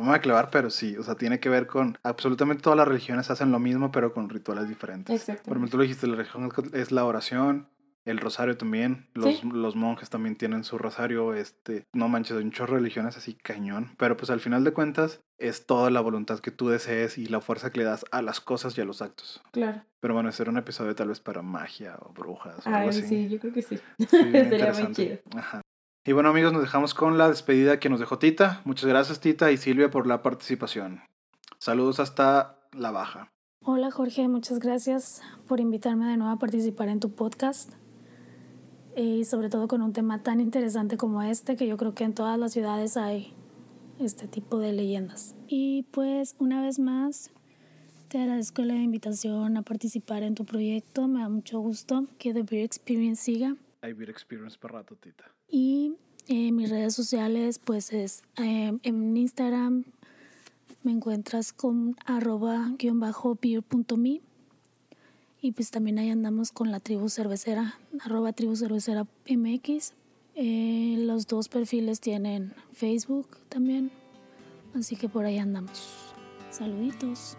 No 0.00 0.06
me 0.06 0.10
voy 0.12 0.18
a 0.18 0.22
clavar, 0.22 0.48
pero 0.50 0.70
sí, 0.70 0.96
o 0.96 1.02
sea, 1.02 1.14
tiene 1.14 1.40
que 1.40 1.48
ver 1.50 1.66
con 1.66 1.98
absolutamente 2.02 2.62
todas 2.62 2.76
las 2.78 2.88
religiones 2.88 3.30
hacen 3.30 3.52
lo 3.52 3.58
mismo, 3.58 3.92
pero 3.92 4.12
con 4.14 4.28
rituales 4.30 4.66
diferentes. 4.68 5.24
Por 5.26 5.34
ejemplo, 5.56 5.68
tú 5.68 5.76
lo 5.76 5.82
dijiste, 5.82 6.06
la 6.06 6.16
religión 6.16 6.50
es 6.72 6.90
la 6.90 7.04
oración, 7.04 7.68
el 8.06 8.16
rosario 8.16 8.56
también, 8.56 9.08
los, 9.12 9.40
Sí. 9.40 9.48
los 9.52 9.76
monjes 9.76 10.08
también 10.08 10.36
tienen 10.36 10.64
su 10.64 10.78
rosario, 10.78 11.34
este, 11.34 11.84
no 11.92 12.08
manches, 12.08 12.38
hay 12.38 12.44
un 12.44 12.50
chorro 12.50 12.72
de 12.74 12.78
religiones 12.80 13.18
así 13.18 13.34
cañón, 13.34 13.90
pero 13.98 14.16
pues 14.16 14.30
al 14.30 14.40
final 14.40 14.64
de 14.64 14.72
cuentas 14.72 15.20
es 15.36 15.66
toda 15.66 15.90
la 15.90 16.00
voluntad 16.00 16.38
que 16.40 16.50
tú 16.50 16.70
desees 16.70 17.18
y 17.18 17.26
la 17.26 17.42
fuerza 17.42 17.70
que 17.70 17.80
le 17.80 17.84
das 17.84 18.06
a 18.10 18.22
las 18.22 18.40
cosas 18.40 18.76
y 18.78 18.80
a 18.80 18.86
los 18.86 19.02
actos. 19.02 19.42
Claro. 19.52 19.82
Pero 20.00 20.14
bueno, 20.14 20.30
ese 20.30 20.42
era 20.42 20.50
un 20.50 20.56
episodio 20.56 20.94
tal 20.94 21.08
vez 21.08 21.20
para 21.20 21.42
magia 21.42 21.96
o 22.00 22.14
brujas 22.14 22.66
o 22.66 22.70
algo 22.70 22.78
Ay, 22.78 22.88
así. 22.88 23.02
sí, 23.02 23.28
yo 23.28 23.38
creo 23.38 23.52
que 23.52 23.60
sí. 23.62 23.78
Sí, 23.98 24.06
Sería 24.08 24.72
muy 24.82 24.92
chido. 24.92 25.18
Ajá. 25.36 25.60
Y 26.06 26.12
bueno 26.12 26.30
amigos, 26.30 26.54
nos 26.54 26.62
dejamos 26.62 26.94
con 26.94 27.18
la 27.18 27.28
despedida 27.28 27.78
que 27.78 27.90
nos 27.90 28.00
dejó 28.00 28.18
Tita. 28.18 28.62
Muchas 28.64 28.88
gracias 28.88 29.20
Tita 29.20 29.52
y 29.52 29.58
Silvia 29.58 29.90
por 29.90 30.06
la 30.06 30.22
participación. 30.22 31.02
Saludos 31.58 32.00
hasta 32.00 32.58
la 32.72 32.90
baja. 32.90 33.30
Hola 33.62 33.90
Jorge, 33.90 34.26
muchas 34.26 34.60
gracias 34.60 35.20
por 35.46 35.60
invitarme 35.60 36.06
de 36.06 36.16
nuevo 36.16 36.32
a 36.32 36.38
participar 36.38 36.88
en 36.88 37.00
tu 37.00 37.14
podcast 37.14 37.74
y 38.96 39.26
sobre 39.26 39.50
todo 39.50 39.68
con 39.68 39.82
un 39.82 39.92
tema 39.92 40.22
tan 40.22 40.40
interesante 40.40 40.96
como 40.96 41.22
este 41.22 41.56
que 41.56 41.68
yo 41.68 41.76
creo 41.76 41.94
que 41.94 42.04
en 42.04 42.14
todas 42.14 42.38
las 42.38 42.52
ciudades 42.52 42.96
hay 42.96 43.34
este 43.98 44.26
tipo 44.26 44.58
de 44.58 44.72
leyendas. 44.72 45.34
Y 45.48 45.82
pues 45.90 46.34
una 46.38 46.62
vez 46.62 46.78
más 46.78 47.30
te 48.08 48.16
agradezco 48.16 48.62
la 48.62 48.76
invitación 48.76 49.58
a 49.58 49.62
participar 49.62 50.22
en 50.22 50.34
tu 50.34 50.46
proyecto, 50.46 51.06
me 51.08 51.20
da 51.20 51.28
mucho 51.28 51.60
gusto 51.60 52.06
que 52.18 52.32
The 52.32 52.42
Beer 52.42 52.64
Experience 52.64 53.22
siga 53.22 53.56
Hay 53.82 53.92
Beer 53.92 54.08
Experience 54.08 54.56
para 54.58 54.78
rato 54.78 54.96
Tita. 54.96 55.34
Y 55.50 55.94
eh, 56.28 56.52
mis 56.52 56.70
redes 56.70 56.94
sociales 56.94 57.58
pues 57.58 57.92
es 57.92 58.22
eh, 58.36 58.72
en 58.82 59.16
Instagram 59.16 59.84
me 60.82 60.92
encuentras 60.92 61.52
con 61.52 61.96
arroba 62.06 62.70
guion 62.78 63.00
bajo 63.00 63.36
beer.me 63.40 64.20
y 65.42 65.52
pues 65.52 65.70
también 65.70 65.98
ahí 65.98 66.10
andamos 66.10 66.52
con 66.52 66.70
la 66.70 66.80
tribu 66.80 67.08
cervecera, 67.08 67.78
arroba 68.00 68.32
tribu 68.32 68.56
cervecera 68.56 69.06
MX. 69.28 69.94
Eh, 70.34 70.96
los 70.98 71.26
dos 71.26 71.48
perfiles 71.48 72.00
tienen 72.00 72.52
Facebook 72.72 73.38
también, 73.48 73.90
así 74.74 74.96
que 74.96 75.08
por 75.08 75.24
ahí 75.24 75.38
andamos. 75.38 76.12
Saluditos. 76.50 77.36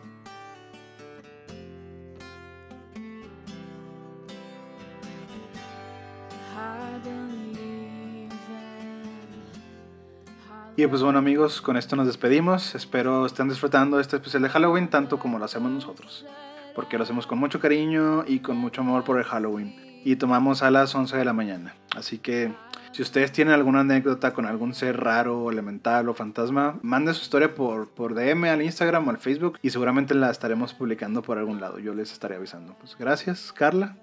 Y 10.81 10.87
pues 10.87 11.03
bueno 11.03 11.19
amigos, 11.19 11.61
con 11.61 11.77
esto 11.77 11.95
nos 11.95 12.07
despedimos. 12.07 12.73
Espero 12.73 13.27
estén 13.27 13.47
disfrutando 13.47 13.99
este 13.99 14.15
especial 14.15 14.41
de 14.41 14.49
Halloween 14.49 14.89
tanto 14.89 15.19
como 15.19 15.37
lo 15.37 15.45
hacemos 15.45 15.71
nosotros. 15.71 16.25
Porque 16.73 16.97
lo 16.97 17.03
hacemos 17.03 17.27
con 17.27 17.37
mucho 17.37 17.59
cariño 17.59 18.23
y 18.25 18.39
con 18.39 18.57
mucho 18.57 18.81
amor 18.81 19.03
por 19.03 19.19
el 19.19 19.23
Halloween. 19.23 19.75
Y 20.03 20.15
tomamos 20.15 20.63
a 20.63 20.71
las 20.71 20.95
11 20.95 21.17
de 21.17 21.23
la 21.23 21.33
mañana. 21.33 21.75
Así 21.95 22.17
que 22.17 22.51
si 22.93 23.03
ustedes 23.03 23.31
tienen 23.31 23.53
alguna 23.53 23.81
anécdota 23.81 24.33
con 24.33 24.47
algún 24.47 24.73
ser 24.73 24.99
raro, 24.99 25.51
elemental 25.51 26.09
o 26.09 26.15
fantasma, 26.15 26.79
manden 26.81 27.13
su 27.13 27.21
historia 27.21 27.53
por, 27.53 27.89
por 27.89 28.15
DM 28.15 28.45
al 28.45 28.63
Instagram 28.63 29.07
o 29.07 29.11
al 29.11 29.19
Facebook 29.19 29.59
y 29.61 29.69
seguramente 29.69 30.15
la 30.15 30.31
estaremos 30.31 30.73
publicando 30.73 31.21
por 31.21 31.37
algún 31.37 31.61
lado. 31.61 31.77
Yo 31.77 31.93
les 31.93 32.11
estaré 32.11 32.37
avisando. 32.37 32.73
Pues 32.79 32.97
gracias, 32.97 33.53
Carla. 33.53 33.97